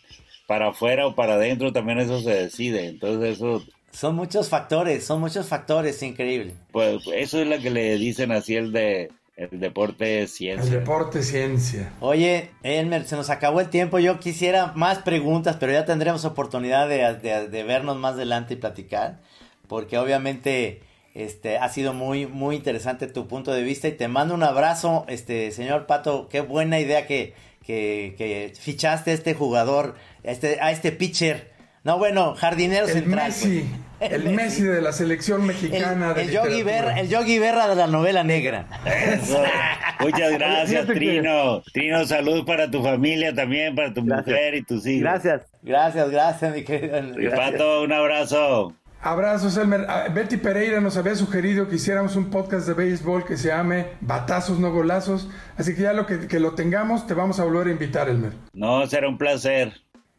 para 0.49 0.71
afuera 0.71 1.07
o 1.07 1.15
para 1.15 1.35
adentro, 1.35 1.75
también 1.75 1.99
eso 1.99 2.21
se 2.23 2.31
decide. 2.31 2.89
Entonces 2.89 3.37
eso 3.37 3.63
son 3.93 4.17
muchos 4.17 4.49
factores, 4.49 5.05
son 5.05 5.21
muchos 5.21 5.47
factores, 5.47 6.03
increíble. 6.03 6.55
Pues 6.73 7.03
eso 7.15 7.41
es 7.41 7.47
lo 7.47 7.59
que 7.59 7.71
le 7.71 7.99
dicen 7.99 8.33
así 8.33 8.57
el 8.57 8.73
de 8.73 9.11
el 9.37 9.61
deporte 9.61 10.27
ciencia. 10.27 10.65
El 10.65 10.71
deporte 10.71 11.23
ciencia. 11.23 11.93
Oye, 12.01 12.51
Elmer, 12.63 13.05
se 13.05 13.15
nos 13.15 13.29
acabó 13.29 13.61
el 13.61 13.69
tiempo. 13.69 13.99
Yo 13.99 14.19
quisiera 14.19 14.73
más 14.75 15.01
preguntas, 15.01 15.57
pero 15.61 15.73
ya 15.73 15.85
tendremos 15.85 16.25
oportunidad 16.25 16.89
de, 16.89 17.63
vernos 17.63 17.99
más 17.99 18.15
adelante 18.15 18.55
y 18.55 18.57
platicar. 18.57 19.21
Porque 19.69 19.99
obviamente 19.99 20.81
este, 21.15 21.59
ha 21.59 21.69
sido 21.69 21.93
muy, 21.93 22.27
muy 22.27 22.57
interesante 22.57 23.07
tu 23.07 23.29
punto 23.29 23.53
de 23.53 23.63
vista. 23.63 23.87
Y 23.87 23.93
te 23.93 24.09
mando 24.09 24.35
un 24.35 24.43
abrazo, 24.43 25.05
este, 25.09 25.53
señor 25.53 25.87
Pato. 25.87 26.29
Qué 26.29 26.41
buena 26.41 26.81
idea 26.81 27.07
que, 27.07 27.35
que, 27.69 28.15
que 28.17 28.55
fichaste 28.59 29.11
a 29.11 29.15
este 29.15 29.35
jugador, 29.35 29.95
este, 30.25 30.59
a 30.61 30.73
este 30.73 30.91
pitcher 30.91 31.59
no, 31.85 31.97
bueno, 31.97 32.35
jardinero 32.35 32.87
el 32.87 32.93
central. 32.93 33.29
Messi, 33.29 33.65
pues. 33.99 34.13
el, 34.13 34.25
Messi. 34.35 34.63
de 34.63 34.83
la 34.83 34.93
selección 34.93 35.47
mexicana. 35.47 36.13
El, 36.17 36.31
Yogi 36.31 36.63
Berra, 36.63 36.99
el 36.99 37.09
Yogi 37.09 37.39
Berra 37.39 37.69
de 37.69 37.77
la 37.77 37.87
novela 37.87 38.25
negra. 38.25 38.67
Muchas 40.01 40.33
gracias, 40.33 40.87
Trino. 40.87 41.63
Trino, 41.73 42.05
salud 42.05 42.45
para 42.45 42.71
tu 42.71 42.83
familia 42.83 43.35
también, 43.35 43.75
para 43.75 43.95
tu 43.95 44.03
mujer 44.03 44.57
y 44.57 44.63
tus 44.63 44.87
hijos. 44.87 45.03
Gracias. 45.03 45.43
Gracias, 45.63 46.11
gracias, 46.11 46.55
mi 46.55 46.65
querido. 46.65 46.99
Y 47.19 47.29
Pato, 47.29 47.83
un 47.83 47.93
abrazo. 47.93 48.75
Abrazos, 49.01 49.57
Elmer. 49.57 49.87
Ah, 49.89 50.07
Betty 50.13 50.37
Pereira 50.37 50.81
nos 50.81 50.97
había 50.97 51.15
sugerido 51.15 51.69
que 51.69 51.77
hiciéramos 51.77 52.17
un 52.17 52.31
podcast 52.31 52.67
de 52.67 52.75
béisbol 52.75 53.25
que 53.25 53.37
se 53.37 53.49
llame 53.49 53.93
Batazos, 54.01 54.59
no 54.59 54.73
golazos. 54.73 55.29
Así 55.57 55.75
que 55.75 55.83
ya 55.83 55.93
lo 55.93 56.07
que, 56.07 56.27
que 56.27 56.41
lo 56.41 56.55
tengamos, 56.55 57.07
te 57.07 57.15
vamos 57.15 57.39
a 57.39 57.45
volver 57.45 57.69
a 57.69 57.71
invitar, 57.71 58.09
Elmer. 58.09 58.33
No, 58.53 58.87
será 58.87 59.09
un 59.09 59.19
placer. 59.19 59.73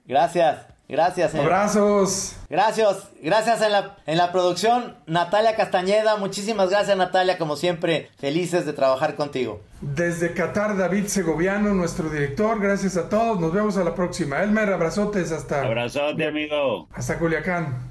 Gracias. 0.05 0.65
Gracias. 0.89 1.31
Señor. 1.31 1.45
Abrazos. 1.45 2.35
Gracias. 2.49 3.09
Gracias 3.21 3.61
en 3.61 3.71
la, 3.73 3.97
en 4.07 4.17
la 4.17 4.31
producción, 4.31 4.95
Natalia 5.05 5.55
Castañeda. 5.55 6.17
Muchísimas 6.17 6.71
gracias, 6.71 6.97
Natalia. 6.97 7.37
Como 7.37 7.57
siempre, 7.57 8.09
felices 8.17 8.65
de 8.65 8.73
trabajar 8.73 9.15
contigo. 9.15 9.61
Desde 9.81 10.33
Qatar, 10.33 10.77
David 10.77 11.05
Segoviano, 11.05 11.75
nuestro 11.75 12.09
director. 12.09 12.59
Gracias 12.59 12.97
a 12.97 13.07
todos. 13.07 13.39
Nos 13.39 13.53
vemos 13.53 13.77
a 13.77 13.83
la 13.83 13.93
próxima. 13.93 14.41
Elmer, 14.41 14.73
abrazotes 14.73 15.31
hasta. 15.31 15.61
Abrazote, 15.63 16.25
amigo. 16.25 16.87
Hasta 16.91 17.19
Culiacán. 17.19 17.88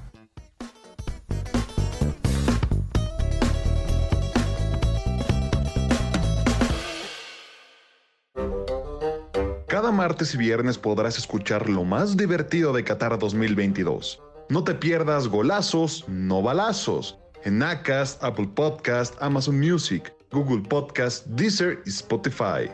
Martes 9.99 10.33
y 10.33 10.37
viernes 10.37 10.77
podrás 10.77 11.17
escuchar 11.17 11.69
lo 11.69 11.83
más 11.83 12.15
divertido 12.15 12.71
de 12.71 12.85
Qatar 12.85 13.19
2022. 13.19 14.21
No 14.47 14.63
te 14.63 14.73
pierdas 14.73 15.27
golazos, 15.27 16.05
no 16.07 16.41
balazos. 16.41 17.17
En 17.43 17.61
Acast, 17.61 18.23
Apple 18.23 18.49
Podcast, 18.55 19.21
Amazon 19.21 19.59
Music, 19.59 20.13
Google 20.31 20.61
Podcast, 20.69 21.25
Deezer 21.25 21.83
y 21.85 21.89
Spotify. 21.89 22.71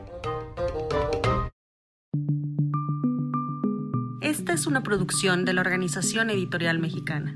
Esta 4.21 4.53
es 4.53 4.67
una 4.67 4.83
producción 4.83 5.45
de 5.45 5.53
la 5.53 5.61
Organización 5.61 6.29
Editorial 6.29 6.77
Mexicana. 6.77 7.35